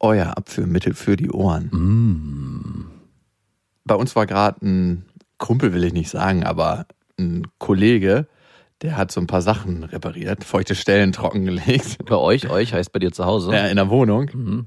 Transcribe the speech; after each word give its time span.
Euer 0.00 0.36
Abführmittel 0.36 0.94
für 0.94 1.16
die 1.16 1.30
Ohren. 1.30 2.90
Bei 3.84 3.94
uns 3.94 4.16
war 4.16 4.26
gerade 4.26 4.64
ein 4.64 5.04
Kumpel, 5.38 5.72
will 5.72 5.84
ich 5.84 5.92
nicht 5.92 6.10
sagen, 6.10 6.44
aber 6.44 6.86
ein 7.18 7.46
Kollege, 7.58 8.26
der 8.82 8.96
hat 8.96 9.12
so 9.12 9.20
ein 9.20 9.26
paar 9.26 9.42
Sachen 9.42 9.84
repariert, 9.84 10.44
feuchte 10.44 10.74
Stellen 10.74 11.12
trockengelegt. 11.12 12.04
Bei 12.06 12.16
euch, 12.16 12.48
euch 12.48 12.72
heißt 12.72 12.92
bei 12.92 12.98
dir 12.98 13.12
zu 13.12 13.24
Hause. 13.24 13.52
Ja, 13.52 13.66
in 13.66 13.76
der 13.76 13.90
Wohnung. 13.90 14.30
Mhm. 14.32 14.66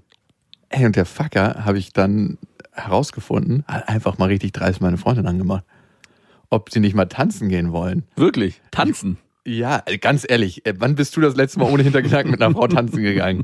Ey, 0.70 0.86
und 0.86 0.96
der 0.96 1.06
Fucker 1.06 1.66
habe 1.66 1.78
ich 1.78 1.94
dann 1.94 2.38
herausgefunden, 2.72 3.64
hat 3.68 3.88
einfach 3.88 4.18
mal 4.18 4.26
richtig 4.26 4.52
dreist 4.54 4.82
meine 4.82 4.98
Freundin 4.98 5.28
angemacht. 5.28 5.64
Ob 6.50 6.72
sie 6.72 6.80
nicht 6.80 6.96
mal 6.96 7.06
tanzen 7.06 7.50
gehen 7.50 7.72
wollen. 7.72 8.04
Wirklich? 8.16 8.62
Tanzen? 8.72 9.18
Ja, 9.46 9.84
ganz 10.00 10.26
ehrlich, 10.28 10.66
äh, 10.66 10.74
wann 10.78 10.96
bist 10.96 11.16
du 11.18 11.22
das 11.22 11.36
letzte 11.36 11.60
Mal 11.60 11.72
ohne 11.72 11.84
Hintergedanken 11.84 12.32
mit 12.32 12.42
einer 12.42 12.54
Frau 12.54 12.68
tanzen 12.68 13.04
gegangen? 13.04 13.44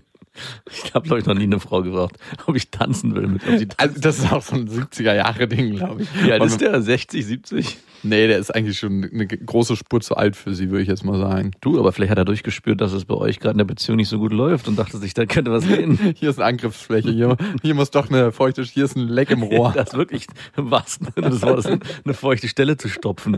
Ich 0.72 0.94
habe, 0.94 1.06
glaube 1.08 1.20
ich, 1.22 1.26
noch 1.26 1.34
nie 1.36 1.44
eine 1.44 1.60
Frau 1.60 1.82
gefragt, 1.82 2.18
ob 2.46 2.56
ich 2.56 2.70
tanzen 2.72 3.16
will 3.16 3.28
mit. 3.28 3.42
Ob 3.48 3.58
sie 3.58 3.68
tanzen. 3.68 3.76
Also, 3.78 4.00
das 4.00 4.20
ist 4.20 4.32
auch 4.32 4.42
so 4.42 4.56
ein 4.56 4.68
70er-Jahre-Ding, 4.70 5.76
glaube 5.76 6.04
ich. 6.04 6.32
Alt 6.32 6.42
Und- 6.42 6.48
ist 6.48 6.62
der? 6.62 6.82
60, 6.82 7.26
70? 7.26 7.78
Nee, 8.04 8.28
der 8.28 8.38
ist 8.38 8.54
eigentlich 8.54 8.78
schon 8.78 9.10
eine 9.12 9.28
große 9.28 9.76
Spur 9.76 10.02
zu 10.02 10.16
alt 10.16 10.36
für 10.36 10.54
sie, 10.54 10.70
würde 10.70 10.84
ich 10.84 10.88
jetzt 10.88 11.04
mal 11.04 11.20
sagen. 11.20 11.52
Du, 11.62 11.80
aber 11.80 11.92
vielleicht 11.92 12.12
hat 12.12 12.18
er 12.18 12.26
durchgespürt, 12.26 12.80
dass 12.82 12.94
es 12.94 13.06
bei 13.06 13.16
euch 13.16 13.40
gerade 13.40 13.54
in 13.54 13.58
der 13.60 13.66
Beziehung 13.66 13.98
nicht 13.98 14.10
so 14.10 14.20
gut 14.20 14.32
läuft 14.32 14.68
und 14.68 14.78
dachte 14.78 14.98
sich, 14.98 15.14
da 15.14 15.26
könnte 15.26 15.52
was 15.52 15.68
gehen. 15.68 15.98
Hier 16.16 16.30
ist 16.30 16.40
eine 16.40 16.48
Angriffsfläche, 16.48 17.12
hier, 17.12 17.38
hier 17.62 17.76
muss 17.76 17.92
doch 17.92 18.10
eine 18.10 18.32
feuchte, 18.32 18.64
hier 18.64 18.86
ist 18.86 18.96
ein 18.96 19.08
Leck 19.08 19.32
im 19.32 19.44
Rohr. 19.44 19.74
Das 19.80 19.90
ist 19.90 19.98
wirklich 19.98 20.28
wahrsten 20.56 21.08
Sinne 21.16 21.30
des 21.30 21.42
Wortes 21.42 21.66
eine 21.66 22.14
feuchte 22.14 22.48
Stelle 22.50 22.76
zu 22.76 22.90
stopfen. 22.90 23.38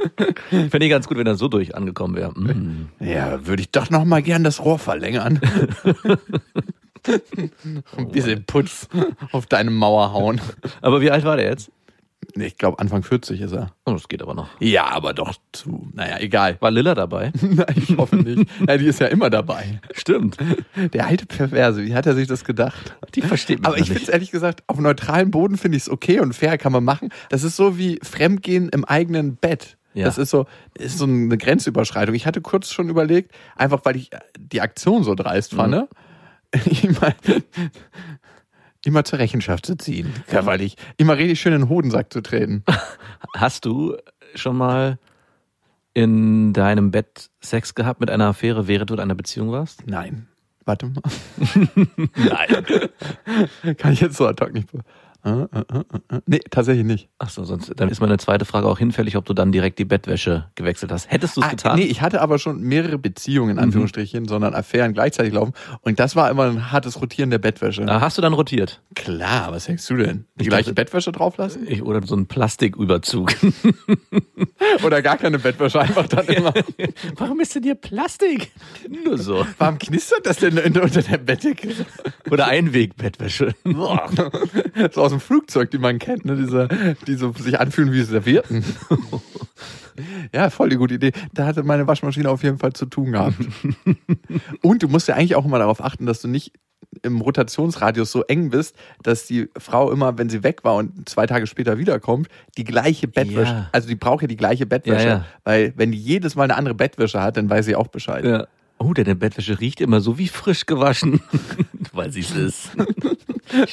Fände 0.50 0.86
ich 0.86 0.90
ganz 0.90 1.08
gut, 1.08 1.18
wenn 1.18 1.28
er 1.28 1.36
so 1.36 1.48
durch 1.48 1.76
angekommen 1.76 2.16
wäre. 2.16 2.32
Mm. 2.32 2.90
Ja, 3.00 3.46
würde 3.46 3.62
ich 3.62 3.70
doch 3.70 3.90
noch 3.90 4.06
mal 4.06 4.24
gern 4.24 4.44
das 4.44 4.64
Rohr 4.64 4.80
verlängern. 4.80 5.40
Ein 7.98 8.12
bisschen 8.12 8.46
Putz 8.46 8.88
auf 9.32 9.46
deine 9.46 9.72
Mauer 9.72 10.14
hauen. 10.14 10.42
Aber 10.82 11.02
wie 11.02 11.12
alt 11.12 11.24
war 11.24 11.38
der 11.38 11.50
jetzt? 11.50 11.72
Ich 12.36 12.58
glaube, 12.58 12.80
Anfang 12.80 13.04
40 13.04 13.42
ist 13.42 13.52
er. 13.52 13.74
Oh, 13.86 13.94
das 13.94 14.08
geht 14.08 14.22
aber 14.22 14.34
noch. 14.36 14.48
Ja, 14.60 14.86
aber 14.86 15.14
doch 15.14 15.34
zu, 15.52 15.90
naja, 15.94 16.20
egal. 16.20 16.58
War 16.60 16.72
Lilla 16.72 16.94
dabei? 16.94 17.34
Nein, 17.42 17.66
ich 17.76 17.98
hoffe 17.98 18.16
nicht. 18.16 18.50
Ja, 18.68 18.78
die 18.78 18.86
ist 18.86 19.00
ja 19.00 19.08
immer 19.08 19.30
dabei. 19.30 19.82
Stimmt. 19.94 20.38
Der 20.94 21.08
alte 21.08 21.26
Perverse, 21.26 21.84
wie 21.84 21.96
hat 21.96 22.06
er 22.06 22.14
sich 22.16 22.28
das 22.28 22.46
gedacht? 22.46 22.96
Die 23.16 23.22
versteht 23.22 23.60
mich 23.60 23.68
Aber 23.68 23.78
ich 23.78 23.88
finde 23.88 24.04
es 24.04 24.10
ehrlich 24.10 24.32
gesagt, 24.32 24.64
auf 24.68 24.80
neutralem 24.80 25.32
Boden 25.32 25.58
finde 25.58 25.78
ich 25.78 25.84
es 25.84 25.90
okay 25.90 26.20
und 26.20 26.34
fair 26.34 26.58
kann 26.58 26.72
man 26.72 26.84
machen. 26.84 27.10
Das 27.30 27.44
ist 27.44 27.56
so 27.56 27.78
wie 27.78 28.00
Fremdgehen 28.04 28.70
im 28.70 28.86
eigenen 28.86 29.36
Bett. 29.36 29.78
Ja. 29.94 30.06
Das 30.06 30.18
ist 30.18 30.30
so, 30.30 30.46
ist 30.76 31.00
so 31.00 31.06
eine 31.06 31.38
Grenzüberschreitung. 31.38 32.16
Ich 32.16 32.26
hatte 32.26 32.40
kurz 32.40 32.72
schon 32.72 32.88
überlegt, 32.88 33.32
einfach 33.58 33.82
weil 33.84 33.98
ich 33.98 34.10
die 34.40 34.62
Aktion 34.62 35.04
so 35.04 35.16
dreist 35.16 35.54
fand, 35.54 35.74
Mhm. 35.74 35.88
immer, 36.84 37.14
immer 38.86 39.04
zur 39.04 39.20
Rechenschaft 39.20 39.66
zu 39.66 39.76
ziehen. 39.76 40.12
Ja, 40.32 40.46
weil 40.46 40.62
ich 40.62 40.76
immer 40.98 41.18
richtig 41.18 41.40
schön 41.40 41.54
in 41.54 41.62
den 41.62 41.70
Hodensack 41.70 42.12
zu 42.12 42.22
treten. 42.22 42.64
Hast 43.36 43.66
du 43.66 43.96
schon 44.36 44.58
mal 44.58 44.98
in 45.94 46.54
deinem 46.54 46.92
Bett 46.92 47.30
Sex 47.42 47.76
gehabt 47.76 48.00
mit 48.00 48.10
einer 48.10 48.28
Affäre, 48.28 48.68
während 48.68 48.90
du 48.90 48.94
in 48.96 49.00
einer 49.00 49.16
Beziehung 49.16 49.52
warst? 49.52 49.86
Nein. 49.88 50.28
Warte 50.66 50.86
mal. 50.88 51.02
Nein. 52.16 53.76
Kann 53.78 53.94
ich 53.94 54.02
jetzt 54.02 54.18
so 54.18 54.28
ad 54.28 54.44
hoc 54.44 54.54
nicht. 54.54 54.72
be- 54.72 54.80
Äh, 55.24 55.30
äh, 55.30 55.60
äh. 56.16 56.20
Nee, 56.26 56.40
tatsächlich 56.50 56.86
nicht. 56.86 57.10
Achso, 57.20 57.44
sonst 57.44 57.72
dann 57.76 57.90
ist 57.90 58.02
meine 58.02 58.18
zweite 58.18 58.46
Frage 58.46 58.68
auch 58.68 58.80
hinfällig, 58.80 59.18
ob 59.18 59.26
du 59.26 59.34
dann 59.34 59.52
direkt 59.52 59.78
die 59.80 59.86
Bettwäsche 59.86 60.46
gewechselt 60.56 60.92
hast. 60.92 61.12
Hättest 61.12 61.38
du 61.38 61.42
es 61.42 61.48
Ah, 61.48 61.50
getan? 61.52 61.76
Nee, 61.80 61.86
ich 61.86 62.02
hatte 62.02 62.22
aber 62.22 62.40
schon 62.40 62.62
mehrere 62.62 62.98
Beziehungen, 62.98 63.52
in 63.52 63.60
Anführungsstrichen, 63.60 64.28
sondern 64.28 64.56
Affären 64.56 64.94
gleichzeitig 64.94 65.34
laufen. 65.34 65.54
Und 65.82 66.00
das 66.00 66.16
war 66.16 66.30
immer 66.32 66.46
ein 66.46 66.72
hartes 66.72 67.00
Rotieren 67.02 67.30
der 67.30 67.38
Bettwäsche. 67.40 67.84
Ah, 67.88 68.02
hast 68.02 68.18
du 68.18 68.22
dann 68.22 68.34
rotiert? 68.34 68.82
Klar, 68.96 69.52
was 69.52 69.66
denkst 69.66 69.88
du 69.88 69.96
denn? 69.98 70.26
Die 70.36 70.44
Ich 70.44 70.48
gleiche 70.50 70.64
dachte- 70.72 70.76
Bettwäsche 70.76 71.12
drauflassen? 71.12 71.68
Ich, 71.68 71.84
oder 71.84 72.02
so 72.06 72.16
einen 72.16 72.26
Plastiküberzug. 72.28 73.34
Oder 74.84 75.02
gar 75.02 75.18
keine 75.18 75.40
Bettwäsche, 75.40 75.80
einfach 75.80 76.08
dann 76.08 76.26
immer. 76.28 76.54
Warum 77.16 77.40
ist 77.40 77.56
denn 77.56 77.64
hier 77.64 77.76
Plastik? 77.76 78.52
Nur 79.04 79.18
so. 79.18 79.46
Warum 79.58 79.78
knistert 79.78 80.26
das 80.26 80.38
denn 80.38 80.58
unter 80.58 80.88
der 81.02 81.18
Bettdecke? 81.18 81.70
Oder 82.30 82.48
Einwegbettwäsche. 82.48 83.54
so 83.66 85.02
aus 85.12 85.18
dem 85.18 85.20
Flugzeug, 85.22 85.72
die 85.72 85.78
man 85.78 86.00
kennt, 86.00 86.26
ne? 86.26 86.36
Diese, 86.36 86.68
die 87.08 87.16
so 87.16 87.34
sich 87.34 87.60
anfühlen 87.60 87.92
wie 87.92 88.02
Servietten. 88.04 88.64
Ja, 90.34 90.50
voll 90.50 90.70
die 90.70 90.78
gute 90.78 90.94
Idee. 90.96 91.12
Da 91.34 91.46
hatte 91.46 91.64
meine 91.64 91.86
Waschmaschine 91.86 92.30
auf 92.30 92.44
jeden 92.44 92.58
Fall 92.58 92.72
zu 92.74 92.86
tun 92.86 93.12
gehabt. 93.12 93.36
Und 94.64 94.82
du 94.82 94.88
musst 94.88 95.08
ja 95.10 95.16
eigentlich 95.16 95.36
auch 95.36 95.46
immer 95.46 95.60
darauf 95.60 95.84
achten, 95.84 96.06
dass 96.06 96.22
du 96.22 96.30
nicht 96.30 96.54
im 97.04 97.20
Rotationsradius 97.22 98.12
so 98.12 98.24
eng 98.24 98.50
bist, 98.50 98.76
dass 99.04 99.26
die 99.28 99.50
Frau 99.58 99.92
immer, 99.92 100.18
wenn 100.18 100.30
sie 100.30 100.44
weg 100.44 100.64
war 100.64 100.76
und 100.76 101.08
zwei 101.08 101.26
Tage 101.28 101.46
später 101.46 101.78
wiederkommt, 101.78 102.28
die 102.58 102.64
gleiche 102.64 103.08
Bettwäsche, 103.08 103.52
Ja. 103.52 103.70
also 103.74 103.88
die 103.90 103.96
braucht 103.96 104.22
ja 104.24 104.28
die 104.28 104.38
gleiche 104.38 104.66
Bettwäsche, 104.66 105.08
Ja, 105.08 105.14
ja. 105.18 105.26
weil 105.44 105.74
wenn 105.76 105.92
die 105.92 105.98
jedes 106.00 106.36
Mal 106.36 106.44
eine 106.46 106.56
andere 106.56 106.74
Bettwäsche 106.74 107.22
hat, 107.22 107.38
dann 107.38 107.50
weiß 107.50 107.66
sie 107.66 107.76
auch 107.76 107.88
Bescheid. 107.88 108.26
Ja. 108.26 108.48
Oh, 108.84 108.94
deine 108.94 109.16
Bettwäsche 109.16 109.60
riecht 109.60 109.80
immer 109.82 110.02
so 110.02 110.18
wie 110.18 110.28
frisch 110.28 110.66
gewaschen. 110.66 111.22
Weil 111.94 112.12
sie 112.12 112.22
es 112.22 112.32
ist. 112.36 112.70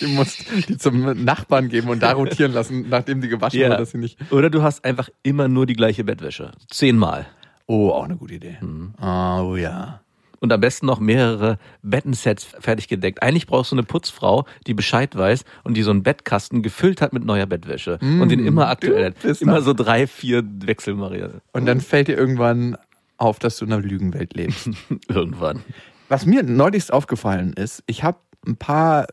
Die 0.01 0.07
muss 0.09 0.37
die 0.69 0.77
zum 0.77 1.25
Nachbarn 1.25 1.69
geben 1.69 1.89
und 1.89 2.03
da 2.03 2.13
rotieren 2.13 2.53
lassen, 2.53 2.87
nachdem 2.89 3.21
die 3.21 3.29
gewaschen 3.29 3.61
Ja. 3.61 3.69
wurde, 3.69 3.79
dass 3.79 3.91
sie 3.93 3.99
nicht. 3.99 4.19
Oder 4.33 4.51
du 4.51 4.63
hast 4.63 4.85
einfach 4.85 5.09
immer 5.23 5.49
nur 5.49 5.67
die 5.67 5.75
gleiche 5.75 6.05
Bettwäsche. 6.05 6.51
Zehnmal. 6.69 7.27
Oh, 7.67 7.91
auch 7.91 8.05
eine 8.05 8.17
gute 8.17 8.35
Idee. 8.35 8.59
Mhm. 8.61 8.95
Oh 9.01 9.55
ja. 9.57 10.01
Und 10.41 10.53
am 10.53 10.61
besten 10.61 10.87
noch 10.87 11.01
mehrere 11.01 11.59
Bettensets 11.83 12.45
fertig 12.45 12.87
gedeckt. 12.89 13.23
Eigentlich 13.23 13.47
brauchst 13.47 13.73
du 13.73 13.77
eine 13.77 13.83
Putzfrau, 13.83 14.47
die 14.69 14.75
Bescheid 14.75 15.17
weiß 15.17 15.45
und 15.65 15.75
die 15.77 15.83
so 15.83 15.91
einen 15.91 16.03
Bettkasten 16.05 16.63
gefüllt 16.63 17.01
hat 17.03 17.13
mit 17.13 17.25
neuer 17.25 17.47
Bettwäsche. 17.47 17.99
und 18.01 18.29
den 18.31 18.45
immer 18.47 18.69
aktuell 18.69 19.07
hat. 19.07 19.17
du 19.25 19.29
Immer 19.41 19.63
so 19.63 19.75
drei, 19.75 20.07
vier 20.07 20.45
Wechselmarieren. 20.65 21.41
Und 21.53 21.67
dann 21.67 21.81
fällt 21.81 22.07
dir 22.09 22.17
irgendwann 22.17 22.77
auf, 23.19 23.39
dass 23.39 23.59
du 23.59 23.67
in 23.67 23.73
einer 23.73 23.83
Lügenwelt 23.83 24.35
lebst. 24.35 24.71
Irgendwann. 25.09 25.63
Was 26.09 26.25
mir 26.25 26.43
neulichst 26.43 26.93
aufgefallen 26.93 27.53
ist, 27.53 27.83
ich 27.87 28.03
habe 28.03 28.19
ein 28.47 28.57
paar 28.57 29.07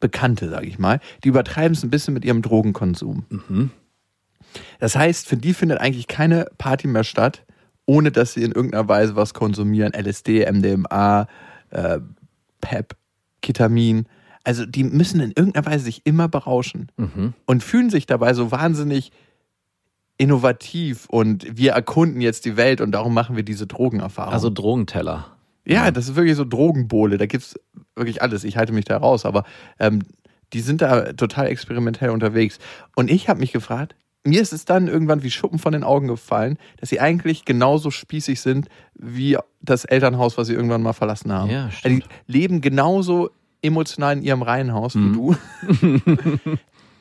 Bekannte, 0.00 0.48
sage 0.48 0.66
ich 0.66 0.78
mal, 0.78 1.00
die 1.24 1.28
übertreiben 1.28 1.72
es 1.72 1.82
ein 1.82 1.90
bisschen 1.90 2.14
mit 2.14 2.24
ihrem 2.24 2.42
Drogenkonsum. 2.42 3.24
Das 4.78 4.96
heißt, 4.96 5.28
für 5.28 5.36
die 5.36 5.54
findet 5.54 5.80
eigentlich 5.80 6.08
keine 6.08 6.46
Party 6.58 6.88
mehr 6.88 7.04
statt, 7.04 7.44
ohne 7.86 8.10
dass 8.10 8.34
sie 8.34 8.42
in 8.42 8.52
irgendeiner 8.52 8.88
Weise 8.88 9.16
was 9.16 9.34
konsumieren. 9.34 9.92
LSD, 9.94 10.50
MDMA, 10.50 11.26
äh, 11.70 12.00
PEP, 12.60 12.96
Ketamin. 13.42 14.06
Also 14.42 14.64
die 14.66 14.84
müssen 14.84 15.20
in 15.20 15.32
irgendeiner 15.32 15.66
Weise 15.66 15.84
sich 15.84 16.02
immer 16.04 16.28
berauschen 16.28 16.90
und 17.46 17.62
fühlen 17.62 17.90
sich 17.90 18.06
dabei 18.06 18.32
so 18.32 18.50
wahnsinnig 18.50 19.12
innovativ 20.20 21.06
und 21.08 21.56
wir 21.56 21.72
erkunden 21.72 22.20
jetzt 22.20 22.44
die 22.44 22.56
Welt 22.58 22.82
und 22.82 22.92
darum 22.92 23.14
machen 23.14 23.36
wir 23.36 23.42
diese 23.42 23.66
Drogenerfahrung. 23.66 24.32
Also 24.34 24.50
Drogenteller. 24.50 25.28
Ja, 25.66 25.90
das 25.90 26.08
ist 26.08 26.14
wirklich 26.16 26.36
so 26.36 26.44
Drogenbowle. 26.44 27.16
Da 27.16 27.24
gibt's 27.24 27.58
wirklich 27.96 28.20
alles. 28.20 28.44
Ich 28.44 28.58
halte 28.58 28.72
mich 28.72 28.84
da 28.84 28.98
raus, 28.98 29.24
aber 29.24 29.44
ähm, 29.78 30.02
die 30.52 30.60
sind 30.60 30.82
da 30.82 31.14
total 31.14 31.46
experimentell 31.46 32.10
unterwegs. 32.10 32.58
Und 32.96 33.10
ich 33.10 33.30
habe 33.30 33.40
mich 33.40 33.52
gefragt, 33.52 33.94
mir 34.22 34.42
ist 34.42 34.52
es 34.52 34.66
dann 34.66 34.88
irgendwann 34.88 35.22
wie 35.22 35.30
Schuppen 35.30 35.58
von 35.58 35.72
den 35.72 35.84
Augen 35.84 36.06
gefallen, 36.06 36.58
dass 36.78 36.90
sie 36.90 37.00
eigentlich 37.00 37.46
genauso 37.46 37.90
spießig 37.90 38.42
sind 38.42 38.68
wie 38.94 39.38
das 39.62 39.86
Elternhaus, 39.86 40.36
was 40.36 40.48
sie 40.48 40.52
irgendwann 40.54 40.82
mal 40.82 40.92
verlassen 40.92 41.32
haben. 41.32 41.50
Ja, 41.50 41.64
Also 41.64 41.76
stimmt. 41.78 42.04
die 42.28 42.32
leben 42.32 42.60
genauso 42.60 43.30
emotional 43.62 44.18
in 44.18 44.22
ihrem 44.22 44.42
Reihenhaus 44.42 44.94
wie 44.96 45.12
du. 45.12 45.34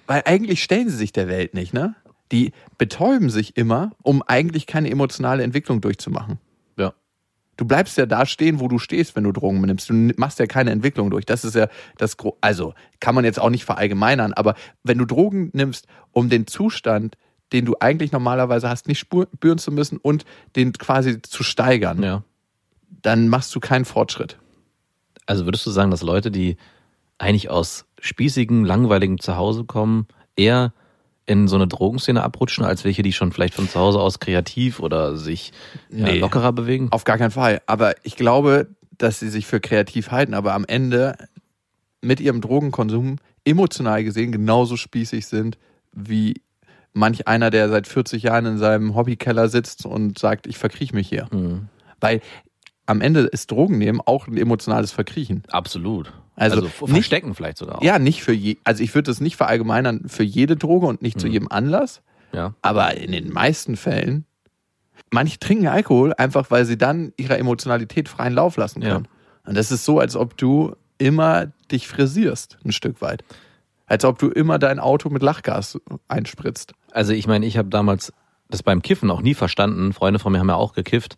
Weil 0.08 0.22
eigentlich 0.26 0.64
stellen 0.64 0.90
sie 0.90 0.96
sich 0.96 1.12
der 1.12 1.28
Welt 1.28 1.54
nicht, 1.54 1.74
ne? 1.74 1.96
Die 2.32 2.52
betäuben 2.78 3.30
sich 3.30 3.58
immer, 3.58 3.92
um 4.04 4.22
eigentlich 4.22 4.68
keine 4.68 4.90
emotionale 4.92 5.44
Entwicklung 5.44 5.82
durchzumachen. 5.82 6.38
Ja. 6.78 6.94
Du 7.58 7.66
bleibst 7.66 7.98
ja 7.98 8.06
da 8.06 8.26
stehen, 8.26 8.60
wo 8.60 8.68
du 8.68 8.78
stehst, 8.80 9.16
wenn 9.16 9.24
du 9.24 9.32
Drogen 9.32 9.62
nimmst. 9.62 9.90
Du 9.90 9.94
machst 9.94 10.40
ja 10.40 10.46
keine 10.46 10.72
Entwicklung 10.72 11.10
durch. 11.10 11.26
Das 11.26 11.44
ist 11.44 11.56
ja 11.56 11.68
das, 11.98 12.16
also 12.42 12.74
kann 13.00 13.16
man 13.16 13.26
jetzt 13.26 13.40
auch 13.40 13.50
nicht 13.50 13.66
verallgemeinern, 13.66 14.34
aber 14.34 14.56
wenn 14.84 14.98
du 14.98 15.06
Drogen 15.06 15.50
nimmst, 15.54 15.88
um 16.12 16.30
den 16.30 16.46
Zustand, 16.48 17.18
den 17.52 17.66
du 17.66 17.76
eigentlich 17.80 18.12
normalerweise 18.12 18.70
hast, 18.70 18.88
nicht 18.88 19.00
spür- 19.04 19.28
spüren 19.36 19.58
zu 19.58 19.72
müssen 19.72 19.98
und 19.98 20.24
den 20.56 20.72
quasi 20.74 21.22
zu 21.22 21.44
steigern, 21.44 22.04
Ja. 22.04 22.24
dann 23.02 23.28
machst 23.28 23.54
du 23.56 23.60
keinen 23.60 23.86
Fortschritt. 23.86 24.38
Also 25.26 25.46
würdest 25.46 25.66
du 25.66 25.72
sagen, 25.72 25.90
dass 25.90 26.04
Leute, 26.04 26.30
die 26.32 26.58
eigentlich 27.18 27.50
aus 27.50 27.86
spießigen, 28.00 28.66
langweiligen 28.66 29.20
Zuhause 29.20 29.66
kommen, 29.66 30.08
eher 30.36 30.74
in 31.30 31.48
so 31.48 31.56
eine 31.56 31.68
Drogenszene 31.68 32.24
abrutschen, 32.24 32.66
als 32.66 32.84
welche, 32.84 33.04
die 33.04 33.14
schon 33.14 33.32
vielleicht 33.32 33.54
von 33.54 33.70
zu 33.70 33.80
Hause 33.80 34.00
aus 34.00 34.20
kreativ 34.20 34.80
oder 34.80 35.16
sich 35.16 35.54
Nee. 35.90 36.18
lockerer 36.18 36.52
bewegen? 36.52 36.88
Auf 36.92 37.04
gar 37.04 37.18
keinen 37.20 37.30
Fall. 37.32 37.62
Aber 37.68 37.94
ich 38.04 38.16
glaube, 38.16 38.68
dass 38.98 39.20
sie 39.20 39.30
sich 39.30 39.46
für 39.46 39.60
kreativ 39.60 40.10
halten, 40.12 40.34
aber 40.34 40.54
am 40.56 40.66
Ende 40.66 41.16
mit 42.02 42.20
ihrem 42.20 42.42
Drogenkonsum 42.42 43.18
emotional 43.46 44.04
gesehen 44.04 44.32
genauso 44.32 44.76
spießig 44.76 45.28
sind 45.28 45.58
wie 45.94 46.42
manch 46.94 47.28
einer, 47.28 47.52
der 47.52 47.70
seit 47.70 47.88
40 47.88 48.24
Jahren 48.24 48.46
in 48.48 48.58
seinem 48.58 48.96
Hobbykeller 48.96 49.50
sitzt 49.50 49.86
und 49.86 50.18
sagt, 50.18 50.48
ich 50.48 50.58
verkriech 50.58 50.94
mich 50.94 51.08
hier. 51.08 51.28
Mhm. 51.32 51.68
Weil 52.00 52.22
am 52.88 53.02
Ende 53.02 53.22
ist 53.22 53.52
Drogennehmen 53.52 54.02
auch 54.04 54.28
ein 54.28 54.36
emotionales 54.38 54.92
Verkriechen. 54.92 55.44
Absolut. 55.50 56.12
Also 56.40 56.58
Also, 56.58 56.68
nicht- 56.86 56.94
verstecken 56.94 57.36
vielleicht 57.36 57.58
sogar 57.58 57.78
auch. 57.80 57.82
Ja, 57.84 58.00
nicht 58.00 58.24
für 58.24 58.34
je, 58.34 58.58
also 58.64 58.84
ich 58.84 58.94
würde 58.96 59.12
das 59.12 59.20
nicht 59.22 59.36
verallgemeinern 59.36 60.08
für 60.08 60.24
jede 60.24 60.56
Droge 60.56 60.86
und 60.88 61.02
nicht 61.02 61.20
zu 61.20 61.28
jedem 61.28 61.52
Anlass, 61.52 62.02
ja. 62.34 62.54
aber 62.62 62.96
in 62.98 63.12
den 63.12 63.32
meisten 63.34 63.76
Fällen, 63.76 64.26
manche 65.12 65.40
trinken 65.40 65.68
Alkohol 65.68 66.14
einfach, 66.18 66.50
weil 66.52 66.66
sie 66.66 66.78
dann 66.78 67.14
ihrer 67.18 67.38
Emotionalität 67.38 68.08
freien 68.10 68.34
Lauf 68.34 68.58
lassen 68.58 68.82
Ja. 68.82 68.94
können. 68.94 69.08
Und 69.46 69.58
das 69.58 69.72
ist 69.72 69.86
so, 69.86 70.00
als 70.00 70.16
ob 70.16 70.38
du 70.38 70.76
immer 70.98 71.48
dich 71.72 71.88
frisierst, 71.88 72.58
ein 72.64 72.72
Stück 72.72 73.02
weit. 73.02 73.24
Als 73.88 74.06
ob 74.06 74.20
du 74.20 74.30
immer 74.30 74.60
dein 74.60 74.80
Auto 74.80 75.10
mit 75.10 75.24
Lachgas 75.24 75.80
einspritzt. 76.08 76.74
Also 76.92 77.14
ich 77.14 77.26
meine, 77.26 77.46
ich 77.48 77.58
habe 77.58 77.70
damals 77.70 78.14
das 78.50 78.62
beim 78.64 78.82
Kiffen 78.82 79.10
auch 79.10 79.22
nie 79.22 79.34
verstanden. 79.34 79.94
Freunde 79.94 80.20
von 80.20 80.32
mir 80.32 80.40
haben 80.40 80.50
ja 80.50 80.56
auch 80.56 80.74
gekifft, 80.74 81.18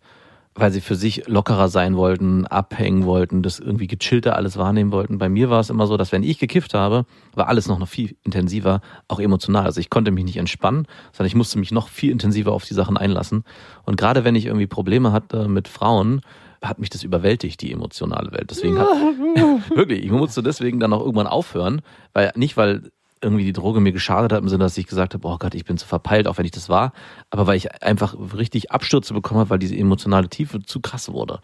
weil 0.54 0.70
sie 0.70 0.80
für 0.80 0.96
sich 0.96 1.26
lockerer 1.28 1.68
sein 1.68 1.96
wollten, 1.96 2.46
abhängen 2.46 3.06
wollten, 3.06 3.42
das 3.42 3.58
irgendwie 3.58 3.86
gechillter 3.86 4.36
alles 4.36 4.56
wahrnehmen 4.56 4.92
wollten. 4.92 5.18
Bei 5.18 5.28
mir 5.28 5.48
war 5.48 5.60
es 5.60 5.70
immer 5.70 5.86
so, 5.86 5.96
dass 5.96 6.12
wenn 6.12 6.22
ich 6.22 6.38
gekifft 6.38 6.74
habe, 6.74 7.06
war 7.34 7.48
alles 7.48 7.68
noch, 7.68 7.78
noch 7.78 7.88
viel 7.88 8.16
intensiver, 8.22 8.80
auch 9.08 9.18
emotional. 9.18 9.64
Also 9.64 9.80
ich 9.80 9.88
konnte 9.88 10.10
mich 10.10 10.24
nicht 10.24 10.36
entspannen, 10.36 10.86
sondern 11.12 11.28
ich 11.28 11.34
musste 11.34 11.58
mich 11.58 11.72
noch 11.72 11.88
viel 11.88 12.10
intensiver 12.10 12.52
auf 12.52 12.64
die 12.64 12.74
Sachen 12.74 12.98
einlassen. 12.98 13.44
Und 13.84 13.96
gerade 13.96 14.24
wenn 14.24 14.34
ich 14.34 14.46
irgendwie 14.46 14.66
Probleme 14.66 15.12
hatte 15.12 15.48
mit 15.48 15.68
Frauen, 15.68 16.20
hat 16.62 16.78
mich 16.78 16.90
das 16.90 17.02
überwältigt, 17.02 17.60
die 17.60 17.72
emotionale 17.72 18.30
Welt. 18.32 18.50
Deswegen 18.50 18.78
hat, 18.78 18.88
wirklich, 19.74 20.04
ich 20.04 20.10
musste 20.10 20.42
deswegen 20.42 20.80
dann 20.80 20.92
auch 20.92 21.00
irgendwann 21.00 21.26
aufhören, 21.26 21.80
weil 22.12 22.30
nicht, 22.36 22.56
weil 22.56 22.90
irgendwie 23.22 23.44
die 23.44 23.52
Droge 23.52 23.80
mir 23.80 23.92
geschadet 23.92 24.32
hat, 24.32 24.42
im 24.42 24.48
Sinne, 24.48 24.64
dass 24.64 24.76
ich 24.76 24.86
gesagt 24.86 25.14
habe, 25.14 25.26
oh 25.26 25.38
Gott, 25.38 25.54
ich 25.54 25.64
bin 25.64 25.78
zu 25.78 25.86
verpeilt, 25.86 26.26
auch 26.26 26.38
wenn 26.38 26.44
ich 26.44 26.50
das 26.50 26.68
war, 26.68 26.92
aber 27.30 27.46
weil 27.46 27.56
ich 27.56 27.82
einfach 27.82 28.14
richtig 28.36 28.72
Abstürze 28.72 29.14
bekommen 29.14 29.40
habe, 29.40 29.50
weil 29.50 29.58
diese 29.58 29.76
emotionale 29.76 30.28
Tiefe 30.28 30.62
zu 30.62 30.80
krass 30.80 31.10
wurde. 31.10 31.40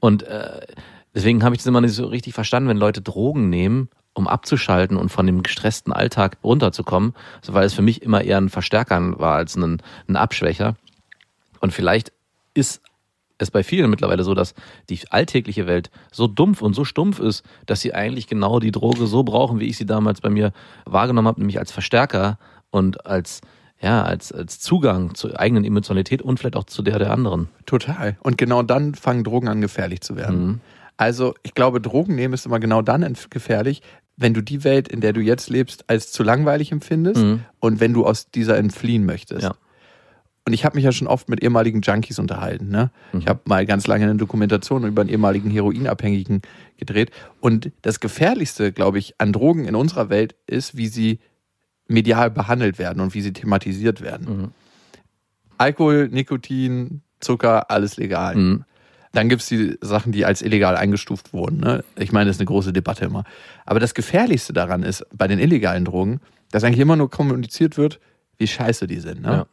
Und 0.00 0.22
äh, 0.22 0.60
deswegen 1.14 1.42
habe 1.42 1.54
ich 1.54 1.60
das 1.60 1.66
immer 1.66 1.80
nicht 1.80 1.94
so 1.94 2.06
richtig 2.06 2.34
verstanden, 2.34 2.68
wenn 2.68 2.76
Leute 2.76 3.02
Drogen 3.02 3.50
nehmen, 3.50 3.88
um 4.14 4.26
abzuschalten 4.28 4.96
und 4.96 5.10
von 5.10 5.26
dem 5.26 5.42
gestressten 5.42 5.92
Alltag 5.92 6.38
runterzukommen, 6.42 7.14
also 7.40 7.54
weil 7.54 7.66
es 7.66 7.74
für 7.74 7.82
mich 7.82 8.02
immer 8.02 8.22
eher 8.22 8.38
ein 8.38 8.48
Verstärker 8.48 9.18
war 9.18 9.36
als 9.36 9.56
ein, 9.56 9.82
ein 10.08 10.16
Abschwächer. 10.16 10.76
Und 11.60 11.72
vielleicht 11.72 12.12
ist 12.54 12.80
es 13.38 13.50
bei 13.50 13.62
vielen 13.62 13.88
mittlerweile 13.90 14.24
so, 14.24 14.34
dass 14.34 14.54
die 14.90 15.00
alltägliche 15.10 15.66
Welt 15.66 15.90
so 16.12 16.26
dumpf 16.26 16.60
und 16.62 16.74
so 16.74 16.84
stumpf 16.84 17.20
ist, 17.20 17.44
dass 17.66 17.80
sie 17.80 17.94
eigentlich 17.94 18.26
genau 18.26 18.60
die 18.60 18.72
Droge 18.72 19.06
so 19.06 19.22
brauchen, 19.22 19.60
wie 19.60 19.66
ich 19.66 19.76
sie 19.76 19.86
damals 19.86 20.20
bei 20.20 20.30
mir 20.30 20.52
wahrgenommen 20.84 21.28
habe, 21.28 21.40
nämlich 21.40 21.58
als 21.58 21.72
Verstärker 21.72 22.38
und 22.70 23.06
als 23.06 23.40
ja, 23.80 24.02
als, 24.02 24.32
als 24.32 24.58
Zugang 24.58 25.14
zur 25.14 25.38
eigenen 25.38 25.64
Emotionalität 25.64 26.20
und 26.20 26.40
vielleicht 26.40 26.56
auch 26.56 26.64
zu 26.64 26.82
der 26.82 26.98
der 26.98 27.12
anderen. 27.12 27.48
Total. 27.64 28.16
Und 28.24 28.36
genau 28.36 28.64
dann 28.64 28.96
fangen 28.96 29.22
Drogen 29.22 29.46
an, 29.46 29.60
gefährlich 29.60 30.00
zu 30.00 30.16
werden. 30.16 30.46
Mhm. 30.46 30.60
Also 30.96 31.34
ich 31.44 31.54
glaube, 31.54 31.80
Drogen 31.80 32.16
nehmen 32.16 32.34
ist 32.34 32.44
immer 32.44 32.58
genau 32.58 32.82
dann 32.82 33.14
gefährlich, 33.30 33.82
wenn 34.16 34.34
du 34.34 34.42
die 34.42 34.64
Welt, 34.64 34.88
in 34.88 35.00
der 35.00 35.12
du 35.12 35.20
jetzt 35.20 35.48
lebst, 35.48 35.84
als 35.88 36.10
zu 36.10 36.24
langweilig 36.24 36.72
empfindest 36.72 37.22
Mhm. 37.22 37.44
und 37.60 37.78
wenn 37.78 37.94
du 37.94 38.04
aus 38.04 38.32
dieser 38.32 38.56
entfliehen 38.58 39.06
möchtest. 39.06 39.44
Ja. 39.44 39.54
Und 40.48 40.54
ich 40.54 40.64
habe 40.64 40.76
mich 40.76 40.84
ja 40.86 40.92
schon 40.92 41.08
oft 41.08 41.28
mit 41.28 41.42
ehemaligen 41.42 41.82
Junkies 41.82 42.18
unterhalten. 42.18 42.70
Ne? 42.70 42.90
Mhm. 43.12 43.20
Ich 43.20 43.26
habe 43.26 43.40
mal 43.44 43.66
ganz 43.66 43.86
lange 43.86 44.04
eine 44.04 44.16
Dokumentation 44.16 44.86
über 44.86 45.02
einen 45.02 45.10
ehemaligen 45.10 45.50
Heroinabhängigen 45.50 46.40
gedreht. 46.78 47.10
Und 47.40 47.70
das 47.82 48.00
Gefährlichste, 48.00 48.72
glaube 48.72 48.98
ich, 48.98 49.16
an 49.18 49.34
Drogen 49.34 49.66
in 49.66 49.74
unserer 49.74 50.08
Welt 50.08 50.36
ist, 50.46 50.74
wie 50.74 50.86
sie 50.86 51.18
medial 51.86 52.30
behandelt 52.30 52.78
werden 52.78 53.00
und 53.02 53.12
wie 53.12 53.20
sie 53.20 53.34
thematisiert 53.34 54.00
werden. 54.00 54.26
Mhm. 54.26 54.48
Alkohol, 55.58 56.08
Nikotin, 56.08 57.02
Zucker, 57.20 57.70
alles 57.70 57.98
legal. 57.98 58.34
Mhm. 58.34 58.64
Dann 59.12 59.28
gibt's 59.28 59.48
die 59.48 59.76
Sachen, 59.82 60.12
die 60.12 60.24
als 60.24 60.40
illegal 60.40 60.76
eingestuft 60.76 61.34
wurden. 61.34 61.58
Ne? 61.60 61.84
Ich 61.98 62.10
meine, 62.10 62.28
das 62.28 62.36
ist 62.36 62.40
eine 62.40 62.46
große 62.46 62.72
Debatte 62.72 63.04
immer. 63.04 63.24
Aber 63.66 63.80
das 63.80 63.92
Gefährlichste 63.92 64.54
daran 64.54 64.82
ist, 64.82 65.04
bei 65.12 65.28
den 65.28 65.40
illegalen 65.40 65.84
Drogen, 65.84 66.20
dass 66.50 66.64
eigentlich 66.64 66.80
immer 66.80 66.96
nur 66.96 67.10
kommuniziert 67.10 67.76
wird, 67.76 68.00
wie 68.38 68.46
scheiße 68.46 68.86
die 68.86 69.00
sind. 69.00 69.20
Ne? 69.20 69.28
Ja. 69.28 69.46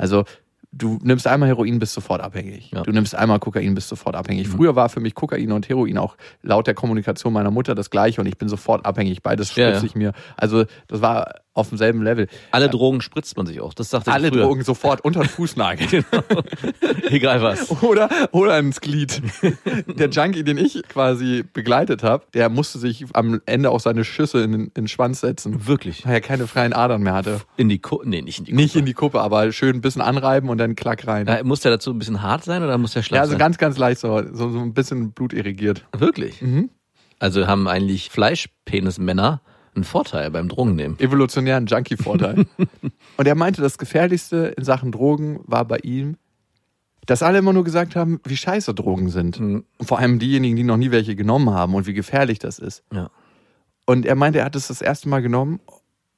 Also 0.00 0.24
du 0.72 0.98
nimmst 1.02 1.26
einmal 1.26 1.48
Heroin, 1.48 1.78
bist 1.78 1.92
sofort 1.92 2.20
abhängig. 2.20 2.70
Ja. 2.72 2.82
Du 2.82 2.92
nimmst 2.92 3.14
einmal 3.14 3.38
Kokain, 3.38 3.74
bist 3.74 3.88
sofort 3.88 4.14
abhängig. 4.14 4.48
Früher 4.48 4.76
war 4.76 4.88
für 4.88 5.00
mich 5.00 5.14
Kokain 5.14 5.50
und 5.52 5.68
Heroin 5.68 5.98
auch 5.98 6.16
laut 6.42 6.66
der 6.66 6.74
Kommunikation 6.74 7.32
meiner 7.32 7.50
Mutter 7.50 7.74
das 7.74 7.90
gleiche 7.90 8.20
und 8.20 8.26
ich 8.26 8.38
bin 8.38 8.48
sofort 8.48 8.86
abhängig. 8.86 9.22
Beides 9.22 9.54
Ja, 9.54 9.68
spritze 9.68 9.84
ja. 9.84 9.86
ich 9.86 9.94
mir. 9.94 10.12
Also 10.36 10.64
das 10.86 11.02
war 11.02 11.34
auf 11.60 11.68
demselben 11.68 12.02
Level. 12.02 12.26
Alle 12.50 12.68
Drogen 12.68 13.00
spritzt 13.00 13.36
man 13.36 13.46
sich 13.46 13.60
auch. 13.60 13.72
Das 13.74 13.90
sagte 13.90 14.12
Alle 14.12 14.28
früher. 14.28 14.42
Drogen 14.44 14.62
sofort 14.64 15.02
unter 15.04 15.20
den 15.20 15.28
Fußnagel. 15.28 16.04
Egal 17.10 17.42
was. 17.42 17.70
Oder, 17.82 18.08
oder 18.32 18.54
ans 18.54 18.80
Glied. 18.80 19.22
Der 19.86 20.08
Junkie, 20.10 20.42
den 20.44 20.58
ich 20.58 20.82
quasi 20.88 21.44
begleitet 21.52 22.02
habe, 22.02 22.24
der 22.34 22.48
musste 22.48 22.78
sich 22.78 23.04
am 23.14 23.40
Ende 23.46 23.70
auch 23.70 23.80
seine 23.80 24.04
Schüsse 24.04 24.42
in, 24.42 24.52
den- 24.52 24.60
in 24.66 24.72
den 24.74 24.88
Schwanz 24.88 25.20
setzen, 25.20 25.66
Wirklich. 25.66 26.04
weil 26.06 26.14
er 26.14 26.20
keine 26.20 26.46
freien 26.46 26.72
Adern 26.72 27.02
mehr 27.02 27.14
hatte. 27.14 27.40
In 27.56 27.68
die 27.68 27.78
Ku 27.78 28.00
nee, 28.04 28.22
nicht 28.22 28.38
in 28.40 28.44
die 28.46 28.52
Nicht 28.52 28.76
in 28.76 28.84
die 28.86 28.94
Kuppe, 28.94 29.20
aber 29.20 29.52
schön 29.52 29.76
ein 29.76 29.80
bisschen 29.80 30.02
anreiben 30.02 30.48
und 30.48 30.58
dann 30.58 30.76
klack 30.76 31.06
rein. 31.06 31.26
Äh, 31.26 31.42
Muss 31.44 31.60
der 31.60 31.70
dazu 31.72 31.90
ein 31.90 31.98
bisschen 31.98 32.22
hart 32.22 32.44
sein 32.44 32.62
oder 32.62 32.78
muss 32.78 32.92
der 32.92 33.02
schlaff 33.02 33.16
Ja, 33.16 33.20
also 33.22 33.32
sein? 33.32 33.38
ganz, 33.38 33.58
ganz 33.58 33.76
leicht 33.78 34.00
so, 34.00 34.22
so, 34.32 34.50
so 34.50 34.58
ein 34.60 34.74
bisschen 34.74 35.12
Blut 35.12 35.32
irrigiert. 35.32 35.84
Wirklich? 35.96 36.40
Mhm. 36.42 36.70
Also 37.18 37.46
haben 37.46 37.68
eigentlich 37.68 38.08
Fleischpenismänner 38.10 39.40
einen 39.74 39.84
Vorteil 39.84 40.30
beim 40.30 40.48
Drogennehmen. 40.48 40.98
Evolutionären 40.98 41.66
Junkie-Vorteil. 41.66 42.46
und 43.16 43.26
er 43.26 43.34
meinte, 43.34 43.62
das 43.62 43.78
Gefährlichste 43.78 44.54
in 44.56 44.64
Sachen 44.64 44.92
Drogen 44.92 45.40
war 45.44 45.64
bei 45.64 45.78
ihm, 45.78 46.16
dass 47.06 47.22
alle 47.22 47.38
immer 47.38 47.52
nur 47.52 47.64
gesagt 47.64 47.96
haben, 47.96 48.20
wie 48.24 48.36
scheiße 48.36 48.74
Drogen 48.74 49.08
sind. 49.08 49.40
Mhm. 49.40 49.64
Und 49.78 49.86
vor 49.86 49.98
allem 49.98 50.18
diejenigen, 50.18 50.56
die 50.56 50.62
noch 50.62 50.76
nie 50.76 50.90
welche 50.90 51.16
genommen 51.16 51.50
haben 51.50 51.74
und 51.74 51.86
wie 51.86 51.94
gefährlich 51.94 52.38
das 52.38 52.58
ist. 52.58 52.84
Ja. 52.92 53.10
Und 53.86 54.06
er 54.06 54.14
meinte, 54.14 54.40
er 54.40 54.44
hat 54.44 54.56
es 54.56 54.68
das 54.68 54.80
erste 54.80 55.08
Mal 55.08 55.22
genommen 55.22 55.60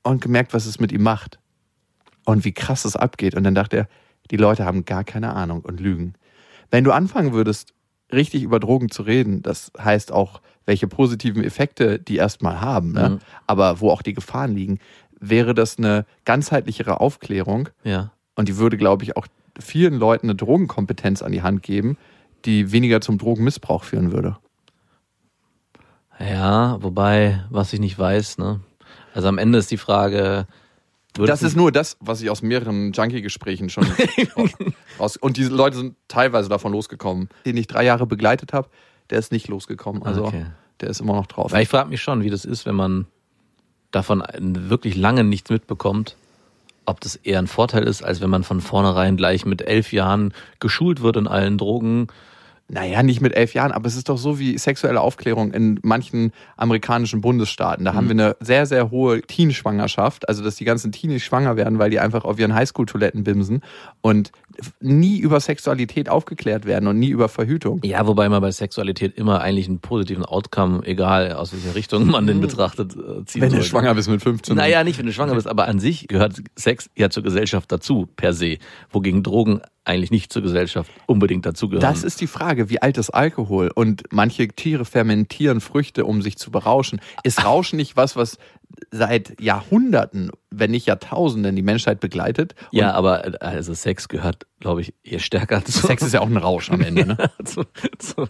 und 0.03 0.21
gemerkt, 0.21 0.53
was 0.55 0.67
es 0.67 0.81
mit 0.81 0.93
ihm 0.93 1.03
macht. 1.03 1.39
Und 2.25 2.45
wie 2.45 2.53
krass 2.53 2.85
es 2.85 2.97
abgeht. 2.97 3.35
Und 3.35 3.45
dann 3.45 3.55
dachte 3.55 3.77
er, 3.77 3.89
die 4.31 4.37
Leute 4.37 4.65
haben 4.65 4.85
gar 4.85 5.05
keine 5.05 5.35
Ahnung 5.35 5.63
und 5.63 5.81
lügen. 5.81 6.15
Wenn 6.71 6.85
du 6.85 6.93
anfangen 6.93 7.33
würdest, 7.33 7.75
richtig 8.13 8.43
über 8.43 8.61
Drogen 8.61 8.91
zu 8.91 9.03
reden, 9.03 9.43
das 9.43 9.73
heißt 9.79 10.13
auch, 10.13 10.41
welche 10.67 10.87
positiven 10.89 11.43
Effekte 11.45 11.99
die 11.99 12.17
erstmal 12.17 12.61
haben, 12.61 12.93
ne? 12.93 13.09
Mhm. 13.11 13.19
aber 13.47 13.81
wo 13.81 13.91
auch 13.91 14.03
die 14.03 14.15
Gefahren 14.15 14.53
liegen, 14.55 14.79
wäre 15.21 15.55
das 15.55 15.79
eine 15.79 16.05
ganzheitlichere 16.25 17.01
Aufklärung 17.01 17.69
Ja. 17.85 18.13
und 18.37 18.49
die 18.49 18.57
würde, 18.57 18.77
glaube 18.77 19.05
ich, 19.05 19.17
auch 19.17 19.27
vielen 19.61 19.95
Leuten 19.99 20.27
eine 20.27 20.35
Drogenkompetenz 20.35 21.23
an 21.23 21.33
die 21.33 21.43
Hand 21.43 21.63
geben, 21.63 21.97
die 22.45 22.73
weniger 22.73 23.01
zum 23.01 23.19
Drogenmissbrauch 23.19 23.85
führen 23.85 24.13
würde. 24.13 24.37
Ja, 26.19 26.83
wobei, 26.83 27.45
was 27.51 27.73
ich 27.73 27.81
nicht 27.81 27.99
weiß, 27.99 28.39
ne? 28.39 28.61
Also 29.15 29.29
am 29.29 29.39
Ende 29.39 29.59
ist 29.59 29.71
die 29.71 29.77
Frage, 29.79 30.47
Das 31.15 31.43
ist 31.43 31.57
nur 31.57 31.73
das, 31.73 31.97
was 32.01 32.23
ich 32.23 32.31
aus 32.31 32.43
mehreren 32.43 32.93
Junkie-Gesprächen 32.93 33.69
schon 33.69 33.87
raus. 34.99 35.17
Und 35.17 35.37
diese 35.37 35.51
Leute 35.55 35.77
sind 35.77 35.97
teilweise 36.09 36.49
davon 36.49 36.73
losgekommen. 36.73 37.29
Den 37.45 37.57
ich 37.57 37.67
drei 37.67 37.85
Jahre 37.85 38.07
begleitet 38.07 38.53
habe, 38.53 38.69
der 39.13 39.19
ist 39.19 39.31
nicht 39.31 39.47
losgekommen. 39.49 40.03
Also 40.03 40.25
Okay. 40.25 40.47
der 40.81 40.89
ist 40.89 41.01
immer 41.01 41.13
noch 41.13 41.27
drauf. 41.27 41.53
Weil 41.53 41.63
ich 41.63 41.69
frage 41.69 41.91
mich 41.91 42.01
schon, 42.01 42.23
wie 42.25 42.31
das 42.31 42.47
ist, 42.47 42.65
wenn 42.65 42.75
man 42.75 43.07
davon 43.91 44.23
wirklich 44.41 44.97
lange 44.97 45.23
nichts 45.23 45.51
mitbekommt, 45.51 46.17
ob 46.87 47.01
das 47.03 47.17
eher 47.17 47.39
ein 47.39 47.47
Vorteil 47.47 47.85
ist, 47.85 48.03
als 48.03 48.23
wenn 48.23 48.31
man 48.31 48.43
von 48.43 48.63
vornherein 48.63 49.19
gleich 49.19 49.45
mit 49.45 49.61
elf 49.61 49.93
Jahren 49.93 50.33
geschult 50.61 51.03
wird 51.03 51.17
in 51.19 51.29
allen 51.29 51.59
Drogen. 51.59 52.09
Naja, 52.73 53.03
nicht 53.03 53.21
mit 53.21 53.37
elf 53.37 53.53
Jahren, 53.53 53.71
aber 53.71 53.87
es 53.87 53.97
ist 53.97 54.09
doch 54.09 54.17
so 54.17 54.39
wie 54.39 54.57
sexuelle 54.57 55.03
Aufklärung 55.03 55.53
in 55.53 55.79
manchen 55.83 56.33
amerikanischen 56.57 57.21
Bundesstaaten. 57.21 57.85
Da 57.85 57.93
haben 57.93 58.09
wir 58.09 58.13
eine 58.13 58.37
sehr, 58.41 58.65
sehr 58.65 58.91
hohe 58.91 59.21
Teenschwangerschaft, 59.21 60.27
also 60.27 60.43
dass 60.43 60.57
die 60.57 60.65
ganzen 60.65 60.91
Teenies 60.91 61.23
schwanger 61.23 61.57
werden, 61.59 61.79
weil 61.79 61.91
die 61.91 62.01
einfach 62.01 62.25
auf 62.25 62.39
ihren 62.39 62.55
Highschool-Toiletten 62.55 63.25
bimsen 63.25 63.61
und 64.01 64.33
nie 64.81 65.19
über 65.19 65.39
Sexualität 65.41 66.09
aufgeklärt 66.09 66.65
werden 66.65 66.87
und 66.89 66.99
nie 66.99 67.11
über 67.11 67.29
Verhütung. 67.29 67.81
Ja, 67.85 68.07
wobei 68.07 68.31
man 68.31 68.41
bei 68.41 68.51
Sexualität 68.51 69.19
immer 69.19 69.43
eigentlich 69.43 69.69
einen 69.69 69.81
positiven 69.81 70.25
Outcome, 70.25 70.81
egal 70.85 71.33
aus 71.33 71.53
welcher 71.53 71.75
Richtung 71.75 72.07
man 72.07 72.27
den 72.27 72.41
betrachtet, 72.41 72.97
äh, 72.97 73.23
ziehen 73.27 73.43
Wenn 73.43 73.53
du 73.53 73.63
schwanger 73.63 73.95
bist 73.95 74.09
mit 74.09 74.23
15. 74.23 74.57
Naja, 74.57 74.83
nicht 74.83 74.99
wenn 74.99 75.07
du 75.07 75.13
schwanger 75.13 75.35
bist, 75.35 75.47
aber 75.47 75.69
an 75.69 75.79
sich 75.79 76.09
gehört 76.09 76.41
Sex 76.57 76.89
ja 76.97 77.11
zur 77.11 77.23
Gesellschaft 77.23 77.71
dazu, 77.71 78.09
per 78.17 78.33
se. 78.33 78.57
Wogegen 78.91 79.23
Drogen 79.23 79.61
eigentlich 79.85 80.11
nicht 80.11 80.33
zur 80.33 80.43
Gesellschaft 80.43 80.91
unbedingt 81.07 81.45
dazugehören. 81.45 81.83
Das 81.83 82.05
ist 82.05 82.21
die 82.21 82.27
Frage, 82.27 82.71
wie 82.71 82.81
alt 82.81 82.99
ist 82.99 83.11
Alkohol? 83.11 83.71
Und 83.75 84.05
manche 84.11 84.47
Tiere 84.49 84.85
fermentieren 84.85 85.61
Früchte, 85.61 86.05
um 86.05 86.23
sich 86.23 86.39
zu 86.39 86.51
berauschen. 86.51 87.01
Ist 87.25 87.45
Rauschen 87.45 87.77
nicht 87.77 87.97
was, 87.97 88.15
was 88.15 88.39
seit 88.91 89.41
Jahrhunderten, 89.41 90.31
wenn 90.51 90.71
nicht 90.71 90.87
Jahrtausenden 90.87 91.57
die 91.57 91.63
Menschheit 91.63 92.01
begleitet? 92.01 92.55
Und 92.71 92.79
ja, 92.79 92.93
aber 92.93 93.43
also 93.43 93.75
Sex 93.75 94.09
gehört, 94.09 94.47
glaube 94.61 94.83
ich, 94.83 94.95
eher 95.03 95.19
stärker 95.19 95.65
zu. 95.65 95.87
Sex 95.87 96.03
ist 96.03 96.15
ja 96.15 96.21
auch 96.21 96.27
ein 96.27 96.37
Rausch 96.37 96.71
am 96.71 96.81
Ende. 96.81 97.07
Ne? 97.07 97.31
zu, 97.45 97.65
zu, 97.99 98.29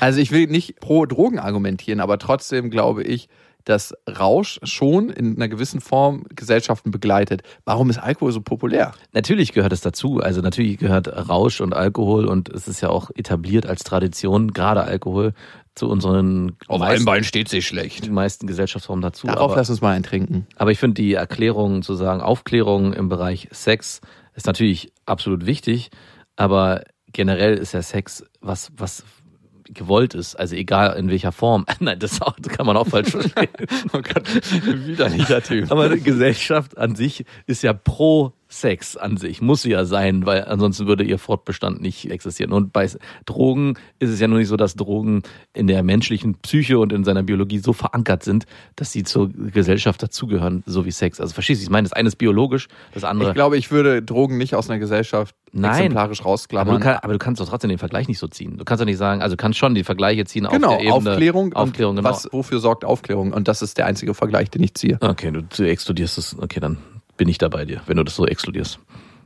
Also 0.00 0.20
ich 0.20 0.32
will 0.32 0.48
nicht 0.48 0.80
pro 0.80 1.06
Drogen 1.06 1.38
argumentieren, 1.38 2.00
aber 2.00 2.18
trotzdem 2.18 2.70
glaube 2.70 3.04
ich, 3.04 3.28
dass 3.64 3.94
Rausch 4.08 4.60
schon 4.62 5.10
in 5.10 5.36
einer 5.36 5.48
gewissen 5.48 5.80
Form 5.80 6.24
Gesellschaften 6.34 6.90
begleitet. 6.90 7.42
Warum 7.64 7.90
ist 7.90 7.98
Alkohol 7.98 8.32
so 8.32 8.40
populär? 8.40 8.92
Natürlich 9.12 9.52
gehört 9.52 9.72
es 9.72 9.80
dazu. 9.80 10.18
Also 10.18 10.40
natürlich 10.40 10.78
gehört 10.78 11.08
Rausch 11.28 11.60
und 11.60 11.74
Alkohol 11.74 12.26
und 12.26 12.48
es 12.48 12.68
ist 12.68 12.80
ja 12.80 12.90
auch 12.90 13.10
etabliert 13.14 13.66
als 13.66 13.84
Tradition, 13.84 14.52
gerade 14.52 14.82
Alkohol, 14.84 15.32
zu 15.74 15.88
unseren 15.88 16.56
meisten, 16.68 17.04
Bein 17.04 17.24
steht 17.24 17.48
sich 17.48 17.66
schlecht. 17.66 18.08
meisten 18.10 18.46
Gesellschaftsformen 18.46 19.02
dazu. 19.02 19.26
Darauf 19.26 19.50
aber, 19.50 19.56
lass 19.56 19.70
uns 19.70 19.80
mal 19.80 19.92
eintrinken. 19.92 20.46
aber 20.56 20.70
ich 20.70 20.78
finde 20.78 21.02
die 21.02 21.14
Erklärung 21.14 21.82
zu 21.82 21.94
sagen, 21.94 22.20
Aufklärung 22.20 22.92
im 22.92 23.08
Bereich 23.08 23.48
Sex 23.50 24.00
ist 24.34 24.46
natürlich 24.46 24.92
absolut 25.04 25.46
wichtig, 25.46 25.90
aber 26.36 26.84
generell 27.12 27.56
ist 27.56 27.72
ja 27.72 27.82
Sex 27.82 28.24
was, 28.40 28.70
was 28.76 29.04
gewollt 29.72 30.14
ist, 30.14 30.34
also 30.36 30.54
egal 30.54 30.96
in 30.96 31.08
welcher 31.08 31.32
Form. 31.32 31.64
Nein, 31.80 31.98
das, 31.98 32.20
auch, 32.20 32.36
das 32.38 32.56
kann 32.56 32.66
man 32.66 32.76
auch 32.76 32.86
falsch 32.86 33.10
verstehen. 33.10 33.48
Oh 33.92 34.00
Gott, 34.00 34.28
widerlicher 34.64 35.42
Typ. 35.42 35.70
Aber 35.70 35.88
die 35.88 36.00
Gesellschaft 36.00 36.76
an 36.76 36.96
sich 36.96 37.24
ist 37.46 37.62
ja 37.62 37.72
pro 37.72 38.32
Sex 38.60 38.96
an 38.96 39.16
sich, 39.16 39.42
muss 39.42 39.64
ja 39.64 39.84
sein, 39.84 40.26
weil 40.26 40.44
ansonsten 40.44 40.86
würde 40.86 41.04
ihr 41.04 41.18
Fortbestand 41.18 41.80
nicht 41.80 42.10
existieren. 42.10 42.52
Und 42.52 42.72
bei 42.72 42.88
Drogen 43.26 43.74
ist 43.98 44.10
es 44.10 44.20
ja 44.20 44.28
nur 44.28 44.38
nicht 44.38 44.48
so, 44.48 44.56
dass 44.56 44.76
Drogen 44.76 45.22
in 45.52 45.66
der 45.66 45.82
menschlichen 45.82 46.36
Psyche 46.36 46.78
und 46.78 46.92
in 46.92 47.04
seiner 47.04 47.22
Biologie 47.22 47.58
so 47.58 47.72
verankert 47.72 48.22
sind, 48.22 48.46
dass 48.76 48.92
sie 48.92 49.02
zur 49.02 49.30
Gesellschaft 49.30 50.02
dazugehören, 50.02 50.62
so 50.66 50.84
wie 50.84 50.90
Sex. 50.90 51.20
Also 51.20 51.34
verstehst 51.34 51.60
du, 51.60 51.64
ich 51.64 51.70
meine, 51.70 51.84
das 51.84 51.92
eine 51.92 52.08
ist 52.08 52.16
biologisch, 52.16 52.68
das 52.92 53.04
andere. 53.04 53.30
Ich 53.30 53.34
glaube, 53.34 53.56
ich 53.56 53.70
würde 53.70 54.02
Drogen 54.02 54.38
nicht 54.38 54.54
aus 54.54 54.70
einer 54.70 54.78
Gesellschaft 54.78 55.34
Nein. 55.52 55.74
exemplarisch 55.74 56.20
aber, 56.20 56.24
du 56.24 56.30
rausklammern. 56.30 56.80
kann, 56.80 56.96
aber 57.02 57.12
du 57.12 57.18
kannst 57.18 57.40
doch 57.40 57.48
trotzdem 57.48 57.70
den 57.70 57.78
Vergleich 57.78 58.08
nicht 58.08 58.18
so 58.18 58.28
ziehen. 58.28 58.56
Du 58.58 58.64
kannst 58.64 58.80
doch 58.80 58.86
nicht 58.86 58.98
sagen, 58.98 59.22
also 59.22 59.36
du 59.36 59.40
kannst 59.40 59.58
schon 59.58 59.74
die 59.74 59.84
Vergleiche 59.84 60.24
ziehen 60.24 60.46
genau, 60.50 60.68
auf 60.68 60.78
der 60.78 60.86
Ebene. 60.86 61.10
Aufklärung. 61.10 61.52
Aufklärung, 61.54 61.96
genau. 61.96 62.08
was, 62.08 62.28
wofür 62.30 62.60
sorgt 62.60 62.84
Aufklärung? 62.84 63.32
Und 63.32 63.48
das 63.48 63.62
ist 63.62 63.78
der 63.78 63.86
einzige 63.86 64.14
Vergleich, 64.14 64.50
den 64.50 64.62
ich 64.62 64.74
ziehe. 64.74 64.98
Okay, 65.00 65.30
du, 65.30 65.42
du 65.42 65.64
explodierst 65.64 66.18
es. 66.18 66.36
Okay, 66.38 66.60
dann 66.60 66.78
bin 67.16 67.28
ich 67.28 67.38
da 67.38 67.48
bei 67.48 67.64
dir, 67.64 67.80
wenn 67.86 67.96
du 67.96 68.04
das 68.04 68.16
so 68.16 68.26
explodierst. 68.26 68.78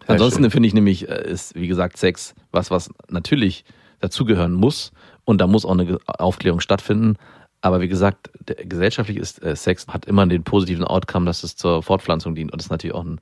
Sehr 0.07 0.11
Ansonsten 0.11 0.51
finde 0.51 0.67
ich 0.67 0.75
nämlich, 0.75 1.09
äh, 1.09 1.31
ist, 1.31 1.55
wie 1.55 1.69
gesagt, 1.69 1.97
Sex 1.97 2.35
was, 2.53 2.71
was 2.71 2.91
natürlich 3.09 3.65
dazugehören 4.01 4.53
muss. 4.53 4.93
Und 5.25 5.41
da 5.41 5.47
muss 5.47 5.65
auch 5.65 5.73
eine 5.73 5.99
Aufklärung 6.07 6.61
stattfinden. 6.61 7.17
Aber 7.61 7.81
wie 7.81 7.89
gesagt, 7.89 8.31
der, 8.41 8.57
gesellschaftlich 8.65 9.19
ist 9.19 9.43
äh, 9.43 9.57
Sex, 9.57 9.87
hat 9.89 10.07
immer 10.07 10.27
den 10.27 10.45
positiven 10.45 10.85
Outcome, 10.85 11.27
dass 11.27 11.43
es 11.43 11.57
zur 11.57 11.83
Fortpflanzung 11.83 12.35
dient. 12.35 12.53
Und 12.53 12.61
das 12.61 12.67
ist 12.67 12.71
natürlich 12.71 12.95
auch 12.95 13.05
ein. 13.05 13.21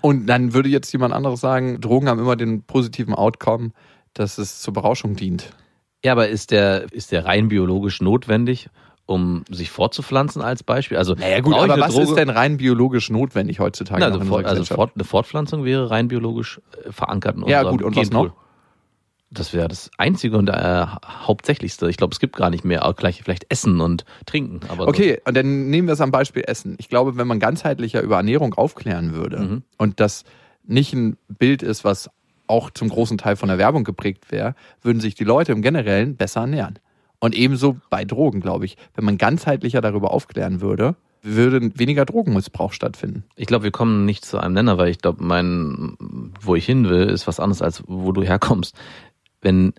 Und 0.00 0.26
dann 0.26 0.54
würde 0.54 0.68
jetzt 0.68 0.92
jemand 0.92 1.14
anderes 1.14 1.40
sagen, 1.40 1.80
Drogen 1.80 2.08
haben 2.08 2.20
immer 2.20 2.36
den 2.36 2.62
positiven 2.62 3.14
Outcome, 3.14 3.70
dass 4.14 4.38
es 4.38 4.60
zur 4.60 4.74
Berauschung 4.74 5.16
dient. 5.16 5.50
Ja, 6.04 6.12
aber 6.12 6.28
ist 6.28 6.52
der, 6.52 6.92
ist 6.92 7.10
der 7.10 7.24
rein 7.24 7.48
biologisch 7.48 8.00
notwendig, 8.00 8.68
um 9.08 9.42
sich 9.50 9.70
fortzupflanzen 9.70 10.42
als 10.42 10.62
Beispiel? 10.62 10.98
Also, 10.98 11.14
Naja 11.14 11.40
gut, 11.40 11.54
aber 11.54 11.80
was 11.80 11.94
Droge? 11.94 12.04
ist 12.04 12.14
denn 12.16 12.28
rein 12.28 12.58
biologisch 12.58 13.08
notwendig 13.10 13.58
heutzutage? 13.58 14.00
Na, 14.00 14.06
also, 14.06 14.20
fort, 14.20 14.44
also 14.44 14.64
fort, 14.64 14.92
eine 14.94 15.04
Fortpflanzung 15.04 15.64
wäre 15.64 15.90
rein 15.90 16.08
biologisch 16.08 16.60
äh, 16.84 16.92
verankert 16.92 17.36
in 17.36 17.46
Ja, 17.48 17.62
gut, 17.62 17.82
und 17.82 17.96
was 17.96 18.10
Genpool. 18.10 18.28
noch? 18.28 18.34
Das 19.30 19.52
wäre 19.52 19.68
das 19.68 19.90
Einzige 19.98 20.36
und 20.38 20.48
äh, 20.48 20.86
Hauptsächlichste. 21.06 21.88
Ich 21.90 21.96
glaube, 21.98 22.12
es 22.12 22.20
gibt 22.20 22.36
gar 22.36 22.48
nicht 22.50 22.64
mehr. 22.64 22.86
Auch 22.86 22.96
gleich 22.96 23.22
vielleicht 23.22 23.44
Essen 23.50 23.80
und 23.80 24.04
Trinken. 24.26 24.60
Aber 24.68 24.84
so- 24.84 24.88
Okay, 24.88 25.20
und 25.26 25.36
dann 25.36 25.68
nehmen 25.68 25.86
wir 25.88 25.92
es 25.92 26.00
am 26.00 26.10
Beispiel 26.10 26.44
Essen. 26.46 26.76
Ich 26.78 26.88
glaube, 26.88 27.16
wenn 27.16 27.26
man 27.26 27.38
ganzheitlicher 27.38 28.00
über 28.02 28.16
Ernährung 28.16 28.54
aufklären 28.54 29.12
würde 29.14 29.38
Mhm. 29.38 29.62
und 29.76 30.00
das 30.00 30.24
nicht 30.64 30.92
ein 30.94 31.16
Bild 31.28 31.62
ist, 31.62 31.84
was 31.84 32.08
auch 32.46 32.70
zum 32.70 32.88
großen 32.88 33.18
Teil 33.18 33.36
von 33.36 33.48
der 33.50 33.58
Werbung 33.58 33.84
geprägt 33.84 34.30
wäre, 34.32 34.54
würden 34.82 35.00
sich 35.00 35.14
die 35.14 35.24
Leute 35.24 35.52
im 35.52 35.60
Generellen 35.60 36.16
besser 36.16 36.40
ernähren. 36.42 36.78
Und 37.20 37.34
ebenso 37.34 37.76
bei 37.90 38.04
Drogen, 38.04 38.40
glaube 38.40 38.64
ich. 38.64 38.76
Wenn 38.94 39.04
man 39.04 39.18
ganzheitlicher 39.18 39.80
darüber 39.80 40.12
aufklären 40.12 40.60
würde, 40.60 40.96
würde 41.22 41.70
weniger 41.78 42.04
Drogenmissbrauch 42.04 42.72
stattfinden. 42.72 43.24
Ich 43.36 43.46
glaube, 43.46 43.64
wir 43.64 43.70
kommen 43.70 44.04
nicht 44.04 44.24
zu 44.24 44.38
einem 44.38 44.54
Nenner, 44.54 44.78
weil 44.78 44.88
ich 44.88 44.98
glaube, 44.98 45.22
mein, 45.22 45.96
wo 46.40 46.54
ich 46.54 46.64
hin 46.64 46.88
will, 46.88 47.08
ist 47.08 47.26
was 47.26 47.40
anderes 47.40 47.62
als 47.62 47.82
wo 47.86 48.12
du 48.12 48.22
herkommst. 48.22 48.76
Wenn, 49.40 49.72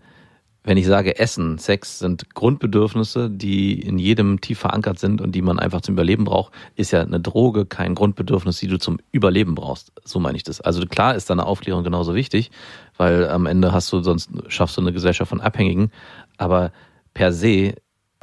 wenn 0.63 0.77
ich 0.77 0.86
sage 0.86 1.17
Essen, 1.17 1.58
Sex 1.58 2.00
sind 2.00 2.34
Grundbedürfnisse, 2.36 3.29
die 3.29 3.79
in 3.81 3.98
jedem 3.98 4.41
tief 4.41 4.60
verankert 4.60 5.00
sind 5.00 5.22
und 5.22 5.34
die 5.34 5.41
man 5.41 5.60
einfach 5.60 5.79
zum 5.81 5.96
Überleben 5.96 6.25
braucht, 6.25 6.53
ist 6.75 6.91
ja 6.91 7.01
eine 7.01 7.22
Droge 7.22 7.65
kein 7.65 7.96
Grundbedürfnis, 7.96 8.58
die 8.58 8.67
du 8.67 8.77
zum 8.77 9.00
Überleben 9.12 9.55
brauchst. 9.55 9.93
So 10.03 10.19
meine 10.19 10.36
ich 10.36 10.43
das. 10.43 10.60
Also 10.60 10.86
klar 10.86 11.15
ist 11.15 11.29
deine 11.29 11.46
Aufklärung 11.46 11.86
genauso 11.86 12.15
wichtig, 12.15 12.51
weil 12.98 13.29
am 13.29 13.46
Ende 13.46 13.72
hast 13.72 13.91
du 13.93 14.01
sonst 14.01 14.29
schaffst 14.50 14.75
du 14.75 14.81
eine 14.81 14.91
Gesellschaft 14.91 15.29
von 15.29 15.41
Abhängigen, 15.41 15.91
aber 16.38 16.72
per 17.19 17.33
se 17.33 17.73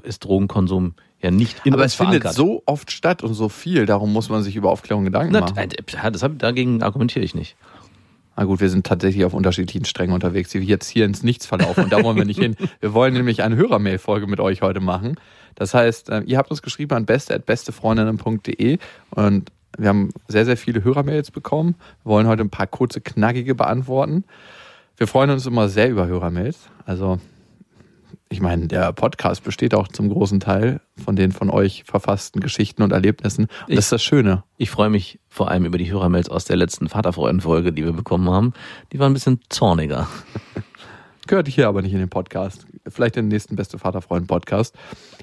ist 0.04 0.24
Drogenkonsum 0.24 0.94
ja 1.20 1.30
nicht 1.30 1.66
in 1.66 1.74
Aber 1.74 1.84
es 1.84 1.94
findet 1.94 2.22
verankert. 2.22 2.34
so 2.34 2.62
oft 2.64 2.90
statt 2.90 3.22
und 3.22 3.34
so 3.34 3.50
viel, 3.50 3.84
darum 3.84 4.10
muss 4.10 4.30
man 4.30 4.42
sich 4.42 4.56
über 4.56 4.70
Aufklärung 4.70 5.04
Gedanken 5.04 5.34
Na, 5.34 5.40
machen. 5.40 5.54
äh, 5.58 6.10
das 6.10 6.24
dagegen 6.38 6.82
argumentiere 6.82 7.22
ich 7.22 7.34
nicht. 7.34 7.56
Na 8.36 8.44
gut, 8.44 8.60
wir 8.60 8.70
sind 8.70 8.86
tatsächlich 8.86 9.26
auf 9.26 9.34
unterschiedlichen 9.34 9.84
Strängen 9.84 10.14
unterwegs, 10.14 10.48
die 10.48 10.60
jetzt 10.60 10.88
hier 10.88 11.04
ins 11.04 11.22
Nichts 11.22 11.44
verlaufen. 11.44 11.84
Und 11.84 11.92
da 11.92 12.02
wollen 12.02 12.16
wir 12.16 12.24
nicht 12.24 12.40
hin. 12.40 12.56
Wir 12.80 12.94
wollen 12.94 13.12
nämlich 13.12 13.42
eine 13.42 13.56
Hörermail-Folge 13.56 14.26
mit 14.26 14.40
euch 14.40 14.62
heute 14.62 14.80
machen. 14.80 15.16
Das 15.56 15.74
heißt, 15.74 16.08
äh, 16.08 16.20
ihr 16.20 16.38
habt 16.38 16.50
uns 16.50 16.62
geschrieben 16.62 16.94
an 16.94 17.04
beste.bestefreundinnen.de 17.04 18.78
und 19.10 19.52
wir 19.76 19.90
haben 19.90 20.10
sehr, 20.26 20.46
sehr 20.46 20.56
viele 20.56 20.82
Hörermails 20.82 21.30
bekommen. 21.30 21.74
Wir 22.02 22.12
wollen 22.12 22.26
heute 22.26 22.42
ein 22.42 22.50
paar 22.50 22.66
kurze, 22.66 23.02
knackige 23.02 23.54
beantworten. 23.54 24.24
Wir 24.96 25.06
freuen 25.06 25.28
uns 25.28 25.44
immer 25.44 25.68
sehr 25.68 25.90
über 25.90 26.06
Hörermails. 26.06 26.70
Also, 26.86 27.18
ich 28.28 28.40
meine, 28.40 28.66
der 28.66 28.92
Podcast 28.92 29.44
besteht 29.44 29.72
auch 29.74 29.86
zum 29.88 30.08
großen 30.08 30.40
Teil 30.40 30.80
von 31.02 31.14
den 31.16 31.30
von 31.32 31.48
euch 31.50 31.84
verfassten 31.84 32.40
Geschichten 32.40 32.82
und 32.82 32.92
Erlebnissen. 32.92 33.44
Und 33.44 33.50
Ich- 33.68 33.76
das 33.76 33.86
ist 33.86 33.92
das 33.92 34.02
Schöne. 34.02 34.42
Ich 34.56 34.70
freue 34.70 34.90
mich 34.90 35.20
vor 35.28 35.50
allem 35.50 35.64
über 35.64 35.78
die 35.78 35.90
Hörermails 35.90 36.28
aus 36.28 36.44
der 36.44 36.56
letzten 36.56 36.88
Vaterfreuden-Folge, 36.88 37.72
die 37.72 37.84
wir 37.84 37.92
bekommen 37.92 38.28
haben. 38.28 38.52
Die 38.92 38.98
waren 38.98 39.12
ein 39.12 39.14
bisschen 39.14 39.40
zorniger. 39.48 40.08
Gehört 41.26 41.48
hier 41.48 41.68
aber 41.68 41.82
nicht 41.82 41.92
in 41.92 41.98
den 41.98 42.08
Podcast. 42.08 42.66
Vielleicht 42.88 43.16
in 43.16 43.24
den 43.26 43.28
nächsten 43.30 43.56
Beste 43.56 43.78
Vaterfreund 43.78 44.26
Podcast. 44.28 44.74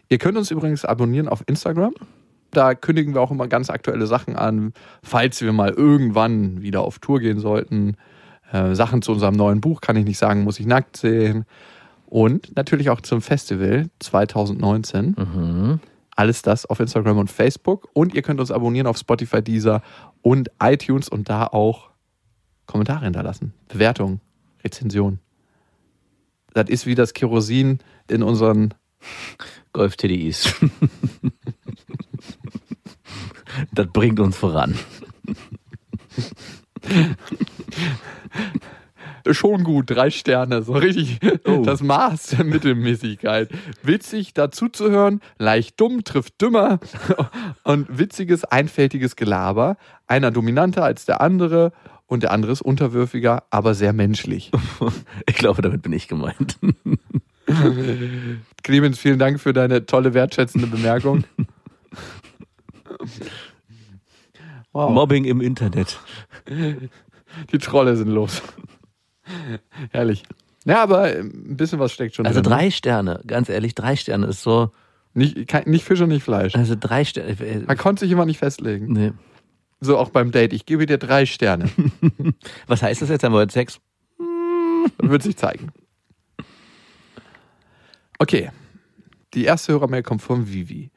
Ihr 0.09 0.17
könnt 0.17 0.37
uns 0.37 0.51
übrigens 0.51 0.83
abonnieren 0.83 1.29
auf 1.29 1.43
Instagram. 1.47 1.93
Da 2.51 2.75
kündigen 2.75 3.13
wir 3.13 3.21
auch 3.21 3.31
immer 3.31 3.47
ganz 3.47 3.69
aktuelle 3.69 4.05
Sachen 4.05 4.35
an, 4.35 4.73
falls 5.01 5.41
wir 5.41 5.53
mal 5.53 5.71
irgendwann 5.71 6.61
wieder 6.61 6.81
auf 6.81 6.99
Tour 6.99 7.19
gehen 7.19 7.39
sollten. 7.39 7.95
Äh, 8.51 8.75
Sachen 8.75 9.01
zu 9.01 9.13
unserem 9.13 9.35
neuen 9.35 9.59
Buch 9.61 9.81
kann 9.81 9.95
ich 9.95 10.05
nicht 10.05 10.17
sagen, 10.17 10.43
muss 10.43 10.59
ich 10.59 10.65
nackt 10.67 10.97
sehen. 10.97 11.45
Und 12.13 12.55
natürlich 12.55 12.91
auch 12.91 13.01
zum 13.01 13.23
Festival 13.23 13.89
2019. 13.97 15.15
Mhm. 15.17 15.79
Alles 16.15 16.43
das 16.43 16.67
auf 16.67 16.79
Instagram 16.79 17.17
und 17.17 17.31
Facebook. 17.31 17.89
Und 17.93 18.13
ihr 18.13 18.21
könnt 18.21 18.39
uns 18.39 18.51
abonnieren 18.51 18.85
auf 18.85 18.99
Spotify, 18.99 19.41
Deezer 19.41 19.81
und 20.21 20.51
iTunes 20.61 21.09
und 21.09 21.27
da 21.27 21.47
auch 21.47 21.89
Kommentare 22.67 23.05
hinterlassen. 23.05 23.55
Bewertungen, 23.67 24.21
Rezensionen. 24.63 25.21
Das 26.53 26.69
ist 26.69 26.85
wie 26.85 26.93
das 26.93 27.15
Kerosin 27.15 27.79
in 28.07 28.21
unseren. 28.21 28.75
Golf 29.71 29.97
TDIs. 29.97 30.53
das 33.71 33.87
bringt 33.91 34.19
uns 34.19 34.37
voran. 34.37 34.77
Schon 39.31 39.63
gut, 39.63 39.89
drei 39.89 40.09
Sterne, 40.09 40.63
so 40.63 40.73
richtig 40.73 41.19
Oh. 41.45 41.61
das 41.65 41.81
Maß 41.81 42.27
der 42.27 42.43
Mittelmäßigkeit. 42.45 43.49
Witzig 43.81 44.33
dazu 44.33 44.67
zu 44.69 44.89
hören, 44.91 45.21
leicht 45.37 45.79
dumm 45.79 46.03
trifft 46.03 46.41
dümmer 46.41 46.79
und 47.63 47.97
witziges, 47.97 48.43
einfältiges 48.43 49.15
Gelaber. 49.15 49.77
Einer 50.07 50.31
dominanter 50.31 50.83
als 50.83 51.05
der 51.05 51.21
andere 51.21 51.71
und 52.07 52.23
der 52.23 52.31
andere 52.31 52.51
ist 52.51 52.61
unterwürfiger, 52.61 53.43
aber 53.49 53.73
sehr 53.73 53.93
menschlich. 53.93 54.51
Ich 55.27 55.35
glaube, 55.35 55.61
damit 55.61 55.81
bin 55.81 55.93
ich 55.93 56.07
gemeint. 56.07 56.57
Clemens, 58.63 58.99
vielen 58.99 59.19
Dank 59.19 59.39
für 59.39 59.53
deine 59.53 59.85
tolle, 59.85 60.13
wertschätzende 60.13 60.67
Bemerkung. 60.67 61.23
Wow, 64.71 64.91
Mobbing 64.91 65.25
im 65.25 65.41
Internet. 65.41 65.99
die 67.51 67.57
Trolle 67.57 67.95
sind 67.95 68.09
los. 68.09 68.41
Herrlich. 69.91 70.23
Ja, 70.65 70.81
aber 70.83 71.03
ein 71.03 71.57
bisschen 71.57 71.79
was 71.79 71.91
steckt 71.91 72.15
schon 72.15 72.25
Also 72.25 72.41
drin. 72.41 72.49
drei 72.51 72.71
Sterne, 72.71 73.21
ganz 73.27 73.49
ehrlich, 73.49 73.75
drei 73.75 73.95
Sterne 73.95 74.27
ist 74.27 74.41
so. 74.43 74.71
Nicht, 75.13 75.47
kein, 75.47 75.69
nicht 75.69 75.83
Fisch 75.85 76.01
und 76.01 76.09
nicht 76.09 76.23
Fleisch. 76.23 76.55
Also 76.55 76.75
drei 76.79 77.05
Sterne. 77.05 77.29
äh, 77.39 77.59
Man 77.67 77.77
konnte 77.77 78.01
sich 78.01 78.11
immer 78.11 78.25
nicht 78.25 78.39
festlegen. 78.39 78.91
Nee. 78.93 79.11
So 79.81 79.97
auch 79.97 80.09
beim 80.09 80.31
Date. 80.31 80.53
Ich 80.53 80.65
gebe 80.65 80.85
dir 80.85 80.97
drei 80.97 81.25
Sterne. 81.25 81.69
Was 82.67 82.81
heißt 82.81 83.01
das 83.01 83.09
jetzt? 83.09 83.23
Haben 83.23 83.33
wir 83.33 83.39
heute 83.39 83.51
Sex? 83.53 83.79
Wird 84.97 85.21
sich 85.21 85.37
zeigen. 85.37 85.71
Okay. 88.19 88.49
Die 89.33 89.45
erste 89.45 89.73
Hörermail 89.73 90.03
kommt 90.03 90.21
von 90.21 90.47
Vivi. 90.47 90.91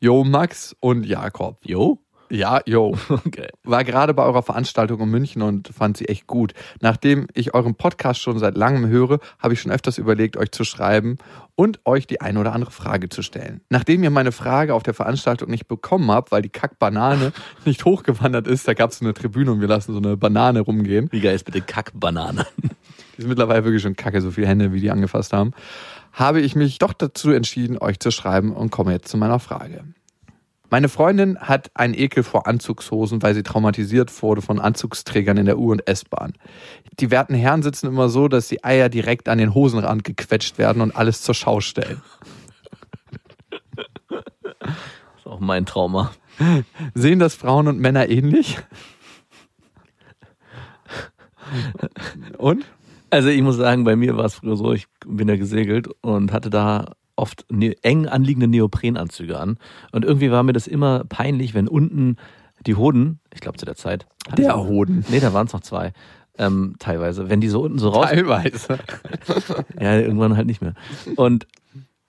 Jo, 0.00 0.24
Max 0.24 0.74
und 0.80 1.04
Jakob. 1.06 1.58
Jo? 1.64 1.98
Ja, 2.34 2.60
jo. 2.66 2.96
Okay. 3.08 3.46
War 3.62 3.84
gerade 3.84 4.12
bei 4.12 4.24
eurer 4.24 4.42
Veranstaltung 4.42 5.00
in 5.00 5.08
München 5.08 5.40
und 5.40 5.68
fand 5.68 5.96
sie 5.96 6.06
echt 6.06 6.26
gut. 6.26 6.52
Nachdem 6.80 7.28
ich 7.32 7.54
euren 7.54 7.76
Podcast 7.76 8.20
schon 8.20 8.38
seit 8.38 8.56
langem 8.56 8.88
höre, 8.88 9.20
habe 9.38 9.54
ich 9.54 9.60
schon 9.60 9.70
öfters 9.70 9.98
überlegt, 9.98 10.36
euch 10.36 10.50
zu 10.50 10.64
schreiben 10.64 11.18
und 11.54 11.80
euch 11.84 12.06
die 12.06 12.20
eine 12.20 12.40
oder 12.40 12.52
andere 12.52 12.72
Frage 12.72 13.08
zu 13.08 13.22
stellen. 13.22 13.60
Nachdem 13.70 14.02
ihr 14.02 14.10
meine 14.10 14.32
Frage 14.32 14.74
auf 14.74 14.82
der 14.82 14.94
Veranstaltung 14.94 15.48
nicht 15.48 15.68
bekommen 15.68 16.10
habt, 16.10 16.32
weil 16.32 16.42
die 16.42 16.48
Kackbanane 16.48 17.32
nicht 17.64 17.84
hochgewandert 17.84 18.48
ist, 18.48 18.66
da 18.66 18.74
gab 18.74 18.90
es 18.90 18.98
so 18.98 19.04
eine 19.04 19.14
Tribüne 19.14 19.52
und 19.52 19.60
wir 19.60 19.68
lassen 19.68 19.92
so 19.92 19.98
eine 19.98 20.16
Banane 20.16 20.60
rumgehen. 20.60 21.08
Wie 21.12 21.20
geil 21.20 21.36
ist 21.36 21.44
bitte 21.44 21.60
Kackbanane? 21.60 22.46
Die 23.16 23.22
ist 23.22 23.28
mittlerweile 23.28 23.64
wirklich 23.64 23.82
schon 23.82 23.94
kacke, 23.94 24.20
so 24.20 24.32
viele 24.32 24.48
Hände, 24.48 24.72
wie 24.72 24.80
die 24.80 24.90
angefasst 24.90 25.32
haben. 25.32 25.52
Habe 26.12 26.40
ich 26.40 26.56
mich 26.56 26.78
doch 26.78 26.92
dazu 26.92 27.30
entschieden, 27.30 27.78
euch 27.78 28.00
zu 28.00 28.10
schreiben 28.10 28.52
und 28.52 28.72
komme 28.72 28.90
jetzt 28.90 29.06
zu 29.06 29.16
meiner 29.16 29.38
Frage. 29.38 29.84
Meine 30.74 30.88
Freundin 30.88 31.38
hat 31.38 31.70
einen 31.74 31.94
Ekel 31.94 32.24
vor 32.24 32.48
Anzugshosen, 32.48 33.22
weil 33.22 33.32
sie 33.32 33.44
traumatisiert 33.44 34.10
wurde 34.24 34.42
von 34.42 34.58
Anzugsträgern 34.58 35.36
in 35.36 35.46
der 35.46 35.56
U- 35.56 35.70
und 35.70 35.86
S-Bahn. 35.86 36.32
Die 36.98 37.12
werten 37.12 37.36
Herren 37.36 37.62
sitzen 37.62 37.86
immer 37.86 38.08
so, 38.08 38.26
dass 38.26 38.48
die 38.48 38.64
Eier 38.64 38.88
direkt 38.88 39.28
an 39.28 39.38
den 39.38 39.54
Hosenrand 39.54 40.02
gequetscht 40.02 40.58
werden 40.58 40.82
und 40.82 40.96
alles 40.96 41.22
zur 41.22 41.36
Schau 41.36 41.60
stellen. 41.60 42.02
ist 44.10 45.26
auch 45.26 45.38
mein 45.38 45.64
Trauma. 45.64 46.10
Sehen 46.92 47.20
das 47.20 47.36
Frauen 47.36 47.68
und 47.68 47.78
Männer 47.78 48.08
ähnlich? 48.08 48.58
Und? 52.36 52.64
Also 53.10 53.28
ich 53.28 53.42
muss 53.42 53.54
sagen, 53.54 53.84
bei 53.84 53.94
mir 53.94 54.16
war 54.16 54.24
es 54.24 54.34
früher 54.34 54.56
so, 54.56 54.72
ich 54.72 54.88
bin 55.06 55.28
ja 55.28 55.36
gesegelt 55.36 55.86
und 56.00 56.32
hatte 56.32 56.50
da 56.50 56.96
oft 57.16 57.44
ne 57.50 57.74
eng 57.82 58.06
anliegende 58.06 58.46
Neoprenanzüge 58.48 59.38
an. 59.38 59.58
Und 59.92 60.04
irgendwie 60.04 60.30
war 60.30 60.42
mir 60.42 60.52
das 60.52 60.66
immer 60.66 61.04
peinlich, 61.04 61.54
wenn 61.54 61.68
unten 61.68 62.16
die 62.66 62.74
Hoden, 62.76 63.20
ich 63.32 63.40
glaube 63.40 63.58
zu 63.58 63.66
der 63.66 63.76
Zeit. 63.76 64.06
Der 64.36 64.50
ich- 64.50 64.54
Hoden. 64.56 65.04
Nee, 65.10 65.20
da 65.20 65.32
waren 65.34 65.46
es 65.46 65.52
noch 65.52 65.60
zwei. 65.60 65.92
Ähm, 66.36 66.74
teilweise. 66.80 67.28
Wenn 67.30 67.40
die 67.40 67.48
so 67.48 67.62
unten 67.62 67.78
so 67.78 67.90
raus. 67.90 68.06
Teilweise. 68.08 68.78
Ja, 69.80 69.96
irgendwann 69.98 70.36
halt 70.36 70.46
nicht 70.46 70.60
mehr. 70.62 70.74
Und 71.16 71.46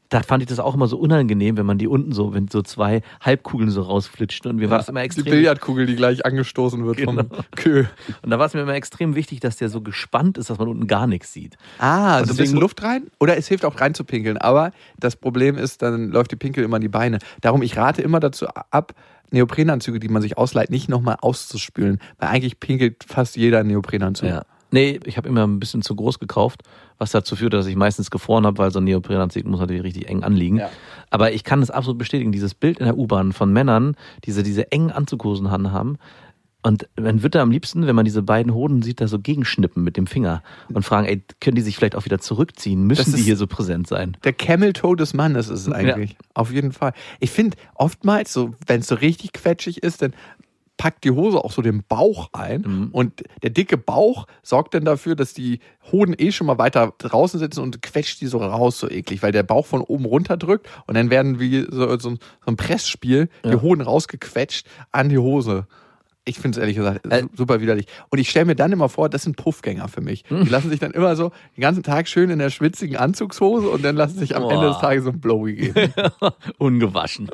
da 0.10 0.22
fand 0.22 0.44
ich 0.44 0.48
das 0.50 0.60
auch 0.60 0.76
immer 0.76 0.88
so 0.88 0.98
unangenehm, 0.98 1.58
wenn 1.58 1.66
man 1.66 1.78
die 1.78 1.88
unten 1.88 2.12
so, 2.12 2.34
wenn 2.34 2.48
so 2.48 2.62
zwei 2.62 3.02
Halbkugeln 3.22 3.72
so 3.72 3.82
rausflitschten. 3.82 4.52
Und 4.52 4.58
mir 4.58 4.70
war 4.70 4.78
das 4.78 4.88
immer 4.90 5.00
Die 5.02 5.06
extrem. 5.08 5.26
Billardkugel, 5.26 5.86
die 5.88 5.96
gleich 5.96 6.26
angestoßen 6.26 6.86
wird 6.86 7.02
vom 7.02 7.18
Genau. 7.18 7.30
Kö. 7.56 7.86
Und 8.22 8.30
da 8.30 8.38
war 8.38 8.46
es 8.46 8.54
mir 8.54 8.62
immer 8.62 8.76
extrem 8.76 9.16
wichtig, 9.16 9.40
dass 9.40 9.58
der 9.58 9.70
so 9.70 9.82
gespannt 9.82 10.38
ist, 10.38 10.50
dass 10.50 10.60
man 10.60 10.68
unten 10.68 10.88
gar 10.88 11.08
nichts 11.08 11.34
sieht. 11.34 11.58
Ah, 11.80 12.16
also 12.18 12.24
ein 12.24 12.28
deswegen- 12.28 12.38
bisschen 12.44 12.60
Luft 12.60 12.84
rein. 12.84 13.08
Oder 13.20 13.36
es 13.38 13.48
hilft 13.48 13.66
auch 13.66 13.80
rein 13.82 13.94
zu 13.96 14.04
pinkeln. 14.04 14.38
Aber 14.38 14.72
das 15.00 15.16
Problem 15.16 15.58
ist, 15.58 15.82
dann 15.82 16.10
läuft 16.12 16.32
die 16.32 16.36
Pinkel 16.36 16.64
immer 16.64 16.78
in 16.78 16.82
die 16.82 16.88
Beine. 16.90 17.18
Darum, 17.42 17.62
ich 17.64 17.76
rate 17.76 18.02
immer 18.02 18.20
dazu 18.20 18.48
ab, 18.48 18.94
Neoprenanzüge, 19.32 20.00
die 20.00 20.08
man 20.08 20.22
sich 20.22 20.38
ausleiht, 20.38 20.70
nicht 20.70 20.88
nochmal 20.88 21.18
auszuspülen. 21.20 22.00
Weil 22.20 22.30
eigentlich 22.30 22.60
pinkelt 22.60 23.04
fast 23.08 23.36
jeder 23.36 23.64
Neoprenanzug. 23.64 24.30
Ja. 24.30 24.44
Nee, 24.72 25.00
ich 25.05 25.17
habe 25.17 25.29
immer 25.29 25.45
ein 25.45 25.60
bisschen 25.60 25.81
zu 25.81 25.95
groß 25.95 26.19
gekauft, 26.19 26.63
was 26.98 27.12
dazu 27.12 27.36
führt, 27.36 27.53
dass 27.53 27.65
ich 27.65 27.75
meistens 27.75 28.12
gefroren 28.12 28.45
habe, 28.45 28.57
weil 28.57 28.72
so 28.72 28.79
ein 28.79 28.86
Neoprenanzug 28.86 29.45
muss 29.45 29.60
natürlich 29.60 29.84
richtig 29.84 30.10
eng 30.10 30.24
anliegen. 30.24 30.57
Ja. 30.57 30.69
Aber 31.10 31.34
ich 31.34 31.43
kann 31.43 31.62
es 31.62 31.69
absolut 31.69 31.98
bestätigen, 31.98 32.31
dieses 32.31 32.53
Bild 32.53 32.79
in 32.79 32.86
der 32.86 32.98
U-Bahn 32.98 33.31
von 33.31 33.53
Männern, 33.53 33.95
diese, 34.25 34.43
diese 34.43 34.72
engen 34.72 34.91
Anzughosen 34.91 35.51
haben. 35.51 35.98
Und 36.65 36.89
man 37.00 37.22
wird 37.22 37.36
da 37.36 37.43
am 37.43 37.51
liebsten, 37.51 37.86
wenn 37.86 37.95
man 37.95 38.05
diese 38.05 38.24
beiden 38.24 38.51
Hoden 38.51 38.81
sieht, 38.81 39.00
da 39.00 39.07
so 39.07 39.19
gegenschnippen 39.19 39.84
mit 39.84 39.98
dem 39.98 40.07
Finger 40.07 40.41
und 40.74 40.81
fragen, 40.81 41.05
ey, 41.05 41.24
können 41.39 41.55
die 41.55 41.62
sich 41.62 41.75
vielleicht 41.77 41.95
auch 41.95 42.05
wieder 42.05 42.17
zurückziehen? 42.17 42.88
Müssen 42.88 43.15
die 43.15 43.22
hier 43.22 43.38
so 43.38 43.45
präsent 43.45 43.86
sein? 43.86 44.17
Der 44.24 44.34
Camel 44.34 44.74
Toe 44.74 44.95
des 44.95 45.13
Mannes 45.13 45.50
ist 45.50 45.67
es 45.67 45.72
eigentlich. 45.72 46.17
Auf 46.34 46.51
jeden 46.51 46.72
Fall. 46.72 46.93
Ich 47.19 47.29
finde 47.29 47.55
oftmals, 47.75 48.34
so, 48.34 48.55
wenn 48.65 48.79
es 48.79 48.88
so 48.88 48.95
richtig 48.95 49.34
quetschig 49.34 49.84
ist, 49.84 50.01
dann 50.01 50.15
packt 50.77 51.03
die 51.05 51.12
Hose 51.12 51.38
auch 51.44 51.51
so 51.51 51.62
den 51.62 51.84
Bauch 51.88 52.29
ein 52.34 52.62
Mhm. 52.62 52.89
und 52.91 53.24
der 53.44 53.50
dicke 53.50 53.77
Bauch 53.77 54.27
sorgt 54.44 54.74
dann 54.74 54.86
dafür, 54.86 55.15
dass 55.15 55.34
die 55.34 55.60
Hoden 55.91 56.15
eh 56.17 56.32
schon 56.32 56.47
mal 56.47 56.58
weiter 56.58 56.93
draußen 56.97 57.39
sitzen 57.39 57.62
und 57.62 57.82
quetscht 57.82 58.19
die 58.21 58.28
so 58.28 58.39
raus, 58.39 58.80
so 58.80 58.89
eklig, 58.89 59.23
weil 59.23 59.32
der 59.32 59.43
Bauch 59.43 59.65
von 59.65 59.82
oben 59.82 60.06
runter 60.06 60.38
drückt 60.38 60.67
und 60.88 60.95
dann 60.95 61.10
werden 61.10 61.39
wie 61.39 61.62
so, 61.69 61.88
so, 61.97 62.10
so 62.10 62.17
ein 62.45 62.58
Pressspiel 62.58 63.30
die 63.45 63.50
Ja. 63.50 63.62
Hoden 63.62 63.82
rausgequetscht 63.82 64.67
an 64.91 65.10
die 65.10 65.17
Hose. 65.17 65.67
Ich 66.28 66.40
finde 66.40 66.58
es 66.58 66.62
ehrlich 66.62 66.76
gesagt 66.76 67.06
Äh. 67.12 67.22
su- 67.22 67.28
super 67.36 67.62
widerlich. 67.62 67.86
Und 68.10 68.18
ich 68.18 68.30
stelle 68.32 68.46
mir 68.46 68.56
dann 68.56 68.72
immer 68.72 68.90
vor, 68.90 69.10
das 69.10 69.22
sind 69.24 69.38
Puffgänger 69.38 69.88
für 69.88 70.02
mich. 70.02 70.24
Hm. 70.28 70.44
Die 70.46 70.50
lassen 70.50 70.72
sich 70.72 70.80
dann 70.80 70.92
immer 70.92 71.16
so 71.16 71.32
den 71.56 71.62
ganzen 71.62 71.84
Tag 71.84 72.08
schön 72.08 72.32
in 72.32 72.40
der 72.40 72.50
schwitzigen 72.50 72.98
Anzugshose 72.98 73.70
und 73.70 73.84
dann 73.86 73.96
lassen 73.96 74.18
sich 74.18 74.36
am 74.36 74.42
Boah. 74.42 74.54
Ende 74.54 74.68
des 74.70 74.80
Tages 74.80 75.04
so 75.04 75.12
ein 75.12 75.20
Blowy 75.20 75.54
geben. 75.56 75.94
Ungewaschen. 76.58 77.30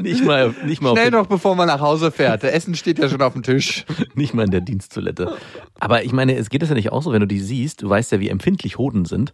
Nicht 0.00 0.24
mal, 0.24 0.54
nicht 0.66 0.82
mal, 0.82 0.92
Schnell 0.92 1.10
noch, 1.10 1.26
bevor 1.26 1.54
man 1.56 1.68
nach 1.68 1.80
Hause 1.80 2.10
fährt. 2.10 2.42
Der 2.42 2.54
Essen 2.54 2.74
steht 2.74 2.98
ja 2.98 3.08
schon 3.08 3.22
auf 3.22 3.32
dem 3.32 3.42
Tisch. 3.42 3.84
nicht 4.14 4.34
mal 4.34 4.44
in 4.44 4.50
der 4.50 4.60
Diensttoilette. 4.60 5.36
Aber 5.80 6.04
ich 6.04 6.12
meine, 6.12 6.36
es 6.36 6.50
geht 6.50 6.62
es 6.62 6.68
ja 6.68 6.74
nicht 6.74 6.92
auch 6.92 7.02
so, 7.02 7.12
wenn 7.12 7.20
du 7.20 7.26
die 7.26 7.40
siehst, 7.40 7.82
du 7.82 7.88
weißt 7.88 8.12
ja, 8.12 8.20
wie 8.20 8.28
empfindlich 8.28 8.78
Hoden 8.78 9.04
sind. 9.04 9.32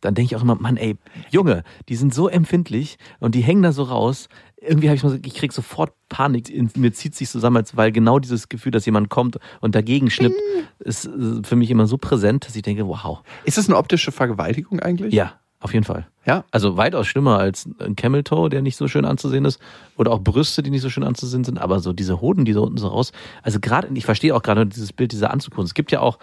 Dann 0.00 0.14
denke 0.14 0.34
ich 0.34 0.36
auch 0.36 0.42
immer, 0.42 0.56
Mann, 0.56 0.76
ey, 0.76 0.96
Junge, 1.30 1.62
die 1.88 1.94
sind 1.96 2.12
so 2.12 2.28
empfindlich 2.28 2.98
und 3.20 3.34
die 3.36 3.40
hängen 3.42 3.62
da 3.62 3.72
so 3.72 3.84
raus. 3.84 4.28
Irgendwie 4.66 4.88
habe 4.88 4.96
ich 4.96 5.02
mal, 5.02 5.10
so- 5.10 5.18
ich 5.24 5.34
krieg 5.34 5.52
sofort 5.52 5.92
Panik. 6.08 6.48
In 6.48 6.70
mir 6.76 6.92
zieht 6.92 7.14
sich 7.14 7.28
zusammen, 7.28 7.56
als 7.58 7.76
weil 7.76 7.90
genau 7.92 8.18
dieses 8.18 8.48
Gefühl, 8.48 8.70
dass 8.72 8.86
jemand 8.86 9.08
kommt 9.08 9.38
und 9.60 9.74
dagegen 9.74 10.10
schnippt, 10.10 10.36
ist 10.78 11.06
äh, 11.06 11.42
für 11.42 11.56
mich 11.56 11.70
immer 11.70 11.86
so 11.86 11.98
präsent, 11.98 12.46
dass 12.46 12.54
ich 12.56 12.62
denke, 12.62 12.86
wow. 12.86 13.20
Ist 13.44 13.58
das 13.58 13.68
eine 13.68 13.76
optische 13.76 14.12
Vergewaltigung 14.12 14.80
eigentlich? 14.80 15.12
Ja, 15.14 15.34
auf 15.60 15.72
jeden 15.74 15.84
Fall. 15.84 16.06
Ja? 16.26 16.44
Also 16.52 16.76
weitaus 16.76 17.06
schlimmer 17.08 17.38
als 17.38 17.68
ein 17.80 17.96
Camel 17.96 18.22
Toe, 18.22 18.48
der 18.48 18.62
nicht 18.62 18.76
so 18.76 18.86
schön 18.86 19.04
anzusehen 19.04 19.44
ist, 19.44 19.60
oder 19.96 20.12
auch 20.12 20.20
Brüste, 20.20 20.62
die 20.62 20.70
nicht 20.70 20.82
so 20.82 20.90
schön 20.90 21.02
anzusehen 21.04 21.42
sind, 21.44 21.58
aber 21.60 21.80
so 21.80 21.92
diese 21.92 22.20
Hoden, 22.20 22.44
die 22.44 22.52
so 22.52 22.62
unten 22.62 22.78
so 22.78 22.86
raus. 22.88 23.10
Also 23.42 23.58
gerade, 23.58 23.88
ich 23.94 24.04
verstehe 24.04 24.34
auch 24.34 24.42
gerade 24.42 24.66
dieses 24.66 24.92
Bild 24.92 25.10
dieser 25.12 25.32
Anzughose. 25.32 25.66
Es 25.66 25.74
gibt 25.74 25.90
ja 25.90 26.00
auch 26.00 26.18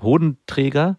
Hodenträger 0.00 0.98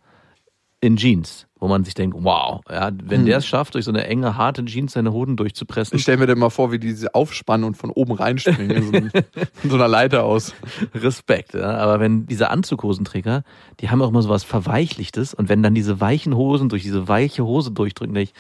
in 0.86 0.98
Jeans, 0.98 1.48
wo 1.60 1.68
man 1.68 1.84
sich 1.84 1.94
denkt, 1.96 2.16
wow, 2.20 2.62
ja, 2.70 2.92
wenn 3.04 3.26
der 3.26 3.38
es 3.38 3.46
schafft, 3.46 3.74
durch 3.74 3.86
so 3.86 3.92
eine 3.92 4.06
enge, 4.06 4.38
harte 4.38 4.64
Jeans 4.66 4.94
seine 4.94 5.12
Hoden 5.12 5.36
durchzupressen, 5.36 5.96
Ich 5.96 6.04
stelle 6.04 6.18
mir 6.18 6.28
dann 6.28 6.38
mal 6.40 6.50
vor, 6.50 6.72
wie 6.72 6.80
die 6.80 6.88
diese 6.88 7.16
aufspannen 7.16 7.66
und 7.66 7.76
von 7.76 7.90
oben 7.90 8.14
reinspringen. 8.14 9.12
von 9.56 9.70
so 9.70 9.76
einer 9.76 9.88
Leiter 9.88 10.24
aus. 10.24 10.54
Respekt. 10.94 11.54
Ja. 11.54 11.78
Aber 11.78 12.00
wenn 12.00 12.28
diese 12.28 12.50
Anzughosenträger, 12.50 13.44
die 13.80 13.90
haben 13.90 14.02
auch 14.02 14.10
immer 14.10 14.22
so 14.22 14.30
was 14.30 14.44
Verweichlichtes 14.44 15.34
und 15.34 15.50
wenn 15.50 15.64
dann 15.64 15.74
diese 15.74 16.00
weichen 16.00 16.36
Hosen 16.36 16.70
durch 16.70 16.84
diese 16.84 17.08
weiche 17.08 17.44
Hose 17.46 17.72
durchdrücken, 17.72 18.14
denke 18.14 18.32
ich, 18.32 18.36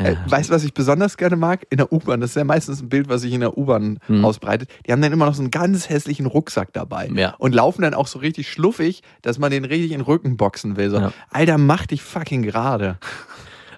Äh, 0.00 0.16
weißt 0.26 0.50
du, 0.50 0.54
was 0.54 0.64
ich 0.64 0.72
besonders 0.74 1.16
gerne 1.16 1.36
mag? 1.36 1.66
In 1.70 1.76
der 1.78 1.92
U-Bahn. 1.92 2.20
Das 2.20 2.30
ist 2.30 2.36
ja 2.36 2.44
meistens 2.44 2.80
ein 2.82 2.88
Bild, 2.88 3.08
was 3.08 3.20
sich 3.22 3.32
in 3.32 3.40
der 3.40 3.56
U-Bahn 3.58 3.98
ausbreitet. 4.22 4.70
Die 4.86 4.92
haben 4.92 5.02
dann 5.02 5.12
immer 5.12 5.26
noch 5.26 5.34
so 5.34 5.42
einen 5.42 5.50
ganz 5.50 5.88
hässlichen 5.88 6.26
Rucksack 6.26 6.72
dabei. 6.72 7.08
Ja. 7.14 7.34
Und 7.38 7.54
laufen 7.54 7.82
dann 7.82 7.94
auch 7.94 8.06
so 8.06 8.18
richtig 8.18 8.50
schluffig, 8.50 9.02
dass 9.22 9.38
man 9.38 9.50
den 9.50 9.64
richtig 9.64 9.92
in 9.92 9.98
den 9.98 10.04
Rücken 10.06 10.36
boxen 10.36 10.76
will. 10.76 10.90
So, 10.90 10.98
Ja. 10.98 11.12
Alter, 11.30 11.58
mach 11.58 11.86
dich 11.86 12.02
fucking 12.02 12.42
gerade. 12.42 12.98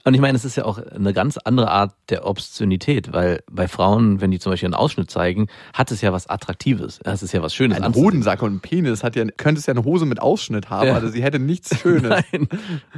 Und 0.05 0.15
ich 0.15 0.21
meine, 0.21 0.37
es 0.37 0.45
ist 0.45 0.57
ja 0.57 0.65
auch 0.65 0.79
eine 0.79 1.13
ganz 1.13 1.37
andere 1.39 1.71
Art 1.71 1.95
der 2.09 2.27
Obszönität, 2.27 3.13
weil 3.13 3.41
bei 3.51 3.69
Frauen, 3.69 4.21
wenn 4.21 4.31
die 4.33 4.39
zum 4.41 4.51
Beispiel 4.53 4.67
einen 4.67 4.75
Ausschnitt 4.75 5.11
zeigen, 5.11 5.47
hat 5.75 5.91
es 5.93 6.01
ja 6.01 6.13
was 6.13 6.29
Attraktives. 6.29 6.99
Es 7.05 7.23
ist 7.23 7.33
ja 7.33 7.41
was 7.43 7.55
Schönes. 7.55 7.81
Ein. 7.81 7.95
Hodensack 7.95 8.43
und 8.43 8.55
ein 8.55 8.61
Penis 8.61 9.05
hat 9.05 9.15
ja, 9.15 9.25
könnte 9.37 9.61
es 9.61 9.67
ja 9.67 9.75
eine 9.75 9.85
Hose 9.85 10.05
mit 10.07 10.21
Ausschnitt 10.21 10.71
haben, 10.71 10.89
Ja. 10.89 10.95
also 10.95 11.09
sie 11.09 11.23
hätte 11.23 11.39
nichts 11.39 11.79
Schönes. 11.79 12.03
Nein. 12.33 12.49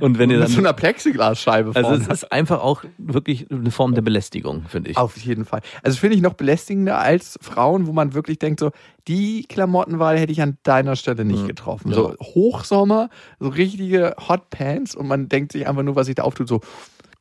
Und 0.01 0.19
wenn 0.19 0.31
ihr 0.31 0.38
mit 0.38 0.49
so 0.49 0.57
dann. 0.57 0.67
einer 0.67 0.73
Plexiglasscheibe 0.73 1.73
Also 1.75 1.88
vorne. 1.90 2.03
es 2.05 2.09
ist 2.09 2.33
einfach 2.33 2.61
auch 2.62 2.85
wirklich 2.99 3.51
eine 3.51 3.71
Form 3.71 3.95
der 3.95 4.03
Belästigung, 4.03 4.64
finde 4.69 4.90
ich. 4.90 4.97
Auf 4.97 5.17
jeden 5.19 5.45
Fall. 5.45 5.61
Also 5.83 5.99
finde 5.99 6.17
ich 6.17 6.23
noch 6.23 6.35
belästigender 6.35 6.99
als 6.99 7.38
Frauen, 7.43 7.87
wo 7.87 7.93
man 7.93 8.14
wirklich 8.14 8.38
denkt, 8.38 8.61
so, 8.61 8.71
die 9.09 9.45
Klamottenwahl 9.45 10.19
hätte 10.19 10.33
ich 10.33 10.40
an 10.40 10.59
deiner 10.62 10.97
Stelle 10.97 11.25
nicht 11.25 11.47
getroffen. 11.47 11.90
Ja. 11.90 11.97
So 11.97 12.17
Hochsommer, 12.21 13.11
so 13.38 13.49
richtige 13.49 14.14
Hot 14.29 14.51
Pants 14.51 14.95
und 14.95 15.07
man 15.07 15.29
denkt 15.29 15.53
sich 15.53 15.69
einfach 15.69 15.83
nur, 15.83 15.97
was 15.97 16.07
sich 16.07 16.14
da 16.14 16.23
auftut, 16.23 16.49
so, 16.49 16.61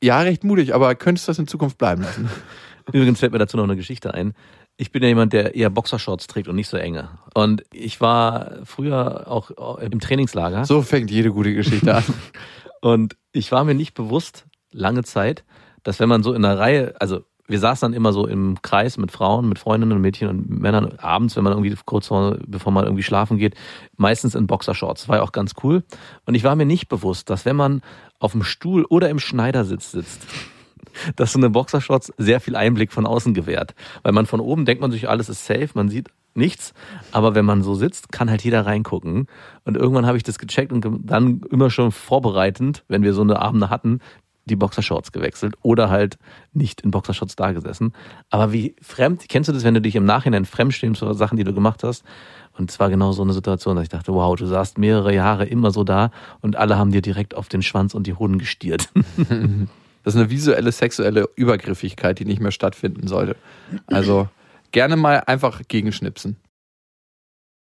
ja, 0.02 0.20
recht 0.20 0.44
mutig, 0.44 0.74
aber 0.74 0.94
könntest 0.94 1.28
du 1.28 1.30
das 1.30 1.38
in 1.38 1.46
Zukunft 1.46 1.78
bleiben 1.78 2.02
lassen? 2.02 2.30
Übrigens 2.92 3.20
fällt 3.20 3.32
mir 3.32 3.38
dazu 3.38 3.56
noch 3.56 3.64
eine 3.64 3.76
Geschichte 3.76 4.12
ein. 4.12 4.34
Ich 4.76 4.90
bin 4.90 5.02
ja 5.02 5.08
jemand, 5.08 5.32
der 5.32 5.54
eher 5.54 5.70
Boxershorts 5.70 6.26
trägt 6.26 6.48
und 6.48 6.56
nicht 6.56 6.68
so 6.68 6.76
enge. 6.76 7.08
Und 7.34 7.62
ich 7.72 8.00
war 8.00 8.58
früher 8.64 9.28
auch 9.28 9.78
im 9.78 10.00
Trainingslager. 10.00 10.64
So 10.64 10.82
fängt 10.82 11.10
jede 11.10 11.30
gute 11.30 11.54
Geschichte 11.54 11.94
an. 11.94 12.04
Und 12.80 13.16
ich 13.32 13.50
war 13.50 13.64
mir 13.64 13.74
nicht 13.74 13.94
bewusst, 13.94 14.44
lange 14.70 15.04
Zeit, 15.04 15.44
dass 15.84 16.00
wenn 16.00 16.08
man 16.10 16.22
so 16.22 16.34
in 16.34 16.44
einer 16.44 16.58
Reihe, 16.58 16.94
also 17.00 17.24
wir 17.46 17.58
saßen 17.58 17.86
dann 17.86 17.96
immer 17.96 18.12
so 18.12 18.26
im 18.26 18.58
Kreis 18.62 18.96
mit 18.96 19.12
Frauen, 19.12 19.48
mit 19.48 19.58
Freundinnen 19.58 19.92
und 19.92 20.00
Mädchen 20.00 20.28
und 20.28 20.48
Männern 20.48 20.98
abends, 20.98 21.36
wenn 21.36 21.44
man 21.44 21.52
irgendwie 21.52 21.76
kurz 21.84 22.06
vor, 22.06 22.38
bevor 22.46 22.72
man 22.72 22.84
irgendwie 22.84 23.02
schlafen 23.02 23.36
geht, 23.36 23.54
meistens 23.96 24.34
in 24.34 24.46
Boxershorts. 24.46 25.08
War 25.08 25.16
ja 25.16 25.22
auch 25.22 25.32
ganz 25.32 25.52
cool. 25.62 25.84
Und 26.24 26.34
ich 26.34 26.44
war 26.44 26.56
mir 26.56 26.64
nicht 26.64 26.88
bewusst, 26.88 27.28
dass 27.28 27.44
wenn 27.44 27.56
man 27.56 27.82
auf 28.18 28.32
dem 28.32 28.42
Stuhl 28.42 28.84
oder 28.86 29.10
im 29.10 29.18
Schneidersitz 29.18 29.90
sitzt, 29.90 30.26
dass 31.16 31.32
so 31.32 31.38
eine 31.38 31.50
Boxershorts 31.50 32.12
sehr 32.16 32.40
viel 32.40 32.56
Einblick 32.56 32.92
von 32.92 33.06
außen 33.06 33.34
gewährt. 33.34 33.74
Weil 34.02 34.12
man 34.12 34.24
von 34.24 34.40
oben 34.40 34.64
denkt 34.64 34.80
man 34.80 34.90
sich, 34.90 35.08
alles 35.08 35.28
ist 35.28 35.44
safe, 35.44 35.70
man 35.74 35.90
sieht 35.90 36.08
nichts. 36.34 36.72
Aber 37.12 37.34
wenn 37.34 37.44
man 37.44 37.62
so 37.62 37.74
sitzt, 37.74 38.10
kann 38.10 38.30
halt 38.30 38.42
jeder 38.42 38.64
reingucken. 38.64 39.26
Und 39.64 39.76
irgendwann 39.76 40.06
habe 40.06 40.16
ich 40.16 40.22
das 40.22 40.38
gecheckt 40.38 40.72
und 40.72 40.86
dann 41.04 41.42
immer 41.50 41.70
schon 41.70 41.92
vorbereitend, 41.92 42.84
wenn 42.88 43.02
wir 43.02 43.12
so 43.12 43.22
eine 43.22 43.40
Abende 43.40 43.70
hatten, 43.70 44.00
die 44.44 44.56
Boxershorts 44.56 45.12
gewechselt 45.12 45.54
oder 45.62 45.90
halt 45.90 46.18
nicht 46.52 46.82
in 46.82 46.90
Boxershorts 46.90 47.36
da 47.36 47.52
gesessen. 47.52 47.92
Aber 48.30 48.52
wie 48.52 48.76
fremd, 48.82 49.28
kennst 49.28 49.48
du 49.48 49.52
das, 49.52 49.64
wenn 49.64 49.74
du 49.74 49.80
dich 49.80 49.96
im 49.96 50.04
Nachhinein 50.04 50.44
fremdstehst 50.44 50.98
für 50.98 51.14
Sachen, 51.14 51.36
die 51.36 51.44
du 51.44 51.54
gemacht 51.54 51.82
hast? 51.82 52.04
Und 52.56 52.70
es 52.70 52.78
war 52.78 52.90
genau 52.90 53.12
so 53.12 53.22
eine 53.22 53.32
Situation, 53.32 53.76
dass 53.76 53.84
ich 53.84 53.88
dachte, 53.88 54.12
wow, 54.12 54.36
du 54.36 54.46
saßt 54.46 54.78
mehrere 54.78 55.14
Jahre 55.14 55.44
immer 55.44 55.70
so 55.70 55.82
da 55.82 56.10
und 56.40 56.56
alle 56.56 56.78
haben 56.78 56.92
dir 56.92 57.02
direkt 57.02 57.34
auf 57.34 57.48
den 57.48 57.62
Schwanz 57.62 57.94
und 57.94 58.06
die 58.06 58.14
Hoden 58.14 58.38
gestiert. 58.38 58.90
Das 60.04 60.14
ist 60.14 60.20
eine 60.20 60.28
visuelle 60.28 60.70
sexuelle 60.70 61.30
Übergriffigkeit, 61.34 62.18
die 62.18 62.26
nicht 62.26 62.38
mehr 62.38 62.50
stattfinden 62.50 63.08
sollte. 63.08 63.36
Also 63.86 64.28
gerne 64.70 64.96
mal 64.96 65.22
einfach 65.26 65.62
gegenschnipsen. 65.66 66.36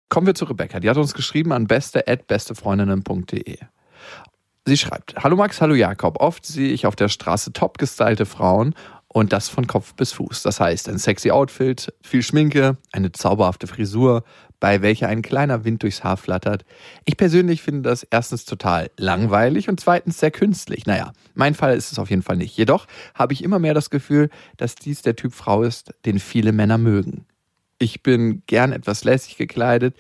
Kommen 0.08 0.28
wir 0.28 0.34
zu 0.36 0.44
Rebecca. 0.44 0.78
Die 0.78 0.88
hat 0.88 0.96
uns 0.96 1.12
geschrieben 1.14 1.52
an 1.52 1.66
beste@bestefreundinnen.de. 1.66 3.58
Sie 4.66 4.76
schreibt: 4.76 5.14
Hallo 5.16 5.36
Max, 5.36 5.60
hallo 5.60 5.74
Jakob. 5.74 6.20
Oft 6.20 6.44
sehe 6.44 6.70
ich 6.70 6.86
auf 6.86 6.96
der 6.96 7.08
Straße 7.08 7.52
top 7.52 7.78
gestylte 7.78 8.26
Frauen 8.26 8.74
und 9.08 9.32
das 9.32 9.48
von 9.48 9.66
Kopf 9.66 9.94
bis 9.94 10.12
Fuß. 10.12 10.42
Das 10.42 10.60
heißt, 10.60 10.88
ein 10.88 10.98
sexy 10.98 11.30
Outfit, 11.30 11.92
viel 12.02 12.22
Schminke, 12.22 12.76
eine 12.92 13.10
zauberhafte 13.10 13.66
Frisur, 13.66 14.22
bei 14.60 14.82
welcher 14.82 15.08
ein 15.08 15.22
kleiner 15.22 15.64
Wind 15.64 15.82
durchs 15.82 16.04
Haar 16.04 16.16
flattert. 16.16 16.64
Ich 17.06 17.16
persönlich 17.16 17.62
finde 17.62 17.88
das 17.88 18.04
erstens 18.04 18.44
total 18.44 18.90
langweilig 18.98 19.68
und 19.68 19.80
zweitens 19.80 20.20
sehr 20.20 20.30
künstlich. 20.30 20.86
Naja, 20.86 21.12
mein 21.34 21.54
Fall 21.54 21.74
ist 21.74 21.90
es 21.90 21.98
auf 21.98 22.10
jeden 22.10 22.22
Fall 22.22 22.36
nicht. 22.36 22.56
Jedoch 22.56 22.86
habe 23.14 23.32
ich 23.32 23.42
immer 23.42 23.58
mehr 23.58 23.74
das 23.74 23.90
Gefühl, 23.90 24.28
dass 24.58 24.74
dies 24.74 25.02
der 25.02 25.16
Typ 25.16 25.32
Frau 25.32 25.62
ist, 25.62 25.94
den 26.04 26.20
viele 26.20 26.52
Männer 26.52 26.78
mögen. 26.78 27.24
Ich 27.78 28.02
bin 28.02 28.42
gern 28.46 28.72
etwas 28.72 29.04
lässig 29.04 29.38
gekleidet, 29.38 29.96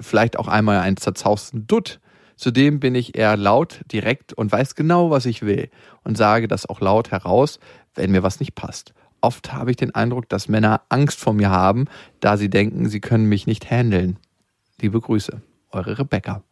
vielleicht 0.00 0.38
auch 0.38 0.46
einmal 0.46 0.78
einen 0.78 0.96
zerzausten 0.96 1.66
Dutt. 1.66 2.00
Zudem 2.36 2.80
bin 2.80 2.94
ich 2.94 3.16
eher 3.16 3.36
laut, 3.36 3.80
direkt 3.90 4.32
und 4.32 4.50
weiß 4.50 4.74
genau, 4.74 5.10
was 5.10 5.26
ich 5.26 5.42
will 5.42 5.70
und 6.02 6.16
sage 6.16 6.48
das 6.48 6.66
auch 6.66 6.80
laut 6.80 7.10
heraus, 7.10 7.60
wenn 7.94 8.10
mir 8.10 8.22
was 8.22 8.40
nicht 8.40 8.54
passt. 8.54 8.92
Oft 9.20 9.52
habe 9.52 9.70
ich 9.70 9.76
den 9.76 9.94
Eindruck, 9.94 10.28
dass 10.28 10.48
Männer 10.48 10.82
Angst 10.88 11.20
vor 11.20 11.32
mir 11.32 11.50
haben, 11.50 11.86
da 12.20 12.36
sie 12.36 12.50
denken, 12.50 12.88
sie 12.88 13.00
können 13.00 13.26
mich 13.26 13.46
nicht 13.46 13.70
handeln. 13.70 14.18
Liebe 14.80 15.00
Grüße, 15.00 15.40
eure 15.70 15.98
Rebecca. 15.98 16.42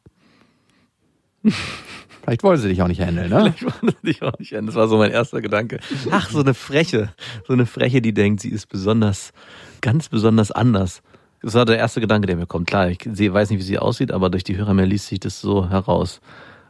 Vielleicht 2.23 2.45
wollen 2.45 2.59
sie 2.59 2.69
dich 2.69 2.81
auch 2.81 2.89
nicht 2.89 3.01
handeln, 3.01 3.31
ne? 3.31 3.53
Ich 3.57 3.65
wollte 3.65 3.97
dich 4.05 4.23
auch 4.23 4.39
nicht 4.39 4.57
an. 4.57 4.67
Das 4.67 4.77
war 4.77 4.87
so 4.87 4.97
mein 4.97 5.11
erster 5.11 5.43
Gedanke. 5.43 5.81
Ach, 6.13 6.31
so 6.31 6.41
eine 6.41 6.55
Freche. 6.55 7.13
So 7.47 7.53
eine 7.53 7.67
Freche, 7.67 8.01
die 8.01 8.15
denkt, 8.15 8.41
sie 8.41 8.51
ist 8.51 8.69
besonders, 8.69 9.33
ganz 9.81 10.09
besonders 10.09 10.53
anders. 10.53 11.03
Das 11.43 11.55
war 11.55 11.65
der 11.65 11.79
erste 11.79 12.01
Gedanke, 12.01 12.27
der 12.27 12.37
mir 12.37 12.47
kommt. 12.47 12.69
Klar, 12.69 12.89
ich 12.89 13.01
weiß 13.05 13.51
nicht, 13.51 13.59
wie 13.59 13.65
sie 13.65 13.79
aussieht, 13.79 14.13
aber 14.13 14.31
durch 14.31 14.45
die 14.45 14.57
Hörermail 14.57 14.87
liest 14.87 15.09
sich 15.09 15.21
das 15.21 15.41
so 15.41 15.69
heraus. 15.69 16.21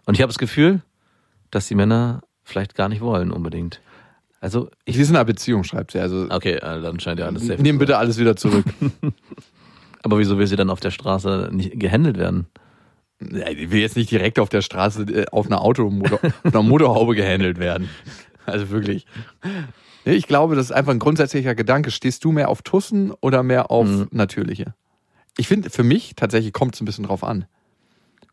Und 0.07 0.15
ich 0.15 0.23
habe 0.23 0.31
das 0.31 0.39
Gefühl, 0.39 0.81
dass 1.51 1.69
die 1.69 1.75
Männer 1.75 2.23
vielleicht 2.43 2.75
gar 2.75 2.89
nicht 2.89 3.03
wollen 3.03 3.31
unbedingt. 3.31 3.81
Also, 4.41 4.71
ich, 4.85 4.97
Sie 4.97 5.03
ist 5.03 5.11
in 5.11 5.17
einer 5.17 5.25
Beziehung, 5.25 5.63
schreibt 5.63 5.93
sie. 5.93 6.01
Also 6.01 6.27
okay, 6.29 6.55
äh, 6.55 6.83
dann 6.83 6.99
scheint 6.99 7.21
ja 7.21 7.27
alles 7.27 7.47
safe. 7.47 7.63
nehmen 7.63 7.79
bitte 7.79 7.97
alles 7.99 8.19
wieder 8.19 8.35
zurück. 8.35 8.65
Aber 10.03 10.19
wieso 10.19 10.37
will 10.37 10.49
sie 10.49 10.57
dann 10.57 10.71
auf 10.71 10.81
der 10.81 10.91
Straße 10.91 11.51
nicht 11.53 11.79
gehandelt 11.79 12.19
werden? 12.19 12.47
Ich 13.21 13.71
will 13.71 13.81
jetzt 13.81 13.97
nicht 13.97 14.11
direkt 14.11 14.41
auf 14.41 14.49
der 14.49 14.63
Straße 14.63 15.03
äh, 15.03 15.27
auf 15.31 15.47
einer 15.47 15.61
Automotor, 15.61 16.19
auf 16.43 16.55
einer 16.55 16.63
Motorhaube 16.65 17.15
gehandelt 17.15 17.59
werden. 17.59 17.89
Also 18.47 18.71
wirklich. 18.71 19.07
Ich 20.05 20.27
glaube, 20.27 20.57
das 20.57 20.67
ist 20.67 20.73
einfach 20.73 20.93
ein 20.93 20.99
grundsätzlicher 20.99 21.55
Gedanke. 21.55 21.91
Stehst 21.91 22.25
du 22.25 22.33
mehr 22.33 22.49
auf 22.49 22.63
Tussen 22.63 23.13
oder 23.21 23.43
mehr 23.43 23.71
auf 23.71 23.87
Mhm. 23.87 24.09
natürliche? 24.11 24.75
Ich 25.39 25.49
finde, 25.49 25.71
für 25.71 25.83
mich 25.85 26.15
tatsächlich 26.17 26.53
kommt 26.53 26.75
es 26.75 26.81
ein 26.81 26.85
bisschen 26.85 27.05
drauf 27.05 27.25
an. 27.25 27.47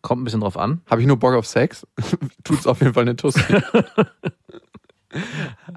Kommt 0.01 0.21
ein 0.21 0.25
bisschen 0.25 0.41
drauf 0.41 0.58
an. 0.58 0.82
Habe 0.89 1.01
ich 1.01 1.08
nur 1.08 1.17
Bock 1.17 1.34
auf 1.36 1.45
Sex? 1.45 1.86
Tut's 2.43 2.65
auf 2.67 2.82
jeden 2.82 2.93
Fall 2.93 3.03
eine 3.03 3.15
Tusse. 3.15 3.39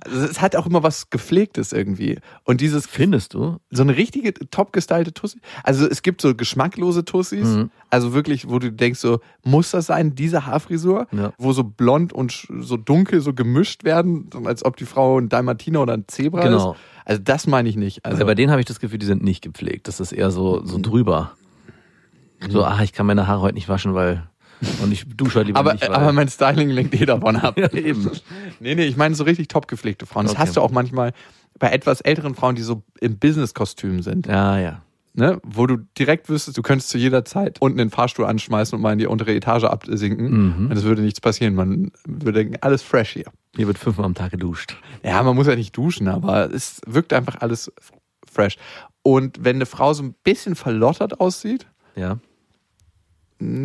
also 0.04 0.24
es 0.26 0.40
hat 0.40 0.56
auch 0.56 0.66
immer 0.66 0.82
was 0.82 1.08
Gepflegtes 1.10 1.72
irgendwie. 1.72 2.18
Und 2.44 2.60
dieses, 2.60 2.86
Findest 2.86 3.34
du? 3.34 3.58
so 3.70 3.82
eine 3.82 3.96
richtige 3.96 4.34
top 4.50 4.72
gestylte 4.72 5.12
Tussi. 5.14 5.38
Also 5.64 5.86
es 5.88 6.02
gibt 6.02 6.20
so 6.20 6.34
geschmacklose 6.34 7.04
Tussis, 7.04 7.46
Mhm. 7.48 7.70
also 7.90 8.12
wirklich, 8.12 8.48
wo 8.48 8.58
du 8.58 8.70
denkst 8.70 9.00
so, 9.00 9.20
muss 9.44 9.70
das 9.70 9.86
sein, 9.86 10.14
diese 10.14 10.46
Haarfrisur, 10.46 11.06
Ja. 11.12 11.32
wo 11.38 11.52
so 11.52 11.64
blond 11.64 12.12
und 12.12 12.46
so 12.60 12.76
dunkel 12.76 13.20
so 13.20 13.32
gemischt 13.32 13.84
werden, 13.84 14.28
als 14.44 14.64
ob 14.64 14.76
die 14.76 14.84
Frau 14.86 15.18
ein 15.18 15.28
Dalmatiner 15.28 15.82
oder 15.82 15.94
ein 15.94 16.04
Zebra 16.08 16.42
Genau. 16.42 16.72
ist. 16.72 16.78
Also 17.04 17.20
das 17.24 17.46
meine 17.46 17.68
ich 17.68 17.76
nicht. 17.76 18.04
Also 18.04 18.16
Also 18.16 18.26
bei 18.26 18.34
denen 18.34 18.50
habe 18.50 18.60
ich 18.60 18.66
das 18.66 18.80
Gefühl, 18.80 18.98
die 18.98 19.06
sind 19.06 19.22
nicht 19.24 19.42
gepflegt. 19.42 19.88
Das 19.88 19.98
ist 19.98 20.12
eher 20.12 20.30
so, 20.30 20.64
so 20.64 20.78
drüber. 20.80 21.32
So, 22.48 22.64
ah, 22.64 22.80
ich 22.82 22.92
kann 22.92 23.06
meine 23.06 23.26
Haare 23.28 23.40
heute 23.40 23.54
nicht 23.54 23.68
waschen, 23.68 23.94
weil. 23.94 24.24
Und 24.82 24.92
ich 24.92 25.04
dusche 25.16 25.36
halt 25.38 25.46
lieber 25.48 25.58
aber, 25.60 25.72
nicht, 25.74 25.88
aber 25.88 26.12
mein 26.12 26.28
Styling 26.28 26.70
lenkt 26.70 26.94
eh 27.00 27.04
davon 27.04 27.36
ab. 27.36 27.56
ja, 27.58 27.72
eben. 27.72 28.10
Nee, 28.60 28.74
nee, 28.74 28.84
ich 28.84 28.96
meine 28.96 29.14
so 29.14 29.24
richtig 29.24 29.48
top 29.48 29.68
gepflegte 29.68 30.06
Frauen. 30.06 30.24
Das 30.26 30.32
Okay. 30.34 30.42
hast 30.42 30.56
du 30.56 30.60
auch 30.60 30.70
manchmal 30.70 31.12
bei 31.58 31.70
etwas 31.70 32.00
älteren 32.00 32.34
Frauen, 32.34 32.54
die 32.54 32.62
so 32.62 32.82
im 33.00 33.18
Business-Kostüm 33.18 34.02
sind. 34.02 34.26
Ja, 34.26 34.58
ja. 34.58 34.82
ne, 35.14 35.40
wo 35.44 35.66
du 35.66 35.78
direkt 35.98 36.28
wüsstest, 36.28 36.56
du 36.56 36.62
könntest 36.62 36.90
zu 36.90 36.98
jeder 36.98 37.24
Zeit 37.24 37.60
unten 37.60 37.78
den 37.78 37.90
Fahrstuhl 37.90 38.24
anschmeißen 38.24 38.74
und 38.76 38.82
mal 38.82 38.92
in 38.92 38.98
die 38.98 39.06
untere 39.06 39.34
Etage 39.34 39.64
absinken. 39.64 40.30
Mhm. 40.64 40.70
Und 40.70 40.76
es 40.76 40.84
würde 40.84 41.02
nichts 41.02 41.20
passieren. 41.20 41.54
Man 41.54 41.90
würde 42.06 42.38
denken, 42.40 42.56
alles 42.60 42.82
fresh 42.82 43.10
hier. 43.10 43.26
Hier 43.56 43.66
wird 43.66 43.78
fünfmal 43.78 44.06
am 44.06 44.14
Tag 44.14 44.30
geduscht. 44.30 44.76
Ja, 45.04 45.22
man 45.22 45.34
muss 45.36 45.46
ja 45.46 45.56
nicht 45.56 45.76
duschen, 45.76 46.08
aber 46.08 46.50
es 46.52 46.80
wirkt 46.86 47.12
einfach 47.12 47.36
alles 47.40 47.70
fresh. 48.30 48.56
Und 49.02 49.44
wenn 49.44 49.56
eine 49.56 49.66
Frau 49.66 49.92
so 49.92 50.02
ein 50.04 50.14
bisschen 50.24 50.54
verlottert 50.54 51.20
aussieht, 51.20 51.66
Ja. 51.96 52.18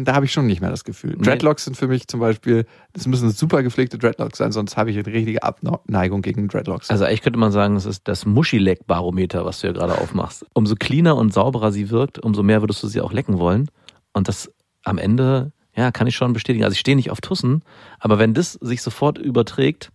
Da 0.03 0.13
habe 0.13 0.25
ich 0.25 0.31
schon 0.31 0.47
nicht 0.47 0.61
mehr 0.61 0.69
das 0.69 0.83
Gefühl. 0.83 1.15
Nee. 1.17 1.23
Dreadlocks 1.23 1.65
sind 1.65 1.75
für 1.75 1.87
mich 1.87 2.07
zum 2.07 2.19
Beispiel, 2.19 2.65
das 2.93 3.07
müssen 3.07 3.29
super 3.31 3.63
gepflegte 3.63 3.97
Dreadlocks 3.97 4.37
sein, 4.37 4.51
sonst 4.51 4.77
habe 4.77 4.91
ich 4.91 4.97
eine 4.97 5.05
richtige 5.05 5.43
Abneigung 5.43 6.21
gegen 6.21 6.47
Dreadlocks. 6.47 6.89
Also 6.89 7.05
eigentlich 7.05 7.21
könnte 7.21 7.39
man 7.39 7.51
sagen, 7.51 7.75
es 7.75 7.85
ist 7.85 8.07
das 8.07 8.25
Muschileck-Barometer, 8.25 9.45
was 9.45 9.61
du 9.61 9.67
ja 9.67 9.73
gerade 9.73 9.99
aufmachst. 9.99 10.45
Umso 10.53 10.75
cleaner 10.75 11.15
und 11.15 11.33
sauberer 11.33 11.71
sie 11.71 11.89
wirkt, 11.89 12.19
umso 12.19 12.43
mehr 12.43 12.61
würdest 12.61 12.81
du 12.83 12.87
sie 12.87 13.01
auch 13.01 13.13
lecken 13.13 13.39
wollen. 13.39 13.69
Und 14.13 14.27
das 14.27 14.51
am 14.83 14.97
Ende, 14.97 15.51
ja, 15.75 15.91
kann 15.91 16.07
ich 16.07 16.15
schon 16.15 16.33
bestätigen. 16.33 16.63
Also 16.63 16.73
ich 16.73 16.79
stehe 16.79 16.97
nicht 16.97 17.11
auf 17.11 17.21
Tussen, 17.21 17.63
aber 17.99 18.19
wenn 18.19 18.33
das 18.33 18.53
sich 18.53 18.81
sofort 18.81 19.17
überträgt, 19.17 19.91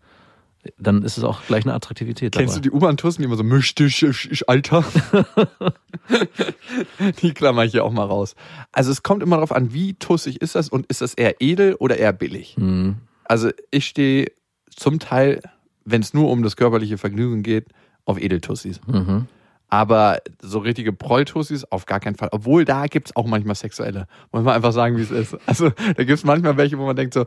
dann 0.78 1.02
ist 1.02 1.18
es 1.18 1.24
auch 1.24 1.42
gleich 1.46 1.64
eine 1.64 1.74
Attraktivität 1.74 2.32
Kennst 2.32 2.56
du 2.56 2.60
dabei. 2.60 2.70
die 2.70 2.70
U-Bahn-Tussen, 2.70 3.22
die 3.22 3.26
immer 3.26 3.36
so 3.36 3.42
möchte 3.42 3.84
ich, 3.84 4.48
Alter? 4.48 4.84
die 7.22 7.34
klammer 7.34 7.64
ich 7.64 7.72
hier 7.72 7.84
auch 7.84 7.92
mal 7.92 8.04
raus. 8.04 8.36
Also 8.70 8.92
es 8.92 9.02
kommt 9.02 9.22
immer 9.22 9.36
darauf 9.36 9.52
an, 9.52 9.72
wie 9.72 9.94
tussig 9.94 10.40
ist 10.40 10.54
das 10.54 10.68
und 10.68 10.86
ist 10.86 11.00
das 11.00 11.14
eher 11.14 11.40
edel 11.40 11.74
oder 11.74 11.96
eher 11.96 12.12
billig? 12.12 12.56
Mhm. 12.58 12.96
Also 13.24 13.50
ich 13.70 13.86
stehe 13.86 14.30
zum 14.70 15.00
Teil, 15.00 15.40
wenn 15.84 16.00
es 16.00 16.14
nur 16.14 16.30
um 16.30 16.42
das 16.42 16.56
körperliche 16.56 16.96
Vergnügen 16.96 17.42
geht, 17.42 17.66
auf 18.04 18.20
Edeltussis. 18.20 18.80
Mhm. 18.86 19.26
Aber 19.68 20.18
so 20.40 20.58
richtige 20.58 20.92
Prolltussis 20.92 21.64
auf 21.64 21.86
gar 21.86 21.98
keinen 21.98 22.14
Fall. 22.14 22.28
Obwohl 22.30 22.64
da 22.64 22.86
gibt's 22.86 23.16
auch 23.16 23.26
manchmal 23.26 23.54
sexuelle. 23.54 24.06
Muss 24.30 24.44
man 24.44 24.54
einfach 24.54 24.72
sagen, 24.72 24.96
wie 24.96 25.02
es 25.02 25.10
ist. 25.10 25.36
Also 25.46 25.70
da 25.70 26.04
gibt's 26.04 26.24
manchmal 26.24 26.56
welche, 26.56 26.78
wo 26.78 26.84
man 26.84 26.94
denkt 26.94 27.14
so, 27.14 27.24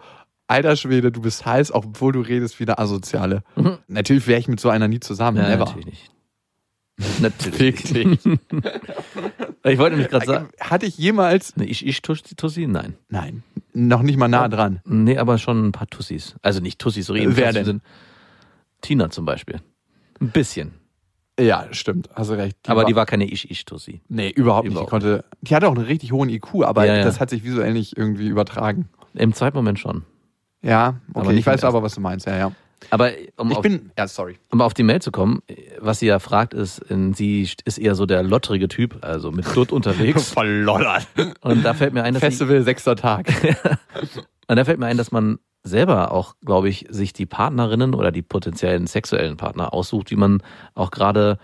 alter 0.48 0.76
Schwede, 0.76 1.12
du 1.12 1.22
bist 1.22 1.46
heiß, 1.46 1.72
auch 1.72 1.86
obwohl 1.86 2.14
du 2.14 2.22
redest 2.22 2.60
wie 2.60 2.64
eine 2.66 2.78
Asoziale. 2.78 3.44
Mhm. 3.56 3.78
Natürlich 3.88 4.28
wäre 4.28 4.40
ich 4.40 4.48
mit 4.48 4.60
so 4.60 4.70
einer 4.70 4.88
nie 4.88 5.00
zusammen. 5.00 5.38
Ja, 5.38 5.48
Never. 5.50 5.66
natürlich 5.66 5.86
nicht. 5.86 6.12
Natürlich. 7.22 7.84
Dich. 7.84 8.20
Ich 9.68 9.80
wollte 9.80 9.96
nämlich 9.96 10.12
gerade 10.12 10.28
sagen, 10.28 10.50
Hatte 10.60 10.86
ich 10.86 10.96
jemals. 10.96 11.54
eine 11.56 11.66
Ich-Ich-Tussi? 11.66 12.68
Nein. 12.68 12.94
Nein. 13.10 13.42
Noch 13.74 14.04
nicht 14.04 14.16
mal 14.16 14.28
nah 14.28 14.48
dran. 14.48 14.80
Nee, 14.86 15.18
aber 15.18 15.40
schon 15.40 15.68
ein 15.68 15.72
paar 15.72 15.88
Tussis. 15.88 16.36
Also 16.44 16.60
nicht 16.62 16.78
Tussis, 16.78 17.10
reden. 17.10 17.36
Wer 17.36 17.46
Tussis 17.48 17.56
denn? 17.56 17.66
sind- 17.66 17.84
Tina 18.82 19.10
zum 19.10 19.26
Beispiel. 19.26 19.62
Ein 20.22 20.30
bisschen. 20.30 20.76
Ja, 21.40 21.66
stimmt. 21.72 22.10
Hast 22.14 22.30
du 22.30 22.36
recht. 22.36 22.58
aber 22.68 22.86
die 22.86 22.96
war 22.96 23.08
keine 23.08 23.26
Ich-Ich-Tussi. 23.26 24.02
Nee, 24.08 24.30
überhaupt 24.30 24.66
nicht. 24.66 24.74
Die 24.74 24.76
Überhaupt 24.76 24.90
konnte. 24.92 25.26
Die 25.42 25.56
hatte 25.56 25.68
auch 25.68 25.76
einen 25.76 25.86
richtig 25.86 26.12
hohen 26.12 26.30
IQ, 26.30 26.64
aber 26.64 26.86
Ja, 26.86 26.98
ja. 26.98 27.04
das 27.04 27.20
hat 27.20 27.32
sich 27.32 27.44
visuell 27.44 27.74
nicht 27.74 27.98
irgendwie 27.98 28.28
übertragen. 28.28 28.88
Im 29.16 29.34
zweiten 29.34 29.58
Moment 29.58 29.80
schon. 29.80 30.04
Ja, 30.66 30.96
okay. 31.14 31.34
Ich 31.36 31.46
weiß 31.46 31.64
aber, 31.64 31.84
was 31.84 31.96
du 31.96 32.02
meinst. 32.02 32.26
Ja, 32.26 32.36
ja. 32.36 32.52
Aber 32.90 33.12
um, 33.38 33.52
Ich 33.52 33.58
auf, 33.58 33.64
bin. 33.64 33.92
Ja, 33.98 34.08
sorry. 34.08 34.38
um 34.52 34.62
auf 34.62 34.74
die 34.74 34.84
Mail 34.84 35.02
zu 35.02 35.12
kommen, 35.12 35.40
was 35.80 36.00
sie 36.00 36.08
ja 36.08 36.20
fragt, 36.20 36.54
ist, 36.54 36.82
sie 37.14 37.50
ist 37.64 37.78
eher 37.78 37.96
so 37.96 38.06
der 38.06 38.24
lotterige 38.24 38.68
Typ, 38.68 38.98
also 39.02 39.32
mit 39.32 39.56
Dutt 39.56 39.72
unterwegs. 39.72 40.30
Verloddert. 40.34 41.08
Und 41.42 41.64
da 41.64 41.74
fällt 41.74 41.94
mir 41.94 42.04
ein, 42.04 42.14
dass 42.14 42.22
Festival, 42.22 42.62
sechster 42.64 42.96
Tag. 42.96 43.28
und 44.48 44.56
da 44.56 44.66
fällt 44.66 44.80
mir 44.80 44.88
ein, 44.88 44.98
dass 44.98 45.12
man 45.12 45.40
selber 45.64 46.12
auch, 46.12 46.36
glaube 46.46 46.70
ich, 46.70 46.86
sich 46.90 47.14
die 47.14 47.26
Partnerinnen 47.26 47.94
oder 47.94 48.12
die 48.12 48.22
potenziellen 48.22 48.88
sexuellen 48.88 49.38
Partner 49.38 49.74
aussucht, 49.74 50.12
wie 50.12 50.16
man 50.16 50.42
auch 50.76 50.92
gerade 50.92 51.40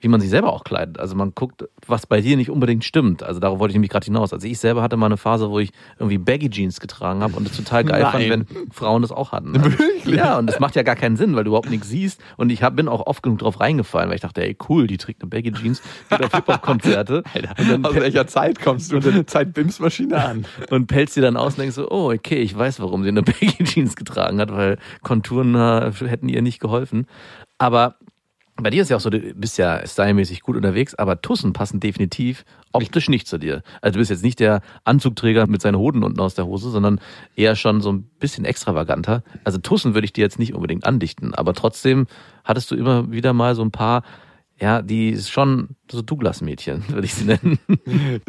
wie 0.00 0.08
man 0.08 0.20
sich 0.20 0.28
selber 0.28 0.52
auch 0.52 0.64
kleidet. 0.64 1.00
Also 1.00 1.16
man 1.16 1.34
guckt, 1.34 1.64
was 1.86 2.06
bei 2.06 2.20
dir 2.20 2.36
nicht 2.36 2.50
unbedingt 2.50 2.84
stimmt. 2.84 3.22
Also 3.22 3.40
darauf 3.40 3.58
wollte 3.58 3.70
ich 3.72 3.76
nämlich 3.76 3.90
gerade 3.90 4.04
hinaus. 4.04 4.32
Also 4.32 4.46
ich 4.46 4.58
selber 4.58 4.82
hatte 4.82 4.96
mal 4.98 5.06
eine 5.06 5.16
Phase, 5.16 5.50
wo 5.50 5.58
ich 5.58 5.72
irgendwie 5.98 6.18
Baggy 6.18 6.50
Jeans 6.50 6.80
getragen 6.80 7.22
habe 7.22 7.34
und 7.34 7.48
es 7.48 7.56
total 7.56 7.82
geil 7.84 8.02
Nein. 8.02 8.12
fand, 8.12 8.30
wenn 8.30 8.70
Frauen 8.72 9.02
das 9.02 9.12
auch 9.12 9.32
hatten. 9.32 9.54
Also, 10.06 10.16
Ja, 10.16 10.38
und 10.38 10.46
das 10.46 10.60
macht 10.60 10.76
ja 10.76 10.82
gar 10.82 10.94
keinen 10.94 11.16
Sinn, 11.16 11.34
weil 11.34 11.42
du 11.42 11.48
überhaupt 11.48 11.70
nichts 11.70 11.88
siehst. 11.88 12.20
Und 12.36 12.50
ich 12.50 12.62
hab, 12.62 12.76
bin 12.76 12.86
auch 12.88 13.06
oft 13.06 13.22
genug 13.22 13.38
drauf 13.40 13.58
reingefallen, 13.58 14.08
weil 14.08 14.16
ich 14.16 14.20
dachte, 14.22 14.42
ey 14.42 14.56
cool, 14.68 14.86
die 14.86 14.98
trägt 14.98 15.22
eine 15.22 15.30
Baggy 15.30 15.52
Jeans, 15.52 15.82
geht 16.08 16.22
auf 16.22 16.32
Hip-Hop-Konzerte 16.32 17.24
und 17.58 17.68
dann 17.68 17.84
Aus 17.84 17.94
welcher 17.94 18.26
Zeit 18.26 18.60
kommst 18.60 18.92
du? 18.92 19.00
Zeit-Bims-Maschine 19.26 20.24
an. 20.24 20.46
und 20.70 20.86
pelzt 20.86 21.16
dir 21.16 21.22
dann 21.22 21.36
aus 21.36 21.54
und 21.54 21.60
denkst 21.60 21.74
so, 21.74 21.90
oh, 21.90 22.12
okay, 22.12 22.36
ich 22.36 22.56
weiß, 22.56 22.80
warum 22.80 23.02
sie 23.02 23.08
eine 23.08 23.22
Baggy 23.22 23.64
Jeans 23.64 23.96
getragen 23.96 24.40
hat, 24.40 24.52
weil 24.52 24.78
Konturen 25.02 25.54
äh, 25.54 25.90
hätten 25.92 26.28
ihr 26.28 26.42
nicht 26.42 26.60
geholfen. 26.60 27.06
Aber 27.58 27.96
bei 28.56 28.70
dir 28.70 28.82
ist 28.82 28.88
ja 28.88 28.96
auch 28.96 29.00
so, 29.00 29.10
du 29.10 29.18
bist 29.34 29.58
ja 29.58 29.86
stylmäßig 29.86 30.40
gut 30.40 30.56
unterwegs, 30.56 30.94
aber 30.94 31.20
Tussen 31.20 31.52
passen 31.52 31.80
definitiv 31.80 32.44
optisch 32.72 33.08
nicht 33.08 33.26
zu 33.26 33.38
dir. 33.38 33.62
Also 33.80 33.94
du 33.94 33.98
bist 33.98 34.10
jetzt 34.10 34.22
nicht 34.24 34.40
der 34.40 34.60
Anzugträger 34.84 35.46
mit 35.46 35.60
seinen 35.60 35.76
Hoden 35.76 36.02
unten 36.02 36.20
aus 36.20 36.34
der 36.34 36.46
Hose, 36.46 36.70
sondern 36.70 37.00
eher 37.36 37.54
schon 37.54 37.80
so 37.80 37.92
ein 37.92 38.04
bisschen 38.18 38.44
extravaganter. 38.44 39.22
Also 39.44 39.58
Tussen 39.58 39.94
würde 39.94 40.06
ich 40.06 40.12
dir 40.12 40.22
jetzt 40.22 40.38
nicht 40.38 40.54
unbedingt 40.54 40.86
andichten, 40.86 41.34
aber 41.34 41.52
trotzdem 41.52 42.06
hattest 42.44 42.70
du 42.70 42.76
immer 42.76 43.10
wieder 43.10 43.32
mal 43.32 43.54
so 43.54 43.62
ein 43.62 43.70
paar, 43.70 44.02
ja, 44.58 44.80
die 44.82 45.10
ist 45.10 45.30
schon 45.30 45.68
so 45.90 46.02
Douglas-Mädchen, 46.02 46.82
würde 46.88 47.04
ich 47.06 47.14
sie 47.14 47.24
nennen. 47.26 47.58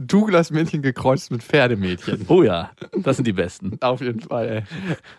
Douglas-Mädchen 0.01 0.81
gekreuzt 0.81 1.31
mit 1.31 1.41
Pferdemädchen. 1.41 2.25
Oh 2.27 2.43
ja, 2.43 2.71
das 3.01 3.15
sind 3.17 3.25
die 3.25 3.33
besten. 3.33 3.77
Auf 3.81 4.01
jeden 4.01 4.19
Fall, 4.19 4.47
ey. 4.49 4.63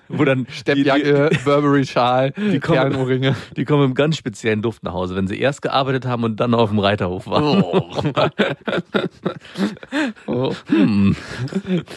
Wo 0.09 0.25
dann 0.25 0.47
Steppjacke, 0.51 1.31
Burberry-Schal, 1.45 2.33
die 2.37 2.61
kommen- 2.61 2.79
Perlenohrringe. 2.79 3.35
Die 3.57 3.65
kommen 3.65 3.85
im 3.85 3.95
ganz 3.95 4.17
speziellen 4.17 4.63
Duft 4.63 4.83
nach 4.83 4.93
Hause, 4.93 5.17
wenn 5.17 5.27
sie 5.27 5.39
erst 5.41 5.63
gearbeitet 5.63 6.05
haben 6.07 6.25
und 6.25 6.39
dann 6.41 6.55
auf 6.55 6.71
dem 6.71 6.79
Reiterhof 6.79 7.27
waren. 7.27 7.63
Oh. 10.27 10.55
Hm, 10.67 11.17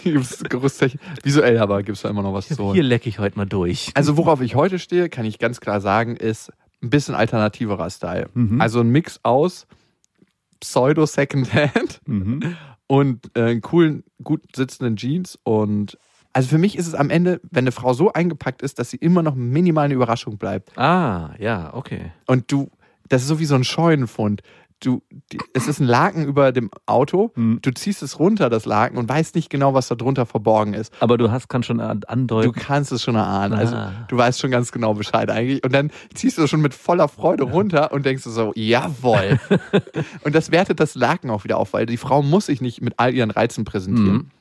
Gibt's. 0.03 0.43
Visuell 1.23 1.57
aber 1.59 1.83
gibt's 1.83 2.01
da 2.01 2.09
immer 2.09 2.21
noch 2.21 2.33
was 2.33 2.47
zu 2.47 2.57
holen. 2.57 2.73
hier 2.73 2.83
lecke 2.83 3.09
ich 3.09 3.19
heute 3.19 3.37
mal 3.37 3.45
durch. 3.45 3.91
Also 3.93 4.17
worauf 4.17 4.41
ich 4.41 4.55
heute 4.55 4.79
stehe, 4.79 5.09
kann 5.09 5.25
ich 5.25 5.39
ganz 5.39 5.59
klar 5.59 5.81
sagen, 5.81 6.15
ist 6.15 6.51
ein 6.83 6.89
bisschen 6.89 7.15
alternativerer 7.15 7.89
Style. 7.89 8.29
Also 8.59 8.79
ein 8.81 8.89
Mix 8.89 9.19
aus 9.23 9.67
Pseudo 10.59 11.05
Secondhand 11.05 12.01
Mhm. 12.05 12.55
und 12.87 13.35
äh, 13.35 13.59
coolen, 13.59 14.03
gut 14.23 14.41
sitzenden 14.55 14.95
Jeans 14.95 15.37
und 15.43 15.97
also 16.33 16.47
für 16.47 16.57
mich 16.57 16.77
ist 16.77 16.87
es 16.87 16.93
am 16.95 17.09
Ende, 17.09 17.41
wenn 17.51 17.63
eine 17.65 17.73
Frau 17.73 17.91
so 17.93 18.13
eingepackt 18.13 18.61
ist, 18.61 18.79
dass 18.79 18.89
sie 18.89 18.95
immer 18.97 19.21
noch 19.21 19.35
minimal 19.35 19.83
eine 19.85 19.95
Überraschung 19.95 20.37
bleibt. 20.37 20.77
Ah, 20.77 21.31
ja, 21.39 21.73
okay. 21.73 22.13
Und 22.25 22.49
du, 22.53 22.69
das 23.09 23.23
ist 23.23 23.27
so 23.27 23.39
wie 23.39 23.45
so 23.45 23.55
ein 23.55 23.65
Scheunenfund. 23.65 24.41
Du, 24.83 25.03
die, 25.31 25.37
es 25.53 25.67
ist 25.67 25.79
ein 25.79 25.85
Laken 25.85 26.25
über 26.25 26.51
dem 26.51 26.71
Auto, 26.87 27.31
Mhm. 27.35 27.59
du 27.61 27.71
ziehst 27.71 28.01
es 28.01 28.17
runter, 28.17 28.49
das 28.49 28.65
Laken, 28.65 28.97
und 28.97 29.07
weißt 29.07 29.35
nicht 29.35 29.51
genau, 29.51 29.75
was 29.75 29.87
da 29.87 29.93
drunter 29.95 30.25
verborgen 30.25 30.73
ist. 30.73 30.91
Aber 31.01 31.17
du 31.19 31.29
hast, 31.29 31.49
kannst 31.49 31.67
schon 31.67 31.79
an- 31.79 31.99
Du 32.01 32.07
andeuten. 32.07 32.51
kannst 32.53 32.91
es 32.91 33.03
schon 33.03 33.13
erahnen. 33.15 33.53
Also 33.53 33.75
Ah. 33.75 33.91
du 34.07 34.17
weißt 34.17 34.39
schon 34.39 34.49
ganz 34.49 34.71
genau 34.71 34.95
Bescheid 34.95 35.29
eigentlich. 35.29 35.63
Und 35.63 35.71
dann 35.73 35.91
ziehst 36.15 36.39
du 36.39 36.43
es 36.43 36.49
schon 36.49 36.61
mit 36.61 36.73
voller 36.73 37.07
Freude 37.07 37.43
runter 37.43 37.91
und 37.91 38.05
denkst 38.07 38.23
du 38.23 38.31
so, 38.31 38.53
jawohl. 38.55 39.39
und 40.23 40.33
das 40.33 40.49
wertet 40.51 40.79
das 40.79 40.95
Laken 40.95 41.29
auch 41.29 41.43
wieder 41.43 41.57
auf, 41.57 41.73
weil 41.73 41.85
die 41.85 41.97
Frau 41.97 42.23
muss 42.23 42.47
sich 42.47 42.59
nicht 42.59 42.81
mit 42.81 42.95
all 42.97 43.13
ihren 43.13 43.29
Reizen 43.31 43.65
präsentieren. 43.65 44.13
Mhm. 44.13 44.31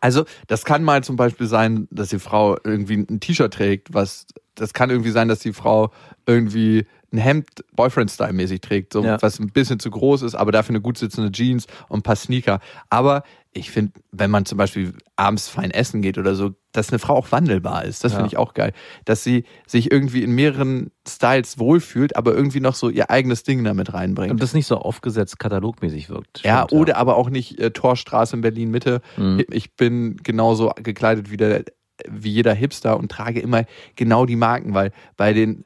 Also, 0.00 0.24
das 0.46 0.64
kann 0.64 0.84
mal 0.84 1.02
zum 1.02 1.16
Beispiel 1.16 1.46
sein, 1.46 1.88
dass 1.90 2.10
die 2.10 2.18
Frau 2.20 2.56
irgendwie 2.62 2.98
ein 3.08 3.20
T-Shirt 3.20 3.52
trägt, 3.52 3.92
was, 3.92 4.26
das 4.54 4.72
kann 4.74 4.90
irgendwie 4.90 5.10
sein, 5.10 5.28
dass 5.28 5.40
die 5.40 5.52
Frau 5.52 5.90
irgendwie 6.24 6.86
ein 7.12 7.18
Hemd 7.18 7.48
Boyfriend-Style-mäßig 7.74 8.60
trägt, 8.60 8.92
so, 8.92 9.04
Ja. 9.04 9.20
was 9.22 9.38
ein 9.38 9.50
bisschen 9.50 9.78
zu 9.78 9.90
groß 9.90 10.22
ist, 10.22 10.34
aber 10.34 10.52
dafür 10.52 10.70
eine 10.72 10.80
gut 10.80 10.98
sitzende 10.98 11.30
Jeans 11.32 11.66
und 11.88 12.00
ein 12.00 12.02
paar 12.02 12.16
Sneaker. 12.16 12.60
Aber 12.90 13.22
ich 13.52 13.70
finde, 13.70 13.92
wenn 14.12 14.30
man 14.30 14.44
zum 14.44 14.58
Beispiel 14.58 14.92
abends 15.16 15.48
fein 15.48 15.70
essen 15.70 16.02
geht 16.02 16.18
oder 16.18 16.34
so, 16.34 16.50
dass 16.72 16.90
eine 16.90 16.98
Frau 16.98 17.14
auch 17.16 17.32
wandelbar 17.32 17.86
ist. 17.86 18.04
Das 18.04 18.12
Ja. 18.12 18.18
finde 18.18 18.28
ich 18.28 18.36
auch 18.36 18.52
geil. 18.52 18.72
Dass 19.06 19.24
sie 19.24 19.44
sich 19.66 19.90
irgendwie 19.90 20.22
in 20.22 20.32
mehreren 20.32 20.90
Styles 21.08 21.58
wohlfühlt, 21.58 22.16
aber 22.16 22.34
irgendwie 22.34 22.60
noch 22.60 22.74
so 22.74 22.90
ihr 22.90 23.08
eigenes 23.08 23.44
Ding 23.44 23.64
damit 23.64 23.94
reinbringt. 23.94 24.30
Und 24.32 24.42
das 24.42 24.52
nicht 24.52 24.66
so 24.66 24.76
aufgesetzt 24.76 25.38
katalogmäßig 25.38 26.10
wirkt. 26.10 26.42
Ja, 26.44 26.64
Stimmt, 26.66 26.80
oder 26.82 26.96
aber 26.98 27.16
auch 27.16 27.30
nicht 27.30 27.58
äh, 27.58 27.70
Torstraße 27.70 28.36
in 28.36 28.42
Berlin 28.42 28.70
Mitte. 28.70 29.00
Mhm. 29.16 29.42
Ich 29.50 29.74
bin 29.74 30.18
genauso 30.22 30.72
gekleidet 30.82 31.30
wie, 31.30 31.38
der, 31.38 31.64
wie 32.10 32.30
jeder 32.32 32.52
Hipster 32.52 32.98
und 32.98 33.10
trage 33.10 33.40
immer 33.40 33.64
genau 33.94 34.26
die 34.26 34.36
Marken, 34.36 34.74
weil 34.74 34.92
bei 35.16 35.32
den, 35.32 35.64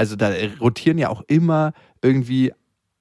also 0.00 0.16
da 0.16 0.32
rotieren 0.60 0.96
ja 0.96 1.10
auch 1.10 1.20
immer 1.26 1.74
irgendwie, 2.00 2.54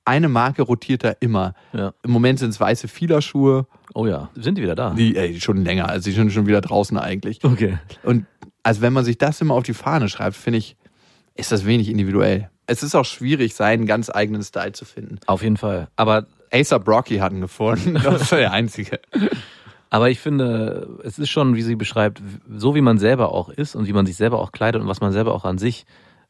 eine 0.03 0.27
Marke 0.27 0.63
rotiert 0.63 1.05
da 1.05 1.13
immer. 1.21 1.53
Ja. 1.71 1.93
Im 2.03 2.11
Moment 2.11 2.39
sind 2.39 2.49
es 2.49 2.59
weiße 2.59 2.89
Fiederschuhe, 2.89 3.67
Oh 3.93 4.05
ja, 4.05 4.29
sind 4.35 4.57
die 4.57 4.61
wieder 4.61 4.75
da? 4.75 4.89
die 4.89 5.15
ey, 5.15 5.39
schon 5.39 5.63
länger, 5.63 5.87
also 5.87 6.09
die 6.09 6.15
sind 6.15 6.33
schon 6.33 6.45
wieder 6.45 6.59
draußen 6.59 6.97
eigentlich. 6.97 7.41
Okay. 7.41 7.77
Und 8.03 8.25
also 8.63 8.81
wenn 8.81 8.91
man 8.91 9.05
sich 9.05 9.17
das 9.17 9.39
immer 9.39 9.53
auf 9.53 9.63
die 9.63 9.73
Fahne 9.73 10.09
schreibt, 10.09 10.35
finde 10.35 10.59
ich, 10.59 10.75
ist 11.35 11.53
das 11.53 11.65
wenig 11.65 11.87
individuell. 11.89 12.49
Es 12.67 12.83
ist 12.83 12.95
auch 12.95 13.05
schwierig, 13.05 13.55
seinen 13.55 13.85
ganz 13.85 14.09
eigenen 14.09 14.43
Style 14.43 14.73
zu 14.73 14.83
finden. 14.83 15.19
Auf 15.25 15.41
jeden 15.41 15.55
Fall. 15.55 15.87
Aber 15.95 16.25
Acer 16.51 16.79
Brocky 16.79 17.19
hatten 17.19 17.39
gefunden. 17.39 17.93
Das 18.03 18.29
war 18.29 18.39
der 18.39 18.51
einzige. 18.51 18.99
Aber 19.89 20.09
ich 20.09 20.19
finde, 20.19 20.99
es 21.03 21.17
ist 21.17 21.29
schon, 21.29 21.55
wie 21.55 21.61
sie 21.61 21.75
beschreibt, 21.75 22.21
so 22.53 22.75
wie 22.75 22.81
man 22.81 22.97
selber 22.97 23.31
auch 23.31 23.47
ist 23.47 23.75
und 23.75 23.87
wie 23.87 23.93
man 23.93 24.05
sich 24.05 24.17
selber 24.17 24.39
auch 24.39 24.51
kleidet 24.51 24.81
und 24.81 24.89
was 24.89 24.99
man 24.99 25.13
selber 25.13 25.33
auch 25.33 25.45
an 25.45 25.57
sich 25.57 25.85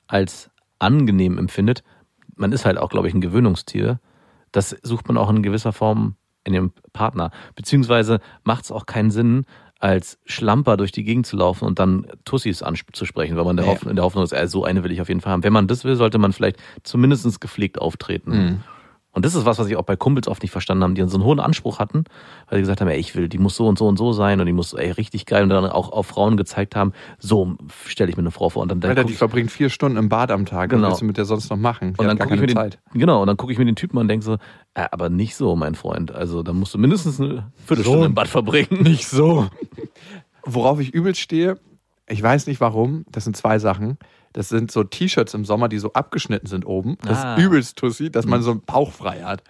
als 0.10 0.50
angenehm 0.80 1.38
empfindet. 1.38 1.84
Man 2.36 2.52
ist 2.52 2.66
halt 2.66 2.78
auch, 2.78 2.90
glaube 2.90 3.08
ich, 3.08 3.14
ein 3.14 3.22
Gewöhnungstier. 3.22 4.00
Das 4.52 4.76
sucht 4.82 5.08
man 5.08 5.18
auch 5.18 5.30
in 5.30 5.44
gewisser 5.44 5.74
Form 5.74 6.16
in 6.44 6.54
dem 6.54 6.72
Partner. 6.94 7.32
Beziehungsweise 7.56 8.20
macht 8.44 8.64
es 8.64 8.72
auch 8.72 8.86
keinen 8.86 9.12
Sinn, 9.12 9.46
als 9.82 10.20
Schlamper 10.26 10.76
durch 10.76 10.92
die 10.92 11.04
Gegend 11.04 11.26
zu 11.26 11.38
laufen 11.38 11.66
und 11.66 11.80
dann 11.80 12.08
Tussis 12.26 12.62
anzusprechen, 12.64 13.38
weil 13.38 13.46
man 13.46 13.56
der 13.56 13.66
Nee. 13.66 13.72
Hoff- 13.72 13.86
in 13.86 13.96
der 13.96 14.04
Hoffnung 14.04 14.24
ist, 14.26 14.34
äh, 14.34 14.48
so 14.48 14.66
eine 14.66 14.84
will 14.84 14.92
ich 14.92 15.00
auf 15.02 15.08
jeden 15.08 15.22
Fall 15.22 15.32
haben. 15.32 15.44
Wenn 15.44 15.54
man 15.54 15.68
das 15.68 15.84
will, 15.86 15.96
sollte 15.96 16.18
man 16.18 16.34
vielleicht 16.34 16.58
zumindest 16.84 17.40
gepflegt 17.40 17.80
auftreten. 17.80 18.32
Mhm. 18.32 18.64
Und 19.12 19.26
das 19.26 19.34
ist 19.34 19.46
was, 19.46 19.58
was 19.58 19.68
ich 19.68 19.76
auch 19.76 19.84
bei 19.84 19.96
Kumpels 19.96 20.28
oft 20.28 20.44
nicht 20.44 20.52
verstanden 20.52 20.84
haben, 20.84 20.94
die 20.94 21.02
so 21.08 21.18
einen 21.18 21.24
hohen 21.26 21.40
Anspruch 21.40 21.80
hatten, 21.80 22.04
weil 22.48 22.58
sie 22.58 22.62
gesagt 22.62 22.80
haben, 22.80 22.88
ey, 22.90 23.00
ich 23.00 23.16
will, 23.16 23.28
die 23.28 23.40
muss 23.40 23.56
so 23.56 23.68
und 23.68 23.78
so 23.80 23.88
und 23.88 23.98
so 23.98 24.14
sein 24.14 24.40
und 24.40 24.46
die 24.46 24.54
muss 24.54 24.74
ey, 24.74 24.92
richtig 24.92 25.26
geil 25.26 25.42
und 25.44 25.50
dann 25.50 25.66
auch 25.66 25.92
auf 25.92 26.06
Frauen 26.06 26.38
gezeigt 26.38 26.76
haben, 26.76 26.94
so 27.18 27.56
stelle 27.88 28.12
ich 28.12 28.18
mir 28.18 28.22
eine 28.22 28.32
Frau 28.32 28.50
vor 28.50 28.62
und 28.62 28.70
dann, 28.70 28.82
dann 28.82 28.92
Alter, 28.92 29.02
guck 29.02 29.12
die 29.12 29.18
verbringt 29.18 29.52
vier 29.52 29.70
Stunden 29.70 29.98
im 29.98 30.10
Bad 30.10 30.30
am 30.30 30.46
Tag. 30.46 30.70
Genau. 30.70 30.84
Was 30.84 30.90
willst 30.90 31.02
du 31.02 31.06
mit 31.06 31.18
der 31.18 31.26
sonst 31.26 31.50
noch 31.50 31.58
machen? 31.58 31.94
Die 31.94 32.02
und 32.02 32.08
dann 32.08 32.20
gucke 32.20 32.36
ich 32.36 32.42
mir 32.42 32.48
keine 32.48 32.68
den, 32.68 32.72
Zeit. 32.72 32.80
genau, 32.94 33.22
und 33.22 33.28
dann 33.28 33.38
gucke 33.38 33.52
ich 33.52 33.58
mir 33.58 33.66
den 33.66 33.76
Typen 33.76 33.98
an 33.98 34.02
und 34.04 34.08
denke 34.10 34.24
so, 34.26 34.34
äh, 34.76 34.86
aber 34.92 35.10
nicht 35.10 35.36
so, 35.36 35.56
mein 35.56 35.74
Freund. 35.74 36.12
Also 36.14 36.44
da 36.44 36.54
musst 36.54 36.76
du 36.76 36.78
mindestens 36.78 37.20
eine 37.20 37.52
Viertelstunde 37.66 38.02
So. 38.02 38.06
im 38.06 38.14
Bad 38.14 38.28
verbringen. 38.28 38.68
Nicht 38.84 39.08
so. 39.08 39.48
Worauf 40.44 40.80
ich 40.80 40.94
übel 40.94 41.16
stehe, 41.16 41.58
ich 42.08 42.22
weiß 42.22 42.48
nicht 42.48 42.60
warum, 42.62 43.06
das 43.12 43.24
sind 43.24 43.36
zwei 43.38 43.60
Sachen. 43.60 43.98
Das 44.34 44.50
sind 44.50 44.72
so 44.72 44.84
T-Shirts 44.84 45.34
im 45.34 45.44
Sommer, 45.46 45.70
die 45.70 45.80
so 45.80 45.94
abgeschnitten 45.94 46.48
sind 46.48 46.66
oben. 46.66 46.98
Das 47.02 47.24
Ah. 47.24 47.36
ist 47.36 47.44
übelst 47.44 47.78
Tussi, 47.78 48.12
dass 48.12 48.26
man 48.26 48.42
so 48.42 48.52
einen 48.52 48.62
Bauch 48.62 48.92
frei 48.92 49.22
hat. 49.24 49.44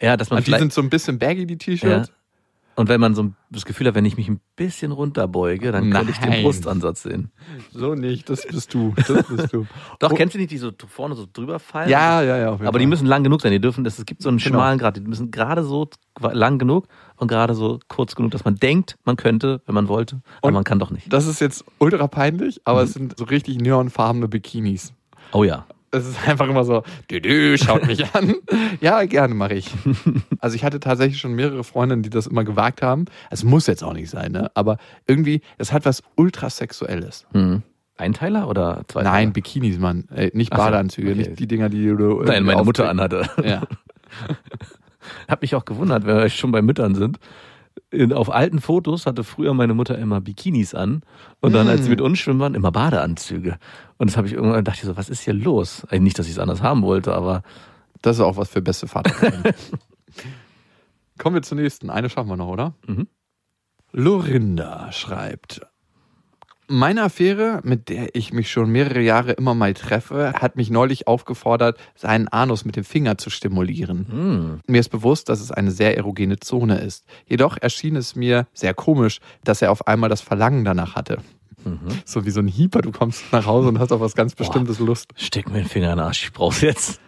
Ja, 0.00 0.16
dass 0.16 0.30
man 0.30 0.38
Und 0.38 0.46
die 0.46 0.52
sind 0.58 0.72
so 0.72 0.82
ein 0.82 0.90
bisschen 0.90 1.18
baggy, 1.18 1.46
die 1.46 1.54
ja, 1.54 1.58
T-Shirts. 1.58 2.12
und 2.74 2.88
wenn 2.88 3.00
man 3.00 3.14
so 3.14 3.30
das 3.50 3.64
Gefühl 3.64 3.86
hat, 3.86 3.94
wenn 3.94 4.04
ich 4.04 4.16
mich 4.16 4.28
ein 4.28 4.40
bisschen 4.56 4.90
runterbeuge, 4.90 5.70
dann 5.70 5.90
könnte 5.92 6.10
ich 6.10 6.18
den. 6.18 6.42
Brustansatz 6.42 7.04
sehen. 7.04 7.30
So 7.72 7.94
nicht, 7.94 8.28
das 8.28 8.44
bist 8.46 8.74
du. 8.74 8.92
Das 9.06 9.22
bist 9.28 9.52
du. 9.52 9.66
Doch, 10.00 10.10
Oh. 10.10 10.14
kennst 10.16 10.34
du 10.34 10.38
nicht, 10.38 10.50
die 10.50 10.58
so 10.58 10.72
vorne 10.88 11.14
so 11.14 11.26
drüber 11.32 11.60
fallen? 11.60 11.88
Ja, 11.88 12.20
ja, 12.22 12.36
ja. 12.36 12.48
Aber 12.48 12.60
die 12.60 12.70
Fall. 12.84 12.86
müssen 12.86 13.06
lang 13.06 13.22
genug 13.22 13.40
sein. 13.40 13.52
Die 13.52 13.60
dürfen, 13.60 13.86
es 13.86 14.04
gibt 14.04 14.20
so 14.20 14.28
einen 14.28 14.38
Genau. 14.38 14.56
schmalen 14.58 14.78
Grad. 14.80 14.96
Die 14.96 15.00
müssen 15.00 15.30
gerade 15.30 15.62
so 15.62 15.88
lang 16.20 16.58
genug 16.58 16.88
und 17.16 17.28
gerade 17.28 17.54
so 17.54 17.78
kurz 17.88 18.14
genug, 18.14 18.30
dass 18.32 18.44
man 18.44 18.56
denkt, 18.56 18.96
man 19.04 19.16
könnte, 19.16 19.60
wenn 19.66 19.74
man 19.74 19.88
wollte, 19.88 20.20
aber 20.38 20.48
Und- 20.48 20.54
man 20.54 20.64
kann 20.64 20.78
doch 20.78 20.90
nicht. 20.90 21.12
Das 21.12 21.26
ist 21.26 21.40
jetzt 21.40 21.64
ultra 21.78 22.06
peinlich, 22.08 22.60
aber 22.64 22.80
Mhm. 22.80 22.84
es 22.86 22.92
sind 22.94 23.18
so 23.18 23.24
richtig 23.24 23.58
neonfarbene 23.60 24.28
Bikinis. 24.28 24.92
Oh 25.32 25.44
ja. 25.44 25.66
Es 25.90 26.08
ist 26.08 26.26
einfach 26.28 26.48
immer 26.48 26.64
so, 26.64 26.82
dü, 27.08 27.56
schaut 27.56 27.86
mich 27.86 28.04
an. 28.16 28.34
ja, 28.80 29.04
gerne 29.04 29.32
mache 29.34 29.54
ich. 29.54 29.70
Also 30.40 30.56
ich 30.56 30.64
hatte 30.64 30.80
tatsächlich 30.80 31.20
schon 31.20 31.34
mehrere 31.34 31.62
Freundinnen, 31.62 32.02
die 32.02 32.10
das 32.10 32.26
immer 32.26 32.42
gewagt 32.42 32.82
haben. 32.82 33.04
Es 33.30 33.44
muss 33.44 33.68
jetzt 33.68 33.84
auch 33.84 33.92
nicht 33.92 34.10
sein, 34.10 34.32
ne? 34.32 34.50
Aber 34.54 34.78
irgendwie, 35.06 35.40
es 35.56 35.72
hat 35.72 35.84
was 35.84 36.02
ultrasexuelles. 36.16 37.26
Hm. 37.32 37.62
Einteiler 37.96 38.48
oder 38.48 38.82
Zweiteiler? 38.88 39.12
Nein, 39.12 39.32
Bikinis, 39.32 39.78
Mann. 39.78 40.08
Äh, 40.12 40.32
nicht 40.34 40.52
Ach 40.52 40.56
Badeanzüge, 40.58 41.12
okay. 41.12 41.18
nicht 41.28 41.38
die 41.38 41.46
Dinger, 41.46 41.68
die 41.68 41.86
du. 41.86 42.22
Nein, 42.24 42.42
meine 42.42 42.64
Mutter 42.64 42.90
aufkriegst. 42.90 43.14
anhatte. 43.14 43.48
Ja. 43.48 43.62
Hab 45.28 45.42
mich 45.42 45.54
auch 45.54 45.64
gewundert, 45.64 46.06
wenn 46.06 46.16
wir 46.16 46.28
schon 46.28 46.52
bei 46.52 46.62
Müttern 46.62 46.94
sind. 46.94 47.18
In, 47.90 48.12
auf 48.12 48.30
alten 48.32 48.60
Fotos 48.60 49.04
hatte 49.06 49.24
früher 49.24 49.52
meine 49.52 49.74
Mutter 49.74 49.98
immer 49.98 50.20
Bikinis 50.20 50.74
an 50.74 51.02
und 51.40 51.52
dann, 51.54 51.66
als 51.68 51.82
sie 51.82 51.88
Mm. 51.88 51.90
mit 51.90 52.00
uns 52.00 52.18
schwimmen 52.20 52.38
waren, 52.38 52.54
immer 52.54 52.70
Badeanzüge. 52.70 53.58
Und 53.98 54.08
das 54.10 54.16
habe 54.16 54.28
ich 54.28 54.32
irgendwann 54.34 54.62
dachte 54.64 54.78
ich 54.82 54.86
so, 54.86 54.96
was 54.96 55.08
ist 55.08 55.22
hier 55.22 55.34
los? 55.34 55.84
Eigentlich 55.86 56.02
nicht, 56.02 56.18
dass 56.20 56.26
ich 56.26 56.32
es 56.32 56.38
anders 56.38 56.62
haben 56.62 56.82
wollte, 56.82 57.12
aber 57.14 57.42
Das 58.02 58.16
ist 58.16 58.22
auch 58.22 58.36
was 58.36 58.48
für 58.50 58.62
beste 58.62 58.86
Vater. 58.86 59.12
Kommen 61.18 61.34
wir 61.34 61.42
zur 61.42 61.56
nächsten. 61.56 61.90
Eine 61.90 62.10
schaffen 62.10 62.28
wir 62.28 62.36
noch, 62.36 62.48
oder? 62.48 62.74
Mhm. 62.86 63.08
Lorinda 63.92 64.90
schreibt. 64.92 65.62
Meine 66.66 67.02
Affäre, 67.02 67.60
mit 67.62 67.88
der 67.88 68.14
ich 68.14 68.32
mich 68.32 68.50
schon 68.50 68.70
mehrere 68.70 69.00
Jahre 69.00 69.32
immer 69.32 69.54
mal 69.54 69.74
treffe, 69.74 70.32
hat 70.32 70.56
mich 70.56 70.70
neulich 70.70 71.06
aufgefordert, 71.06 71.78
seinen 71.94 72.28
Anus 72.28 72.64
mit 72.64 72.76
dem 72.76 72.84
Finger 72.84 73.18
zu 73.18 73.30
stimulieren. 73.30 74.06
Hm. 74.10 74.60
Mir 74.66 74.80
ist 74.80 74.88
bewusst, 74.88 75.28
dass 75.28 75.40
es 75.40 75.50
eine 75.50 75.70
sehr 75.70 75.96
erogene 75.96 76.38
Zone 76.40 76.78
ist. 76.78 77.04
Jedoch 77.26 77.58
erschien 77.60 77.96
es 77.96 78.16
mir 78.16 78.46
sehr 78.54 78.72
komisch, 78.74 79.20
dass 79.44 79.62
er 79.62 79.70
auf 79.70 79.86
einmal 79.86 80.08
das 80.08 80.22
Verlangen 80.22 80.64
danach 80.64 80.94
hatte. 80.94 81.18
So 82.04 82.26
wie 82.26 82.30
so 82.30 82.40
ein 82.40 82.46
Hieper, 82.46 82.82
du 82.82 82.92
kommst 82.92 83.24
nach 83.32 83.46
Hause 83.46 83.68
und 83.68 83.78
hast 83.78 83.92
auf 83.92 84.00
was 84.00 84.14
ganz 84.14 84.34
Bestimmtes 84.34 84.78
Lust. 84.78 85.10
Steck 85.16 85.48
mir 85.48 85.58
den 85.58 85.68
Finger 85.68 85.92
in 85.92 85.98
den 85.98 86.04
Arsch, 86.04 86.24
ich 86.24 86.32
brauch's 86.32 86.60
jetzt. 86.60 87.00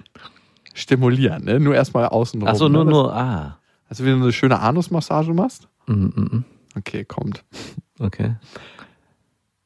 Stimulieren, 0.73 1.45
ne? 1.45 1.61
Nur 1.61 1.75
erstmal 1.75 2.07
außen 2.07 2.41
rum. 2.41 2.49
Ach 2.51 2.57
so, 2.57 2.69
nur, 2.69 2.85
ne? 2.85 2.91
nur, 2.91 3.15
ah. 3.15 3.59
Also 3.89 4.05
wie 4.05 4.11
du 4.11 4.17
eine 4.17 4.33
schöne 4.33 4.61
Anusmassage 4.61 5.33
machst? 5.33 5.69
Mm, 5.87 5.93
mm, 5.93 6.21
mm. 6.21 6.45
Okay, 6.77 7.05
kommt. 7.05 7.45
Okay. 7.99 8.37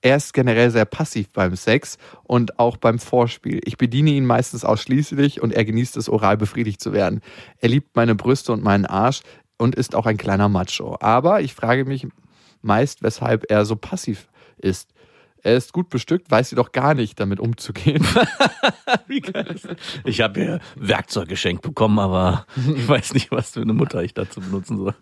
Er 0.03 0.17
ist 0.17 0.33
generell 0.33 0.71
sehr 0.71 0.87
passiv 0.87 1.29
beim 1.33 1.55
Sex 1.57 1.99
und 2.23 2.59
auch 2.59 2.79
beim 2.79 2.99
Vorspiel. 2.99 3.61
Ich 3.65 3.77
bediene 3.77 4.11
ihn 4.11 4.25
meistens 4.25 4.65
ausschließlich 4.65 5.43
und 5.43 5.53
er 5.53 5.65
genießt 5.65 5.97
es, 5.99 6.09
oral 6.09 6.39
befriedigt 6.39 6.81
zu 6.81 6.93
werden. 6.93 7.21
Er 7.59 7.69
liebt 7.69 7.97
meine 7.97 8.15
Brüste 8.15 8.53
und 8.53 8.63
meinen 8.63 8.87
Arsch 8.87 9.21
und 9.59 9.75
ist 9.75 9.95
auch 9.95 10.07
ein 10.07 10.17
kleiner 10.17 10.49
Macho. 10.49 10.97
Aber 11.01 11.43
ich 11.43 11.55
frage 11.55 11.85
mich 11.85 12.07
meist, 12.63 13.03
weshalb 13.03 13.51
er 13.51 13.67
so 13.67 13.77
passiv 13.77 14.29
ist. 14.57 14.91
Er 15.43 15.57
ist 15.57 15.73
gut 15.73 15.89
bestückt, 15.89 16.31
weiß 16.31 16.51
jedoch 16.51 16.73
gar 16.73 16.95
nicht, 16.95 17.19
damit 17.19 17.41
umzugehen. 17.41 18.07
Wie 19.07 19.21
geil 19.21 19.47
ist 19.55 19.65
das? 19.67 19.77
Ich 20.05 20.21
habe 20.21 20.41
hier 20.41 20.61
Werkzeug 20.77 21.29
geschenkt 21.29 21.63
bekommen, 21.63 21.99
aber 21.99 22.47
ich 22.77 22.87
weiß 22.87 23.15
nicht, 23.15 23.31
was 23.31 23.51
für 23.51 23.63
eine 23.63 23.73
Mutter 23.73 24.03
ich 24.03 24.13
dazu 24.13 24.41
benutzen 24.41 24.77
soll. 24.77 24.95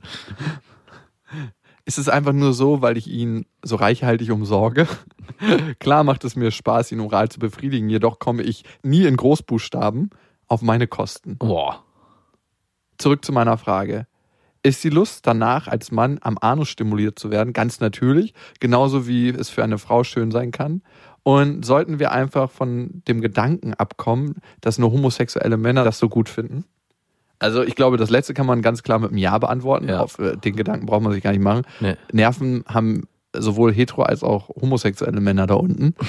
Ist 1.89 1.97
es 1.97 2.11
einfach 2.11 2.35
nur 2.35 2.53
so, 2.53 2.83
weil 2.83 2.99
ich 2.99 3.07
ihn 3.07 3.47
so 3.63 3.77
reichhaltig 3.77 4.31
umsorge? 4.31 4.87
Klar 5.79 6.05
macht 6.05 6.23
es 6.23 6.37
mir 6.37 6.51
Spaß, 6.51 6.93
ihn 6.93 7.01
oral 7.01 7.31
zu 7.31 7.39
befriedigen, 7.39 7.89
jedoch 7.89 8.19
komme 8.19 8.43
ich 8.43 8.63
nie 8.83 9.07
in 9.07 9.17
Großbuchstaben 9.17 10.11
auf 10.49 10.61
meine 10.61 10.87
Kosten. 10.87 11.39
Boah. 11.39 11.83
Zurück 12.99 13.25
zu 13.25 13.33
meiner 13.33 13.57
Frage. 13.57 14.07
Ist 14.63 14.85
die 14.85 14.91
Lust 14.91 15.27
danach, 15.27 15.67
als 15.67 15.91
Mann 15.91 16.19
am 16.21 16.37
Anus 16.39 16.69
stimuliert 16.69 17.19
zu 17.19 17.31
werden, 17.31 17.55
ganz 17.55 17.81
natürlich, 17.81 18.35
genauso 18.61 19.09
wie 19.09 19.31
es 19.31 19.49
für 19.49 19.65
eine 19.65 19.79
Frau 19.79 20.05
schön 20.05 20.31
sein 20.31 20.51
kann? 20.51 20.83
Und 21.23 21.65
sollten 21.65 21.99
wir 21.99 22.13
einfach 22.13 22.51
von 22.51 23.03
dem 23.09 23.23
Gedanken 23.23 23.73
abkommen, 23.73 24.43
dass 24.61 24.77
nur 24.77 24.93
homosexuelle 24.93 25.57
Männer 25.57 25.85
das 25.85 25.99
so 25.99 26.11
gut 26.11 26.29
finden? 26.29 26.67
Also 27.39 27.63
ich 27.63 27.77
glaube, 27.77 27.97
das 27.97 28.11
letzte 28.11 28.35
kann 28.35 28.47
man 28.47 28.63
ganz 28.63 28.83
klar 28.83 28.99
mit 28.99 29.11
einem 29.11 29.19
Ja 29.19 29.39
beantworten. 29.39 29.89
Ja. 29.89 30.01
Auf 30.01 30.19
äh, 30.19 30.37
den 30.37 30.57
Gedanken 30.57 30.87
braucht 30.87 31.03
man 31.03 31.13
sich 31.13 31.23
gar 31.23 31.31
nicht 31.31 31.43
machen. 31.43 31.63
Nee. 31.81 31.95
Nerven 32.13 32.65
haben 32.67 33.05
sowohl 33.37 33.73
hetero 33.73 34.03
als 34.03 34.23
auch 34.23 34.49
homosexuelle 34.49 35.21
Männer 35.21 35.47
da 35.47 35.55
unten. 35.55 35.95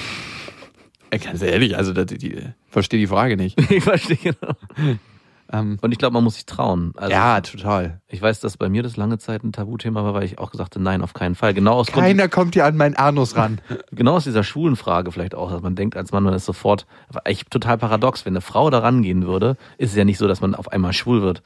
Äh, 1.12 1.18
Ganz 1.18 1.42
ehrlich, 1.42 1.76
also 1.76 1.92
die, 1.92 2.18
die, 2.18 2.38
verstehe 2.68 3.00
die 3.00 3.08
Frage 3.08 3.36
nicht. 3.36 3.60
Ich 3.72 3.82
verstehe 3.82 4.16
genau. 4.16 4.54
Ähm, 5.52 5.78
Und 5.80 5.92
ich 5.92 5.98
glaube, 5.98 6.14
man 6.14 6.24
muss 6.24 6.34
sich 6.34 6.46
trauen. 6.46 6.92
Also, 6.96 7.12
ja, 7.12 7.40
total. 7.40 8.00
Ich 8.08 8.22
weiß, 8.22 8.40
dass 8.40 8.56
bei 8.56 8.68
mir 8.68 8.82
das 8.82 8.96
lange 8.96 9.18
Zeit 9.18 9.42
ein 9.42 9.52
Tabuthema 9.52 10.04
war, 10.04 10.14
weil 10.14 10.24
ich 10.24 10.38
auch 10.38 10.50
gesagt 10.50 10.74
habe, 10.76 10.84
nein, 10.84 11.02
auf 11.02 11.12
keinen 11.12 11.34
Fall. 11.34 11.54
Genau 11.54 11.74
aus, 11.74 11.88
Grund, 11.88 12.06
Keiner 12.06 12.28
kommt 12.28 12.54
hier 12.54 12.64
an 12.64 12.76
meinen 12.76 12.94
Anus 12.94 13.36
ran. 13.36 13.60
genau 13.92 14.16
aus 14.16 14.24
dieser 14.24 14.44
schwulen 14.44 14.76
Frage 14.76 15.10
vielleicht 15.10 15.34
auch, 15.34 15.50
dass 15.50 15.62
man 15.62 15.74
denkt, 15.74 15.96
als 15.96 16.12
Mann, 16.12 16.22
man 16.22 16.34
ist 16.34 16.44
sofort, 16.44 16.86
eigentlich 17.24 17.44
total 17.46 17.78
paradox. 17.78 18.24
Wenn 18.24 18.34
eine 18.34 18.40
Frau 18.40 18.70
da 18.70 18.78
rangehen 18.78 19.26
würde, 19.26 19.56
ist 19.78 19.90
es 19.90 19.96
ja 19.96 20.04
nicht 20.04 20.18
so, 20.18 20.28
dass 20.28 20.40
man 20.40 20.54
auf 20.54 20.70
einmal 20.70 20.92
schwul 20.92 21.22
wird. 21.22 21.42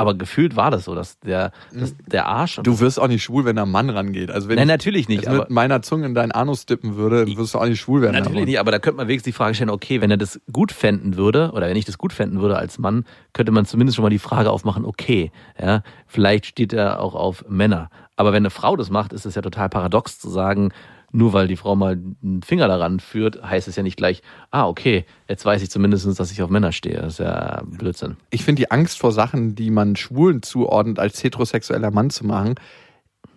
Aber 0.00 0.14
gefühlt 0.14 0.54
war 0.54 0.70
das 0.70 0.84
so, 0.84 0.94
dass 0.94 1.18
der, 1.18 1.50
dass 1.74 1.92
der 2.06 2.26
Arsch. 2.26 2.60
Du 2.62 2.78
wirst 2.78 3.00
auch 3.00 3.08
nicht 3.08 3.24
schwul, 3.24 3.44
wenn 3.44 3.58
ein 3.58 3.68
Mann 3.68 3.90
rangeht. 3.90 4.30
Also 4.30 4.48
wenn 4.48 4.54
Nein, 4.54 4.68
ich 4.68 4.72
natürlich 4.72 5.08
nicht, 5.08 5.22
jetzt 5.22 5.28
aber- 5.28 5.38
mit 5.40 5.50
meiner 5.50 5.82
Zunge 5.82 6.06
in 6.06 6.14
deinen 6.14 6.30
Anus 6.30 6.66
dippen 6.66 6.94
würde, 6.94 7.26
dann 7.26 7.36
wirst 7.36 7.52
du 7.54 7.58
auch 7.58 7.66
nicht 7.66 7.80
schwul 7.80 8.00
werden. 8.00 8.14
Natürlich 8.14 8.44
nicht, 8.46 8.60
aber 8.60 8.70
da 8.70 8.78
könnte 8.78 8.98
man 8.98 9.08
wenigstens 9.08 9.32
die 9.34 9.36
Frage 9.36 9.56
stellen, 9.56 9.70
okay, 9.70 10.00
wenn 10.00 10.12
er 10.12 10.16
das 10.16 10.40
gut 10.52 10.70
fänden 10.70 11.16
würde, 11.16 11.50
oder 11.52 11.66
wenn 11.68 11.76
ich 11.76 11.84
das 11.84 11.98
gut 11.98 12.12
fänden 12.12 12.40
würde 12.40 12.56
als 12.56 12.78
Mann, 12.78 13.06
könnte 13.32 13.50
man 13.50 13.66
zumindest 13.66 13.96
schon 13.96 14.04
mal 14.04 14.08
die 14.08 14.20
Frage 14.20 14.52
aufmachen, 14.52 14.84
okay, 14.84 15.32
ja, 15.60 15.82
vielleicht 16.06 16.46
steht 16.46 16.72
er 16.72 17.00
auch 17.00 17.16
auf 17.16 17.44
Männer. 17.48 17.90
Aber 18.14 18.30
wenn 18.32 18.42
eine 18.42 18.50
Frau 18.50 18.76
das 18.76 18.90
macht, 18.90 19.12
ist 19.12 19.26
es 19.26 19.34
ja 19.34 19.42
total 19.42 19.68
paradox 19.68 20.20
zu 20.20 20.30
sagen, 20.30 20.70
nur 21.10 21.32
weil 21.32 21.48
die 21.48 21.56
Frau 21.56 21.74
mal 21.74 21.92
einen 22.22 22.42
Finger 22.42 22.68
daran 22.68 23.00
führt, 23.00 23.42
heißt 23.42 23.66
es 23.68 23.76
ja 23.76 23.82
nicht 23.82 23.96
gleich, 23.96 24.20
ah, 24.50 24.66
okay, 24.66 25.04
jetzt 25.28 25.44
weiß 25.44 25.62
ich 25.62 25.70
zumindest, 25.70 26.18
dass 26.20 26.30
ich 26.30 26.42
auf 26.42 26.50
Männer 26.50 26.72
stehe. 26.72 26.96
Das 27.00 27.14
ist 27.14 27.18
ja 27.20 27.62
Blödsinn. 27.64 28.16
Ich 28.30 28.44
finde 28.44 28.60
die 28.60 28.70
Angst 28.70 28.98
vor 28.98 29.12
Sachen, 29.12 29.54
die 29.54 29.70
man 29.70 29.96
Schwulen 29.96 30.42
zuordnet, 30.42 30.98
als 30.98 31.22
heterosexueller 31.24 31.90
Mann 31.90 32.10
zu 32.10 32.26
machen, 32.26 32.56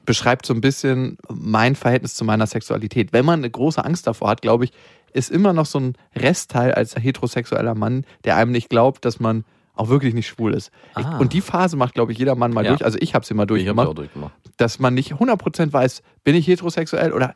beschreibt 0.05 0.45
so 0.45 0.53
ein 0.53 0.61
bisschen 0.61 1.17
mein 1.29 1.75
Verhältnis 1.75 2.15
zu 2.15 2.25
meiner 2.25 2.47
Sexualität. 2.47 3.13
Wenn 3.13 3.25
man 3.25 3.39
eine 3.39 3.49
große 3.49 3.83
Angst 3.83 4.07
davor 4.07 4.29
hat, 4.29 4.41
glaube 4.41 4.65
ich, 4.65 4.71
ist 5.13 5.29
immer 5.29 5.53
noch 5.53 5.65
so 5.65 5.79
ein 5.79 5.93
Restteil 6.15 6.73
als 6.73 6.95
heterosexueller 6.95 7.75
Mann, 7.75 8.05
der 8.23 8.35
einem 8.37 8.51
nicht 8.51 8.69
glaubt, 8.69 9.05
dass 9.05 9.19
man 9.19 9.45
auch 9.75 9.89
wirklich 9.89 10.13
nicht 10.13 10.27
schwul 10.27 10.53
ist. 10.53 10.71
Ich, 10.97 11.05
Ah. 11.05 11.17
und 11.17 11.33
die 11.33 11.41
Phase 11.41 11.77
macht, 11.77 11.93
glaube 11.93 12.11
ich, 12.11 12.17
jeder 12.17 12.35
Mann 12.35 12.51
mal 12.51 12.63
Ja. 12.65 12.71
durch. 12.71 12.83
Also 12.83 12.97
ich 13.01 13.15
habe 13.15 13.25
sie 13.25 13.33
mal 13.33 13.43
Ich 13.43 13.47
durchgemacht. 13.47 13.97
durchgemacht. 13.97 14.33
dass 14.57 14.79
man 14.79 14.93
nicht 14.93 15.13
100% 15.13 15.71
weiß, 15.73 16.01
bin 16.23 16.35
ich 16.35 16.45
heterosexuell 16.47 17.13
oder 17.13 17.33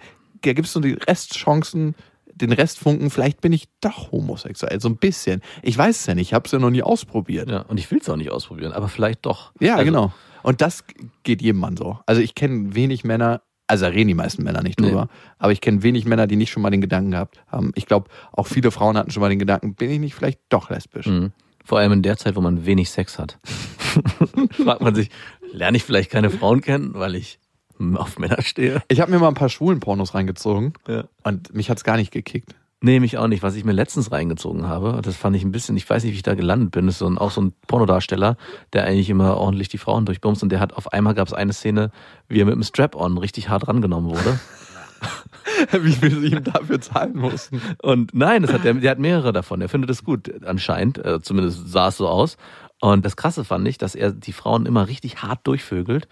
gibt 0.53 0.67
es 0.67 0.73
so 0.73 0.79
die 0.79 0.93
Restchancen, 0.93 1.95
den 2.33 2.51
Restfunken, 2.51 3.09
vielleicht 3.09 3.39
bin 3.41 3.53
ich 3.53 3.69
doch 3.81 4.11
homosexuell, 4.11 4.81
so 4.81 4.89
ein 4.89 4.97
bisschen. 4.97 5.41
Ich 5.61 5.77
weiß 5.77 6.01
es 6.01 6.05
ja 6.05 6.15
nicht, 6.15 6.27
ich 6.29 6.33
habe 6.33 6.45
es 6.45 6.51
ja 6.51 6.59
noch 6.59 6.69
nie 6.69 6.83
ausprobiert. 6.83 7.47
Ja, 7.49 7.55
Ja, 7.55 7.61
und 7.61 7.77
ich 7.79 7.89
will 7.91 7.99
es 8.01 8.09
auch 8.09 8.17
nicht 8.17 8.29
ausprobieren, 8.31 8.73
aber 8.73 8.89
vielleicht 8.89 9.25
doch. 9.25 9.53
Also, 9.61 9.83
genau. 9.85 10.13
Und 10.43 10.61
das 10.61 10.83
geht 11.23 11.41
jedem 11.41 11.59
Mann 11.61 11.77
so. 11.77 11.97
Also 12.05 12.21
ich 12.21 12.35
kenne 12.35 12.75
wenig 12.75 13.03
Männer, 13.05 13.41
also 13.67 13.85
da 13.85 13.91
reden 13.91 14.09
die 14.09 14.13
meisten 14.13 14.43
Männer 14.43 14.61
nicht 14.63 14.79
Nee. 14.79 14.87
drüber, 14.89 15.07
aber 15.39 15.53
ich 15.53 15.61
kenne 15.61 15.81
wenig 15.81 16.05
Männer, 16.05 16.27
die 16.27 16.35
nicht 16.35 16.51
schon 16.51 16.61
mal 16.61 16.69
den 16.71 16.81
Gedanken 16.81 17.11
gehabt 17.11 17.39
haben. 17.47 17.71
Ich 17.75 17.85
glaube, 17.85 18.09
auch 18.33 18.47
viele 18.47 18.69
Frauen 18.69 18.97
hatten 18.97 19.11
schon 19.11 19.21
mal 19.21 19.29
den 19.29 19.39
Gedanken, 19.39 19.73
bin 19.75 19.89
ich 19.89 19.99
nicht 19.99 20.13
vielleicht 20.13 20.39
doch 20.49 20.69
lesbisch? 20.69 21.07
Mhm. 21.07 21.31
Vor 21.63 21.79
allem 21.79 21.93
in 21.93 22.03
der 22.03 22.17
Zeit, 22.17 22.35
wo 22.35 22.41
man 22.41 22.65
wenig 22.65 22.91
Sex 22.91 23.17
hat. 23.17 23.39
Fragt 24.63 24.81
man 24.81 24.93
sich, 24.93 25.09
lerne 25.51 25.77
ich 25.77 25.83
vielleicht 25.83 26.11
keine 26.11 26.29
Frauen 26.29 26.61
kennen, 26.61 26.91
weil 26.93 27.15
ich 27.15 27.39
auf 27.95 28.19
Männer 28.19 28.41
stehe? 28.41 28.81
Ich 28.87 29.01
habe 29.01 29.11
mir 29.11 29.19
mal 29.19 29.27
ein 29.29 29.33
paar 29.33 29.49
schwulen 29.49 29.79
Pornos 29.79 30.13
reingezogen 30.13 30.73
Ja. 30.87 31.05
und 31.23 31.53
mich 31.53 31.69
hat's 31.69 31.83
gar 31.83 31.97
nicht 31.97 32.11
gekickt. 32.11 32.55
Nee, 32.81 32.99
mich 32.99 33.17
auch 33.17 33.27
nicht. 33.27 33.41
Was 33.41 33.55
ich 33.55 33.63
mir 33.63 33.71
letztens 33.71 34.11
reingezogen 34.11 34.67
habe, 34.67 34.99
das 35.01 35.15
fand 35.15 35.35
ich 35.35 35.43
ein 35.43 35.51
bisschen, 35.51 35.75
ich 35.75 35.89
weiß 35.89 36.03
nicht, 36.03 36.11
wie 36.13 36.17
ich 36.17 36.23
da 36.23 36.35
gelandet 36.35 36.71
bin, 36.71 36.87
ist 36.87 36.99
so 36.99 37.07
ein, 37.07 37.17
auch 37.17 37.31
so 37.31 37.41
ein 37.41 37.53
Pornodarsteller, 37.67 38.37
der 38.73 38.83
eigentlich 38.85 39.09
immer 39.09 39.37
ordentlich 39.37 39.69
die 39.69 39.77
Frauen 39.79 40.05
durchbumst 40.05 40.43
und 40.43 40.49
der 40.49 40.59
hat 40.59 40.73
auf 40.73 40.93
einmal 40.93 41.15
gab 41.15 41.27
es 41.27 41.33
eine 41.33 41.53
Szene, 41.53 41.89
wie 42.27 42.39
er 42.41 42.45
mit 42.45 42.53
dem 42.53 42.63
Strap-on 42.63 43.17
richtig 43.17 43.49
hart 43.49 43.67
rangenommen 43.67 44.11
wurde. 44.11 44.39
Wie 45.71 45.91
viel 45.91 46.19
sie 46.19 46.27
ihm 46.33 46.43
dafür 46.43 46.81
zahlen 46.81 47.15
mussten. 47.17 47.61
Und 47.81 48.13
nein, 48.13 48.41
das 48.41 48.51
hat 48.53 48.63
der, 48.63 48.73
der 48.73 48.91
hat 48.91 48.99
mehrere 48.99 49.33
davon. 49.33 49.61
Er 49.61 49.69
findet 49.69 49.89
es 49.89 50.03
gut, 50.03 50.31
anscheinend. 50.45 50.97
Äh, 51.03 51.21
zumindest 51.21 51.69
sah 51.69 51.89
es 51.89 51.97
so 51.97 52.07
aus. 52.07 52.37
Und 52.81 53.05
das 53.05 53.15
Krasse 53.15 53.43
fand 53.45 53.67
ich, 53.67 53.77
dass 53.77 53.95
er 53.95 54.11
die 54.11 54.33
Frauen 54.33 54.65
immer 54.65 54.87
richtig 54.87 55.21
hart 55.21 55.45
durchvögelt. 55.47 56.07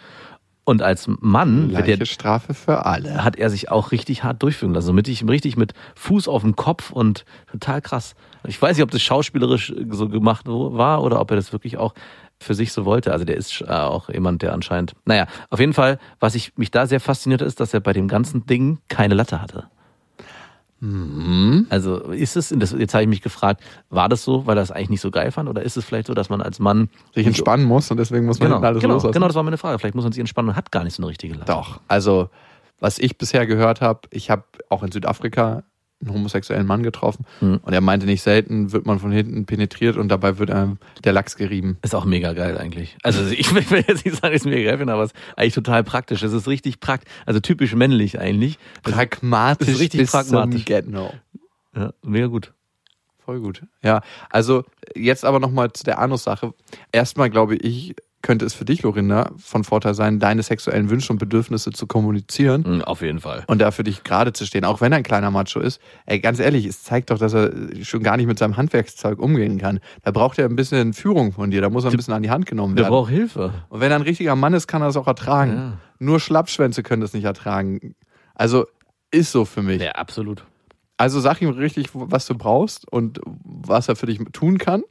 Und 0.65 0.81
als 0.81 1.09
Mann 1.19 1.69
Gleiche 1.69 1.97
der, 1.97 2.05
Strafe 2.05 2.53
für 2.53 2.85
alle. 2.85 3.23
hat 3.23 3.35
er 3.35 3.49
sich 3.49 3.69
auch 3.69 3.91
richtig 3.91 4.23
hart 4.23 4.41
durchfügen 4.41 4.73
lassen. 4.73 4.85
Also 4.85 4.93
mit, 4.93 5.07
ich- 5.09 5.27
richtig 5.27 5.57
mit 5.57 5.73
Fuß 5.95 6.27
auf 6.29 6.41
dem 6.41 6.55
Kopf 6.55 6.89
und 6.91 7.25
total 7.51 7.81
krass. 7.81 8.15
Ich 8.47 8.61
weiß 8.61 8.77
nicht, 8.77 8.83
ob 8.83 8.91
das 8.91 9.01
schauspielerisch 9.01 9.73
so 9.89 10.07
gemacht 10.07 10.45
war 10.47 11.03
oder 11.03 11.19
ob 11.19 11.31
er 11.31 11.35
das 11.35 11.51
wirklich 11.51 11.77
auch 11.77 11.93
für 12.39 12.53
sich 12.55 12.71
so 12.71 12.85
wollte. 12.85 13.11
Also 13.11 13.25
der 13.25 13.35
ist 13.37 13.61
äh, 13.61 13.65
auch 13.71 14.07
jemand, 14.09 14.41
der 14.41 14.53
anscheinend. 14.53 14.93
Naja, 15.05 15.27
auf 15.49 15.59
jeden 15.59 15.73
Fall, 15.73 15.99
was 16.19 16.33
ich 16.35 16.53
mich 16.57 16.71
da 16.71 16.87
sehr 16.87 16.99
fasziniert 17.01 17.41
ist, 17.41 17.59
dass 17.59 17.73
er 17.73 17.79
bei 17.81 17.91
dem 17.93 18.07
ganzen 18.07 18.45
Ding 18.45 18.79
keine 18.87 19.15
Latte 19.15 19.41
hatte. 19.41 19.65
Also 21.69 21.97
ist 22.11 22.35
es, 22.35 22.53
das, 22.57 22.71
jetzt 22.73 22.93
habe 22.93 23.03
ich 23.03 23.09
mich 23.09 23.21
gefragt, 23.21 23.61
war 23.89 24.09
das 24.09 24.23
so, 24.23 24.45
weil 24.45 24.57
er 24.57 24.63
es 24.63 24.71
eigentlich 24.71 24.89
nicht 24.89 25.01
so 25.01 25.11
geil 25.11 25.31
fand, 25.31 25.47
oder 25.49 25.61
ist 25.61 25.77
es 25.77 25.85
vielleicht 25.85 26.07
so, 26.07 26.13
dass 26.13 26.29
man 26.29 26.41
als 26.41 26.59
Mann 26.59 26.89
Sich 27.15 27.25
entspannen 27.25 27.65
muss 27.65 27.89
und 27.89 27.97
deswegen 27.97 28.25
muss 28.25 28.39
man 28.39 28.49
Genau, 28.49 28.61
alles 28.61 28.81
genau, 28.81 28.95
loslassen. 28.95 29.13
genau, 29.13 29.27
das 29.27 29.35
war 29.35 29.43
meine 29.43 29.57
Frage. 29.57 29.79
Vielleicht 29.79 29.95
muss 29.95 30.03
man 30.03 30.11
sich 30.11 30.19
entspannen 30.19 30.49
und 30.49 30.55
hat 30.55 30.71
gar 30.71 30.83
nicht 30.83 30.95
so 30.95 31.01
eine 31.03 31.09
richtige 31.09 31.33
Latte. 31.35 31.45
Doch, 31.51 31.79
also 31.87 32.29
was 32.79 32.99
ich 32.99 33.17
bisher 33.17 33.45
gehört 33.47 33.79
habe, 33.79 34.01
ich 34.11 34.29
habe 34.29 34.43
auch 34.69 34.83
in 34.83 34.91
Südafrika 34.91 35.63
einen 36.05 36.13
homosexuellen 36.13 36.67
Mann 36.67 36.83
getroffen 36.83 37.25
Mhm. 37.41 37.59
und 37.63 37.73
er 37.73 37.81
meinte 37.81 38.05
nicht 38.05 38.21
selten 38.21 38.71
wird 38.71 38.85
man 38.85 38.99
von 38.99 39.11
hinten 39.11 39.45
penetriert 39.45 39.97
und 39.97 40.09
dabei 40.09 40.37
wird 40.37 40.51
einem 40.51 40.77
der 41.03 41.13
Lachs 41.13 41.35
gerieben. 41.35 41.77
Ist 41.81 41.95
auch 41.95 42.05
mega 42.05 42.33
geil 42.33 42.57
eigentlich. 42.57 42.97
Also 43.03 43.25
ich 43.29 43.53
will 43.53 43.83
jetzt 43.87 44.05
nicht 44.05 44.17
sagen, 44.21 44.33
es 44.35 44.45
mega 44.45 44.75
geil 44.75 44.89
aber 44.89 45.03
es 45.03 45.11
ist 45.11 45.17
eigentlich 45.37 45.53
total 45.53 45.83
praktisch. 45.83 46.23
Es 46.23 46.33
ist 46.33 46.47
richtig 46.47 46.79
praktisch, 46.79 47.11
also 47.25 47.39
typisch 47.39 47.73
männlich 47.75 48.19
eigentlich. 48.19 48.57
Pragmatisch 48.83 49.67
das 49.67 49.75
ist 49.75 49.81
richtig 49.81 50.01
bis 50.01 50.11
pragmatisch. 50.11 50.55
zum 50.61 50.65
Get-No. 50.65 51.13
Ja, 51.75 51.93
mega 52.03 52.27
gut. 52.27 52.53
Voll 53.25 53.39
gut. 53.39 53.63
Ja, 53.81 54.01
also 54.29 54.65
jetzt 54.95 55.23
aber 55.23 55.39
nochmal 55.39 55.71
zu 55.71 55.83
der 55.85 55.99
Anus-Sache. 55.99 56.53
Erstmal 56.91 57.29
glaube 57.29 57.55
ich, 57.55 57.95
könnte 58.23 58.45
es 58.45 58.55
für 58.55 58.65
dich, 58.65 58.81
Lorinda, 58.81 59.29
von 59.37 59.63
Vorteil 59.63 59.93
sein, 59.93 60.17
deine 60.17 60.41
sexuellen 60.41 60.89
Wünsche 60.89 61.13
und 61.13 61.19
Bedürfnisse 61.19 61.71
zu 61.71 61.85
kommunizieren 61.85 62.63
Mhm, 62.65 62.81
Auf 62.83 63.01
jeden 63.03 63.19
Fall. 63.19 63.43
und 63.47 63.59
da 63.61 63.69
für 63.71 63.83
dich 63.83 64.03
gerade 64.03 64.33
zu 64.33 64.45
stehen, 64.47 64.65
auch 64.65 64.81
wenn 64.81 64.91
er 64.93 64.97
ein 64.97 65.03
kleiner 65.03 65.29
Macho 65.29 65.59
ist. 65.59 65.79
Ey, 66.07 66.19
ganz 66.19 66.39
ehrlich, 66.39 66.65
es 66.65 66.81
zeigt 66.83 67.11
doch, 67.11 67.19
dass 67.19 67.33
er 67.33 67.51
schon 67.83 68.01
gar 68.01 68.17
nicht 68.17 68.25
mit 68.27 68.39
seinem 68.39 68.57
Handwerkszeug 68.57 69.19
umgehen 69.19 69.59
kann. 69.59 69.79
Da 70.01 70.09
braucht 70.11 70.39
er 70.39 70.45
ein 70.49 70.55
bisschen 70.55 70.93
Führung 70.93 71.33
von 71.33 71.51
dir, 71.51 71.61
da 71.61 71.69
muss 71.69 71.83
er 71.83 71.91
ein 71.91 71.97
bisschen 71.97 72.13
an 72.15 72.23
die 72.23 72.31
Hand 72.31 72.45
genommen 72.47 72.75
Der 72.75 72.85
werden. 72.85 72.93
braucht 72.93 73.11
Hilfe. 73.11 73.53
Und 73.69 73.81
wenn 73.81 73.91
er 73.91 73.97
ein 73.97 74.01
richtiger 74.03 74.35
Mann 74.35 74.53
ist, 74.53 74.67
kann 74.67 74.81
er 74.81 74.85
das 74.87 74.97
auch 74.97 75.07
ertragen. 75.07 75.51
Ja. 75.53 75.73
Nur 75.99 76.19
Schlappschwänze 76.19 76.81
können 76.81 77.01
das 77.01 77.13
nicht 77.13 77.25
ertragen. 77.25 77.93
Also 78.33 78.65
Ist 79.11 79.31
so 79.31 79.45
für 79.45 79.61
mich. 79.61 79.81
Ja, 79.81 79.91
absolut. 79.91 80.43
Also 80.95 81.19
sag 81.19 81.41
ihm 81.41 81.49
richtig, 81.49 81.89
was 81.93 82.25
du 82.25 82.35
brauchst 82.35 82.87
und 82.91 83.19
was 83.25 83.89
er 83.89 83.95
für 83.95 84.05
dich 84.05 84.19
tun 84.31 84.57
kann 84.59 84.83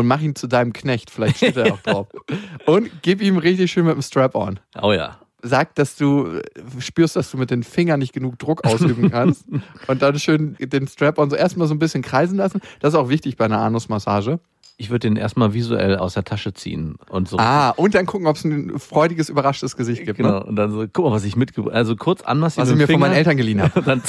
und 0.00 0.06
mach 0.06 0.20
ihn 0.20 0.34
zu 0.34 0.46
deinem 0.48 0.72
Knecht. 0.72 1.10
Vielleicht 1.10 1.36
steht 1.38 1.56
er 1.56 1.72
auch 1.74 1.80
drauf. 1.80 2.08
Und 2.66 2.90
gib 3.02 3.22
ihm 3.22 3.36
richtig 3.38 3.70
schön 3.70 3.84
mit 3.86 3.94
dem 3.94 4.02
Strap-on. 4.02 4.58
Oh 4.82 4.92
ja. 4.92 5.18
Sag, 5.42 5.74
dass 5.76 5.96
du 5.96 6.40
spürst, 6.80 7.16
dass 7.16 7.30
du 7.30 7.38
mit 7.38 7.50
den 7.50 7.62
Fingern 7.62 7.98
nicht 8.00 8.12
genug 8.12 8.38
Druck 8.38 8.64
ausüben 8.66 9.10
kannst 9.12 9.44
und 9.86 10.02
dann 10.02 10.18
schön 10.18 10.54
den 10.60 10.86
Strap-on 10.86 11.30
so 11.30 11.36
erstmal 11.36 11.66
so 11.66 11.74
ein 11.74 11.78
bisschen 11.78 12.02
kreisen 12.02 12.36
lassen. 12.36 12.60
Das 12.80 12.92
ist 12.92 12.98
auch 12.98 13.08
wichtig 13.08 13.36
bei 13.38 13.46
einer 13.46 13.60
Anusmassage. 13.60 14.38
Ich 14.76 14.88
würde 14.90 15.08
den 15.08 15.16
erstmal 15.16 15.52
visuell 15.54 15.96
aus 15.96 16.14
der 16.14 16.24
Tasche 16.24 16.52
ziehen 16.54 16.96
und 17.10 17.28
so. 17.28 17.38
Ah, 17.38 17.70
und 17.70 17.94
dann 17.94 18.04
gucken, 18.06 18.26
ob 18.26 18.36
es 18.36 18.44
ein 18.44 18.78
freudiges, 18.78 19.28
überraschtes 19.30 19.76
Gesicht 19.76 20.04
gibt. 20.04 20.16
Genau, 20.18 20.40
Ne? 20.40 20.44
und 20.44 20.56
dann 20.56 20.72
so, 20.72 20.84
guck 20.92 21.04
mal, 21.06 21.12
was 21.12 21.24
ich 21.24 21.36
mitgebracht 21.36 21.74
Also 21.74 21.96
kurz 21.96 22.20
anmassieren. 22.22 22.66
Was 22.68 22.72
ich 22.72 22.78
mir 22.78 22.86
dem 22.86 22.92
von 22.94 23.00
meinen 23.00 23.10
Finger. 23.10 23.18
Eltern 23.18 23.36
geliehen 23.38 23.62
habe. 23.62 23.82
Dann 23.82 24.02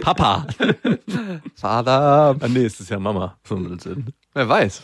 Papa. 0.00 0.46
Vater. 1.54 2.36
Ah, 2.40 2.48
nee, 2.48 2.64
es 2.64 2.80
ist 2.80 2.90
ja 2.90 2.98
Mama. 2.98 3.36
So 3.46 3.56
ein 3.56 3.64
Blödsinn. 3.64 4.06
Wer 4.36 4.50
weiß. 4.50 4.82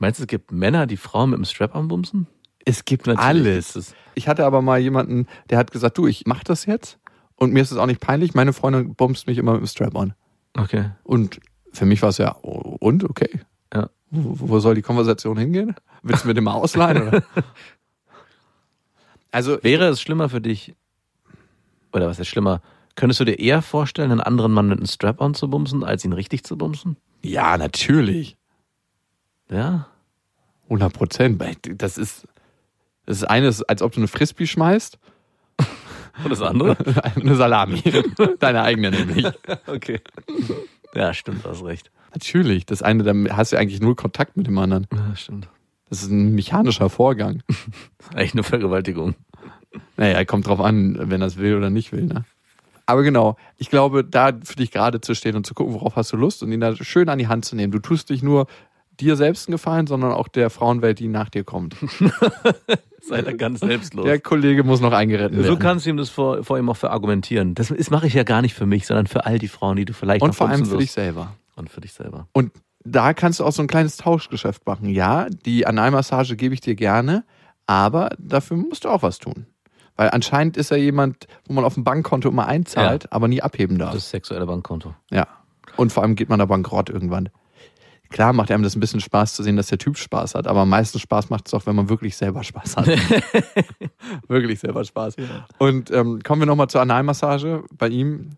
Meinst 0.00 0.18
du, 0.18 0.24
es 0.24 0.26
gibt 0.26 0.50
Männer, 0.50 0.88
die 0.88 0.96
Frauen 0.96 1.30
mit 1.30 1.38
dem 1.38 1.44
Strap 1.44 1.76
anbumsen? 1.76 2.26
Es 2.64 2.84
gibt 2.84 3.06
Natürlich 3.06 3.24
alles. 3.24 3.94
Ich 4.16 4.26
hatte 4.26 4.44
aber 4.44 4.62
mal 4.62 4.80
jemanden, 4.80 5.28
der 5.48 5.58
hat 5.58 5.70
gesagt, 5.70 5.96
du, 5.96 6.08
ich 6.08 6.24
mach 6.26 6.42
das 6.42 6.66
jetzt 6.66 6.98
und 7.36 7.52
mir 7.52 7.62
ist 7.62 7.70
es 7.70 7.78
auch 7.78 7.86
nicht 7.86 8.00
peinlich. 8.00 8.34
Meine 8.34 8.52
Freundin 8.52 8.96
bumst 8.96 9.28
mich 9.28 9.38
immer 9.38 9.52
mit 9.52 9.60
dem 9.60 9.68
Strap-on. 9.68 10.14
Okay. 10.58 10.90
Und 11.04 11.38
für 11.72 11.86
mich 11.86 12.02
war 12.02 12.08
es 12.08 12.18
ja, 12.18 12.32
und, 12.32 13.04
okay. 13.04 13.42
Ja. 13.72 13.90
Wo, 14.10 14.48
wo 14.48 14.58
soll 14.58 14.74
die 14.74 14.82
Konversation 14.82 15.38
hingehen? 15.38 15.76
Willst 16.02 16.24
du 16.24 16.28
mir 16.28 16.34
den 16.34 16.42
mal 16.42 16.54
ausleihen? 16.54 17.08
Oder? 17.08 17.22
Also, 19.30 19.62
Wäre 19.62 19.88
es 19.88 20.00
schlimmer 20.00 20.28
für 20.28 20.40
dich, 20.40 20.76
oder 21.92 22.06
was 22.06 22.20
ist 22.20 22.28
schlimmer, 22.28 22.60
könntest 22.94 23.18
du 23.18 23.24
dir 23.24 23.38
eher 23.38 23.62
vorstellen, 23.62 24.12
einen 24.12 24.20
anderen 24.20 24.52
Mann 24.52 24.68
mit 24.68 24.78
einem 24.78 24.86
Strap-on 24.86 25.34
zu 25.34 25.50
bumsen, 25.50 25.82
als 25.82 26.04
ihn 26.04 26.12
richtig 26.12 26.44
zu 26.44 26.56
bumsen? 26.58 26.96
ja, 27.22 27.56
natürlich. 27.56 28.36
Ja? 29.54 29.86
100 30.64 30.92
Prozent. 30.92 31.42
Das 31.80 31.98
ist, 31.98 32.26
das 33.06 33.18
ist 33.18 33.24
eines, 33.24 33.62
als 33.62 33.82
ob 33.82 33.92
du 33.92 34.00
eine 34.00 34.08
Frisbee 34.08 34.46
schmeißt. 34.46 34.98
Und 36.22 36.30
das 36.30 36.42
andere? 36.42 36.76
Eine 37.16 37.34
Salami. 37.34 37.82
Deine 38.38 38.62
eigene 38.62 38.92
nämlich. 38.92 39.26
okay. 39.66 40.00
Ja, 40.94 41.12
stimmt, 41.12 41.44
du 41.44 41.48
hast 41.48 41.64
recht. 41.64 41.90
Natürlich. 42.12 42.66
Das 42.66 42.82
eine, 42.82 43.02
da 43.02 43.36
hast 43.36 43.52
du 43.52 43.58
eigentlich 43.58 43.80
null 43.80 43.96
Kontakt 43.96 44.36
mit 44.36 44.46
dem 44.46 44.56
anderen. 44.58 44.86
Ja, 44.94 45.16
stimmt. 45.16 45.48
Das 45.90 46.02
ist 46.02 46.10
ein 46.10 46.34
mechanischer 46.34 46.88
Vorgang. 46.88 47.42
Eigentlich 48.14 48.34
eine 48.34 48.42
Vergewaltigung. 48.44 49.14
Naja, 49.96 50.24
kommt 50.24 50.46
drauf 50.46 50.60
an, 50.60 50.96
wenn 51.10 51.20
er 51.20 51.26
es 51.26 51.36
will 51.36 51.56
oder 51.56 51.70
nicht 51.70 51.92
will, 51.92 52.04
ne? 52.04 52.24
Aber 52.86 53.02
genau, 53.02 53.36
ich 53.56 53.70
glaube, 53.70 54.04
da 54.04 54.30
für 54.44 54.56
dich 54.56 54.70
gerade 54.70 55.00
zu 55.00 55.14
stehen 55.14 55.36
und 55.36 55.46
zu 55.46 55.54
gucken, 55.54 55.74
worauf 55.74 55.96
hast 55.96 56.12
du 56.12 56.16
Lust 56.16 56.42
und 56.42 56.52
ihn 56.52 56.60
da 56.60 56.76
schön 56.76 57.08
an 57.08 57.18
die 57.18 57.28
Hand 57.28 57.44
zu 57.44 57.56
nehmen. 57.56 57.72
Du 57.72 57.78
tust 57.78 58.10
dich 58.10 58.22
nur 58.22 58.46
dir 59.00 59.16
selbst 59.16 59.48
einen 59.48 59.52
Gefallen, 59.52 59.86
sondern 59.86 60.12
auch 60.12 60.28
der 60.28 60.50
Frauenwelt, 60.50 60.98
die 60.98 61.08
nach 61.08 61.28
dir 61.28 61.44
kommt. 61.44 61.76
Sei 63.00 63.20
da 63.22 63.32
ganz 63.32 63.60
selbstlos. 63.60 64.04
Der 64.06 64.18
Kollege 64.18 64.64
muss 64.64 64.80
noch 64.80 64.92
eingeritten 64.92 65.36
werden. 65.36 65.46
so 65.46 65.58
kannst 65.58 65.84
du 65.84 65.90
ihm 65.90 65.96
das 65.98 66.08
vor, 66.08 66.42
vor 66.42 66.58
ihm 66.58 66.68
auch 66.70 66.76
verargumentieren. 66.76 67.54
Das 67.54 67.70
ist- 67.70 67.90
mache 67.90 68.06
ich 68.06 68.14
ja 68.14 68.22
gar 68.22 68.40
nicht 68.40 68.54
für 68.54 68.66
mich, 68.66 68.86
sondern 68.86 69.06
für 69.06 69.26
all 69.26 69.38
die 69.38 69.48
Frauen, 69.48 69.76
die 69.76 69.84
du 69.84 69.92
vielleicht 69.92 70.22
und 70.22 70.28
noch 70.28 70.34
vor 70.34 70.48
allem 70.48 70.64
für 70.64 70.78
dich 70.78 70.92
selber. 70.92 71.32
Und 71.56 71.68
für 71.70 71.80
dich 71.82 71.92
selber. 71.92 72.28
Und 72.32 72.52
da 72.84 73.12
kannst 73.14 73.40
du 73.40 73.44
auch 73.44 73.52
so 73.52 73.62
ein 73.62 73.68
kleines 73.68 73.96
Tauschgeschäft 73.98 74.66
machen. 74.66 74.88
Ja, 74.88 75.26
die 75.28 75.66
Analmassage 75.66 76.36
gebe 76.36 76.54
ich 76.54 76.60
dir 76.60 76.74
gerne, 76.74 77.24
aber 77.66 78.10
dafür 78.18 78.56
musst 78.56 78.84
du 78.84 78.88
auch 78.88 79.02
was 79.02 79.18
tun. 79.18 79.46
Weil 79.96 80.10
anscheinend 80.10 80.56
ist 80.56 80.70
er 80.72 80.78
jemand, 80.78 81.26
wo 81.46 81.52
man 81.54 81.64
auf 81.64 81.74
dem 81.74 81.84
Bankkonto 81.84 82.28
immer 82.28 82.46
einzahlt, 82.46 83.12
aber 83.12 83.28
nie 83.28 83.42
abheben 83.42 83.78
darf. 83.78 83.92
Das 83.94 84.10
sexuelle 84.10 84.46
Bankkonto. 84.46 84.94
Ja. 85.10 85.28
Und 85.76 85.92
vor 85.92 86.02
allem 86.02 86.16
geht 86.16 86.28
man 86.28 86.38
da 86.40 86.46
bankrott 86.46 86.90
irgendwann. 86.90 87.28
Klar 88.10 88.32
macht 88.32 88.50
einem 88.50 88.62
das 88.62 88.76
ein 88.76 88.80
bisschen 88.80 89.00
Spaß 89.00 89.34
zu 89.34 89.42
sehen, 89.42 89.56
dass 89.56 89.68
der 89.68 89.78
Typ 89.78 89.96
Spaß 89.96 90.34
hat, 90.34 90.46
aber 90.46 90.60
am 90.60 90.68
meisten 90.68 90.98
Spaß 90.98 91.30
macht 91.30 91.48
es 91.48 91.54
auch, 91.54 91.66
wenn 91.66 91.74
man 91.74 91.88
wirklich 91.88 92.16
selber 92.16 92.44
Spaß 92.44 92.76
hat. 92.76 92.86
wirklich 94.28 94.60
selber 94.60 94.84
Spaß. 94.84 95.16
Und 95.58 95.90
ähm, 95.90 96.20
kommen 96.22 96.42
wir 96.42 96.46
nochmal 96.46 96.68
zur 96.68 96.80
Analmassage. 96.80 97.64
Bei 97.76 97.88
ihm 97.88 98.30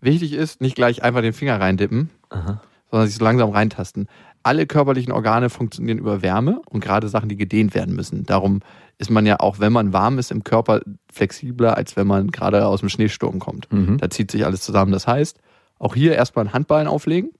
wichtig 0.00 0.32
ist, 0.32 0.60
nicht 0.60 0.76
gleich 0.76 1.02
einfach 1.02 1.20
den 1.20 1.32
Finger 1.32 1.60
reindippen, 1.60 2.10
Aha. 2.30 2.62
sondern 2.90 3.08
sich 3.08 3.16
so 3.16 3.24
langsam 3.24 3.50
reintasten. 3.50 4.08
Alle 4.42 4.66
körperlichen 4.66 5.12
Organe 5.12 5.50
funktionieren 5.50 5.98
über 5.98 6.22
Wärme 6.22 6.62
und 6.66 6.82
gerade 6.82 7.08
Sachen, 7.08 7.28
die 7.28 7.36
gedehnt 7.36 7.74
werden 7.74 7.94
müssen. 7.94 8.24
Darum 8.24 8.60
ist 8.96 9.10
man 9.10 9.26
ja 9.26 9.40
auch, 9.40 9.58
wenn 9.58 9.72
man 9.72 9.92
warm 9.92 10.18
ist 10.18 10.30
im 10.30 10.42
Körper, 10.42 10.80
flexibler, 11.12 11.76
als 11.76 11.96
wenn 11.96 12.06
man 12.06 12.30
gerade 12.30 12.66
aus 12.66 12.80
dem 12.80 12.88
Schneesturm 12.88 13.40
kommt. 13.40 13.70
Mhm. 13.72 13.98
Da 13.98 14.08
zieht 14.10 14.30
sich 14.30 14.46
alles 14.46 14.62
zusammen. 14.62 14.92
Das 14.92 15.06
heißt, 15.06 15.38
auch 15.78 15.94
hier 15.94 16.14
erstmal 16.14 16.46
ein 16.46 16.52
Handballen 16.52 16.88
auflegen 16.88 17.30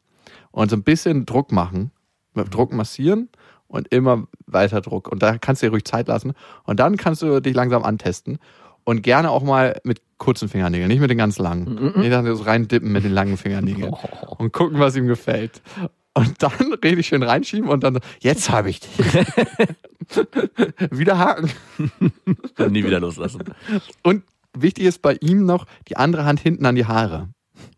und 0.59 0.71
so 0.71 0.77
ein 0.77 0.83
bisschen 0.83 1.25
Druck 1.25 1.53
machen, 1.53 1.93
mit 2.35 2.53
Druck 2.53 2.73
massieren 2.73 3.29
und 3.69 3.87
immer 3.95 4.27
weiter 4.47 4.81
Druck. 4.81 5.07
Und 5.07 5.23
da 5.23 5.39
kannst 5.39 5.63
du 5.63 5.67
dir 5.67 5.71
ruhig 5.71 5.85
Zeit 5.85 6.09
lassen. 6.09 6.33
Und 6.65 6.81
dann 6.81 6.97
kannst 6.97 7.23
du 7.23 7.41
dich 7.41 7.55
langsam 7.55 7.85
antesten. 7.85 8.39
Und 8.83 9.03
gerne 9.03 9.31
auch 9.31 9.45
mal 9.45 9.81
mit 9.85 10.03
kurzen 10.17 10.49
Fingernägeln, 10.49 10.89
nicht 10.89 10.99
mit 10.99 11.11
den 11.11 11.19
ganz 11.19 11.39
langen. 11.39 11.93
Mhm. 11.95 12.03
Ich 12.03 12.11
dachte, 12.11 12.35
so 12.35 12.43
rein 12.43 12.67
dippen 12.67 12.91
mit 12.91 13.05
den 13.05 13.13
langen 13.13 13.37
Fingernägeln. 13.37 13.95
Und 14.39 14.53
gucken, 14.53 14.81
was 14.81 14.97
ihm 14.97 15.07
gefällt. 15.07 15.63
Und 16.15 16.43
dann 16.43 16.73
richtig 16.83 17.07
schön 17.07 17.23
reinschieben 17.23 17.69
und 17.69 17.85
dann 17.85 17.95
so, 17.95 18.01
jetzt 18.19 18.51
habe 18.51 18.71
ich 18.71 18.81
dich. 18.81 18.99
Wieder 20.91 21.19
haken. 21.19 21.53
Und 22.59 22.73
nie 22.73 22.83
wieder 22.83 22.99
loslassen. 22.99 23.45
Und 24.03 24.25
wichtig 24.57 24.87
ist 24.87 25.03
bei 25.03 25.17
ihm 25.21 25.47
noch 25.47 25.67
die 25.87 25.97
andere 25.97 26.25
Hand 26.25 26.41
hinten 26.41 26.67
an 26.67 26.75
die 26.75 26.87
Haare. 26.87 27.29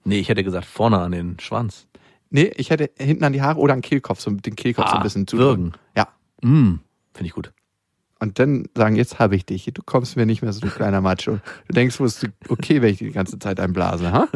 Nee, 0.05 0.21
ich 0.21 0.31
hätte 0.31 0.45
gesagt, 0.45 0.65
vorne 0.65 0.99
an 0.99 1.13
den 1.13 1.39
Schwanz. 1.41 1.87
Nee, 2.31 2.53
ich 2.57 2.71
hätte 2.71 2.91
hinten 2.97 3.25
an 3.25 3.33
die 3.33 3.43
Haare 3.43 3.59
oder 3.59 3.73
an 3.73 3.81
den 3.81 3.89
Kehlkopf, 3.89 4.21
so 4.21 4.31
den 4.31 4.57
Kehlkopf 4.57 4.87
so 4.89 4.95
ein 4.95 5.01
Ah, 5.01 5.03
bisschen 5.03 5.27
zu 5.27 5.37
würgen. 5.39 5.73
Ja. 5.97 6.09
Mm, 6.43 6.77
Finde 7.13 7.27
ich 7.27 7.33
gut. 7.33 7.53
Und 8.21 8.39
dann 8.39 8.67
sagen, 8.75 8.97
jetzt 8.97 9.19
habe 9.19 9.35
ich 9.35 9.47
dich. 9.47 9.65
Du 9.73 9.83
kommst 9.85 10.15
mir 10.17 10.27
nicht 10.27 10.43
mehr 10.43 10.53
so, 10.53 10.61
du 10.61 10.69
kleiner 10.69 11.01
Macho. 11.01 11.39
Du 11.67 11.73
denkst, 11.75 11.97
du 11.97 12.05
bist 12.05 12.29
okay, 12.49 12.83
wenn 12.83 12.93
ich 12.93 12.99
die 12.99 13.11
ganze 13.13 13.39
Zeit 13.39 13.59
einblase, 13.59 14.13
ha? 14.13 14.29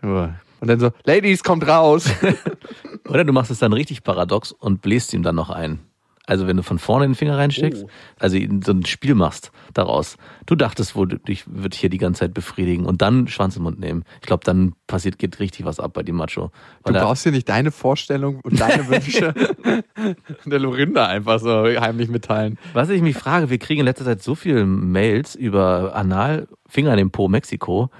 Und 0.60 0.66
dann 0.66 0.80
so, 0.80 0.90
Ladies, 1.04 1.42
kommt 1.42 1.66
raus. 1.66 2.04
Oder 3.08 3.24
du 3.24 3.32
machst 3.32 3.50
es 3.50 3.58
dann 3.60 3.72
richtig 3.72 4.02
paradox 4.02 4.52
und 4.52 4.82
bläst 4.82 5.14
ihm 5.14 5.22
dann 5.22 5.36
noch 5.36 5.50
ein. 5.50 5.78
Also 6.28 6.46
wenn 6.46 6.58
du 6.58 6.62
von 6.62 6.78
vorne 6.78 7.06
den 7.06 7.14
Finger 7.14 7.38
reinsteckst, 7.38 7.84
Oh. 7.84 7.88
also 8.18 8.36
so 8.64 8.72
ein 8.72 8.84
Spiel 8.84 9.14
machst 9.14 9.50
daraus. 9.72 10.18
Du 10.44 10.54
dachtest 10.56 10.94
wohl, 10.94 11.08
dich 11.08 11.44
wird 11.46 11.74
hier 11.74 11.88
die 11.88 11.96
ganze 11.98 12.20
Zeit 12.20 12.34
befriedigen 12.34 12.84
und 12.84 13.00
dann 13.00 13.28
Schwanz 13.28 13.56
im 13.56 13.62
Mund 13.62 13.80
nehmen. 13.80 14.04
Ich 14.20 14.26
glaube, 14.26 14.44
dann 14.44 14.74
passiert, 14.86 15.18
geht 15.18 15.40
richtig 15.40 15.64
was 15.64 15.80
ab 15.80 15.94
bei 15.94 16.02
dem 16.02 16.16
Macho. 16.16 16.50
Du 16.84 16.92
brauchst 16.92 17.24
dir 17.24 17.32
nicht 17.32 17.48
deine 17.48 17.70
Vorstellung 17.70 18.40
und 18.42 18.60
deine 18.60 18.86
Wünsche 18.88 19.32
der 20.44 20.58
Lorinda 20.58 21.06
einfach 21.06 21.40
so 21.40 21.64
heimlich 21.64 22.08
mitteilen. 22.08 22.58
Was 22.74 22.90
ich 22.90 23.00
mich 23.02 23.16
frage, 23.16 23.50
wir 23.50 23.58
kriegen 23.58 23.80
in 23.80 23.86
letzter 23.86 24.04
Zeit 24.04 24.22
so 24.22 24.34
viele 24.34 24.66
Mails 24.66 25.34
über 25.34 25.94
Anal, 25.94 26.46
Finger 26.68 26.92
in 26.92 26.98
den 26.98 27.10
Po, 27.10 27.28
Mexiko, 27.28 27.90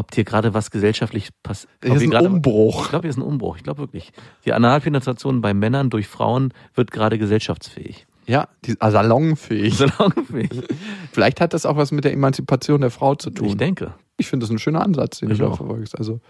ob 0.00 0.14
hier 0.14 0.24
gerade 0.24 0.54
was 0.54 0.70
gesellschaftlich 0.70 1.28
passiert. 1.42 1.70
Hier 1.84 1.94
ist 1.94 2.14
ein 2.14 2.26
Umbruch. 2.26 2.84
Ich 2.84 2.88
glaube, 2.88 3.02
hier 3.02 3.10
ist 3.10 3.18
ein 3.18 3.22
Umbruch. 3.22 3.56
Ich 3.58 3.62
glaube 3.62 3.80
wirklich. 3.80 4.12
Die 4.46 4.52
Analpenetration 4.54 5.42
bei 5.42 5.52
Männern 5.52 5.90
durch 5.90 6.08
Frauen 6.08 6.54
wird 6.74 6.90
gerade 6.90 7.18
gesellschaftsfähig. 7.18 8.06
Ja, 8.26 8.48
die, 8.64 8.76
ah, 8.80 8.90
salonfähig. 8.90 9.76
Salonfähig. 9.76 10.50
Vielleicht 11.12 11.40
hat 11.42 11.52
das 11.52 11.66
auch 11.66 11.76
was 11.76 11.92
mit 11.92 12.04
der 12.04 12.14
Emanzipation 12.14 12.80
der 12.80 12.90
Frau 12.90 13.14
zu 13.14 13.30
tun. 13.30 13.48
Ich 13.48 13.56
denke. 13.58 13.92
Ich 14.16 14.28
finde 14.28 14.44
das 14.44 14.50
ein 14.50 14.58
schöner 14.58 14.82
Ansatz, 14.82 15.18
den 15.18 15.30
Ich 15.30 15.38
du 15.38 15.44
da 15.44 15.52
verfolgst. 15.52 15.98
Also 15.98 16.20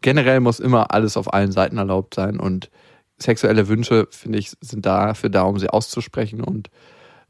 generell 0.00 0.40
muss 0.40 0.58
immer 0.58 0.94
alles 0.94 1.18
auf 1.18 1.32
allen 1.32 1.52
Seiten 1.52 1.76
erlaubt 1.76 2.14
sein 2.14 2.40
und 2.40 2.70
sexuelle 3.18 3.68
Wünsche, 3.68 4.08
finde 4.10 4.38
ich, 4.38 4.52
sind 4.62 4.86
dafür 4.86 5.28
da, 5.28 5.42
um 5.42 5.58
sie 5.58 5.68
auszusprechen 5.68 6.40
und 6.40 6.70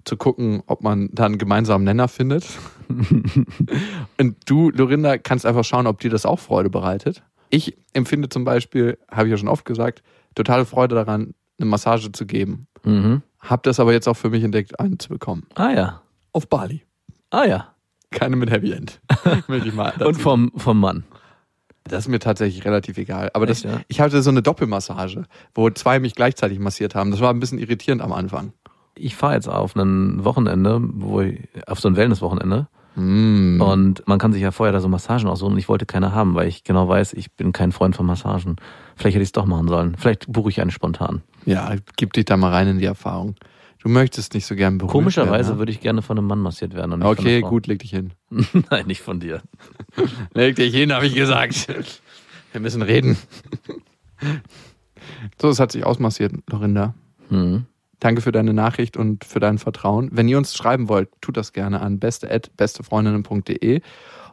zu 0.04 0.16
gucken, 0.16 0.62
ob 0.66 0.82
man 0.82 1.08
da 1.12 1.26
einen 1.26 1.38
gemeinsamen 1.38 1.84
Nenner 1.84 2.08
findet. 2.08 2.46
und 4.18 4.36
du, 4.46 4.70
Lorinda, 4.70 5.18
kannst 5.18 5.46
einfach 5.46 5.64
schauen, 5.64 5.86
ob 5.86 6.00
dir 6.00 6.10
das 6.10 6.26
auch 6.26 6.38
Freude 6.38 6.70
bereitet. 6.70 7.22
Ich 7.50 7.76
empfinde 7.92 8.28
zum 8.28 8.44
Beispiel, 8.44 8.98
habe 9.10 9.28
ich 9.28 9.30
ja 9.30 9.36
schon 9.36 9.48
oft 9.48 9.64
gesagt, 9.64 10.02
totale 10.34 10.64
Freude 10.64 10.94
daran, 10.94 11.34
eine 11.58 11.68
Massage 11.68 12.12
zu 12.12 12.26
geben. 12.26 12.66
Mhm. 12.84 13.22
Hab 13.38 13.62
das 13.64 13.80
aber 13.80 13.92
jetzt 13.92 14.08
auch 14.08 14.16
für 14.16 14.30
mich 14.30 14.42
entdeckt, 14.42 14.78
eine 14.80 14.98
zu 14.98 15.08
bekommen. 15.08 15.46
Ah 15.54 15.70
ja. 15.70 16.02
Auf 16.32 16.48
Bali. 16.48 16.82
Ah 17.30 17.44
ja. 17.44 17.74
Keine 18.10 18.36
mit 18.36 18.50
Happy 18.50 18.72
End. 18.72 19.00
Möchte 19.48 19.68
ich 19.68 19.74
mal 19.74 19.92
dazu 19.92 20.08
Und 20.08 20.14
vom, 20.14 20.52
vom 20.56 20.80
Mann. 20.80 21.04
Das 21.84 22.04
ist 22.04 22.08
mir 22.08 22.20
tatsächlich 22.20 22.64
relativ 22.64 22.96
egal. 22.98 23.30
Aber 23.34 23.46
das, 23.46 23.64
Echt, 23.64 23.74
ja? 23.74 23.80
ich 23.88 24.00
hatte 24.00 24.22
so 24.22 24.30
eine 24.30 24.42
Doppelmassage, 24.42 25.24
wo 25.54 25.68
zwei 25.70 25.98
mich 25.98 26.14
gleichzeitig 26.14 26.58
massiert 26.58 26.94
haben. 26.94 27.10
Das 27.10 27.20
war 27.20 27.32
ein 27.32 27.40
bisschen 27.40 27.58
irritierend 27.58 28.02
am 28.02 28.12
Anfang. 28.12 28.52
Ich 28.94 29.16
fahre 29.16 29.34
jetzt 29.34 29.48
auf 29.48 29.74
ein 29.74 30.24
Wochenende, 30.24 30.80
wo 30.82 31.20
ich, 31.20 31.40
auf 31.66 31.80
so 31.80 31.88
ein 31.88 31.96
Wellness-Wochenende. 31.96 32.68
Mm. 32.94 33.60
Und 33.60 34.06
man 34.06 34.18
kann 34.18 34.32
sich 34.32 34.42
ja 34.42 34.50
vorher 34.50 34.72
da 34.72 34.80
so 34.80 34.88
Massagen 34.88 35.28
aussuchen 35.28 35.52
und 35.52 35.58
ich 35.58 35.68
wollte 35.68 35.86
keine 35.86 36.12
haben, 36.12 36.34
weil 36.34 36.48
ich 36.48 36.62
genau 36.62 36.88
weiß, 36.88 37.14
ich 37.14 37.32
bin 37.32 37.52
kein 37.52 37.72
Freund 37.72 37.96
von 37.96 38.04
Massagen. 38.04 38.56
Vielleicht 38.96 39.14
hätte 39.14 39.22
ich 39.22 39.28
es 39.28 39.32
doch 39.32 39.46
machen 39.46 39.68
sollen. 39.68 39.96
Vielleicht 39.96 40.30
buche 40.30 40.50
ich 40.50 40.60
eine 40.60 40.72
spontan. 40.72 41.22
Ja, 41.46 41.74
gib 41.96 42.12
dich 42.12 42.26
da 42.26 42.36
mal 42.36 42.50
rein 42.50 42.68
in 42.68 42.78
die 42.78 42.84
Erfahrung. 42.84 43.36
Du 43.82 43.88
möchtest 43.88 44.34
nicht 44.34 44.46
so 44.46 44.54
gern 44.54 44.78
berührt 44.78 44.92
Komischerweise 44.92 45.50
werden, 45.50 45.58
würde 45.58 45.72
ich 45.72 45.80
gerne 45.80 46.02
von 46.02 46.16
einem 46.16 46.28
Mann 46.28 46.38
massiert 46.38 46.74
werden. 46.74 47.00
Ne? 47.00 47.04
Okay, 47.04 47.40
gut, 47.40 47.66
leg 47.66 47.80
dich 47.80 47.90
hin. 47.90 48.12
Nein, 48.70 48.86
nicht 48.86 49.00
von 49.00 49.18
dir. 49.18 49.42
Leg 50.34 50.54
dich 50.54 50.72
hin, 50.72 50.92
habe 50.92 51.06
ich 51.06 51.14
gesagt. 51.14 51.68
Wir 52.52 52.60
müssen 52.60 52.82
reden. 52.82 53.16
So, 55.40 55.48
es 55.48 55.58
hat 55.58 55.72
sich 55.72 55.84
ausmassiert, 55.84 56.32
Lorinda. 56.48 56.94
Hm. 57.28 57.66
Danke 58.02 58.20
für 58.20 58.32
deine 58.32 58.52
Nachricht 58.52 58.96
und 58.96 59.22
für 59.22 59.38
dein 59.38 59.58
Vertrauen. 59.58 60.08
Wenn 60.10 60.26
ihr 60.26 60.36
uns 60.36 60.56
schreiben 60.56 60.88
wollt, 60.88 61.08
tut 61.20 61.36
das 61.36 61.52
gerne 61.52 61.80
an 61.80 62.00
beste@bestefreundinnen.de 62.00 63.80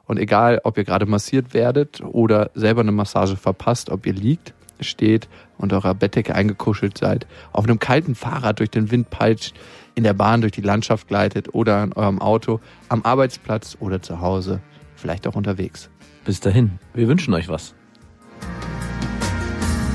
und 0.06 0.18
egal, 0.18 0.60
ob 0.64 0.80
ihr 0.80 0.84
gerade 0.86 1.06
massiert 1.06 1.54
werdet 1.54 2.02
oder 2.02 2.50
selber 2.56 2.82
eine 2.82 2.92
Massage 2.92 3.38
verpasst, 3.38 3.92
ob 3.92 4.08
ihr 4.08 4.14
liegt, 4.14 4.56
steht 4.80 5.30
und 5.60 5.72
eurer 5.72 5.94
Bettdecke 5.94 6.34
eingekuschelt 6.34 6.98
seid, 6.98 7.28
auf 7.52 7.66
einem 7.66 7.78
kalten 7.78 8.16
Fahrrad 8.16 8.58
durch 8.58 8.72
den 8.72 8.90
Wind 8.90 9.12
peitscht, 9.12 9.56
in 9.94 10.04
der 10.04 10.16
Bahn 10.16 10.42
durch 10.42 10.54
die 10.54 10.62
Landschaft 10.62 11.08
gleitet 11.08 11.54
oder 11.54 11.84
in 11.84 11.94
eurem 11.94 12.24
Auto, 12.24 12.62
am 12.88 13.04
Arbeitsplatz 13.04 13.78
oder 13.80 14.02
zu 14.02 14.20
Hause, 14.20 14.62
vielleicht 14.96 15.28
auch 15.28 15.36
unterwegs. 15.36 15.92
Bis 16.26 16.40
dahin, 16.40 16.80
wir 16.96 17.08
wünschen 17.08 17.36
euch 17.36 17.50
was. 17.50 17.76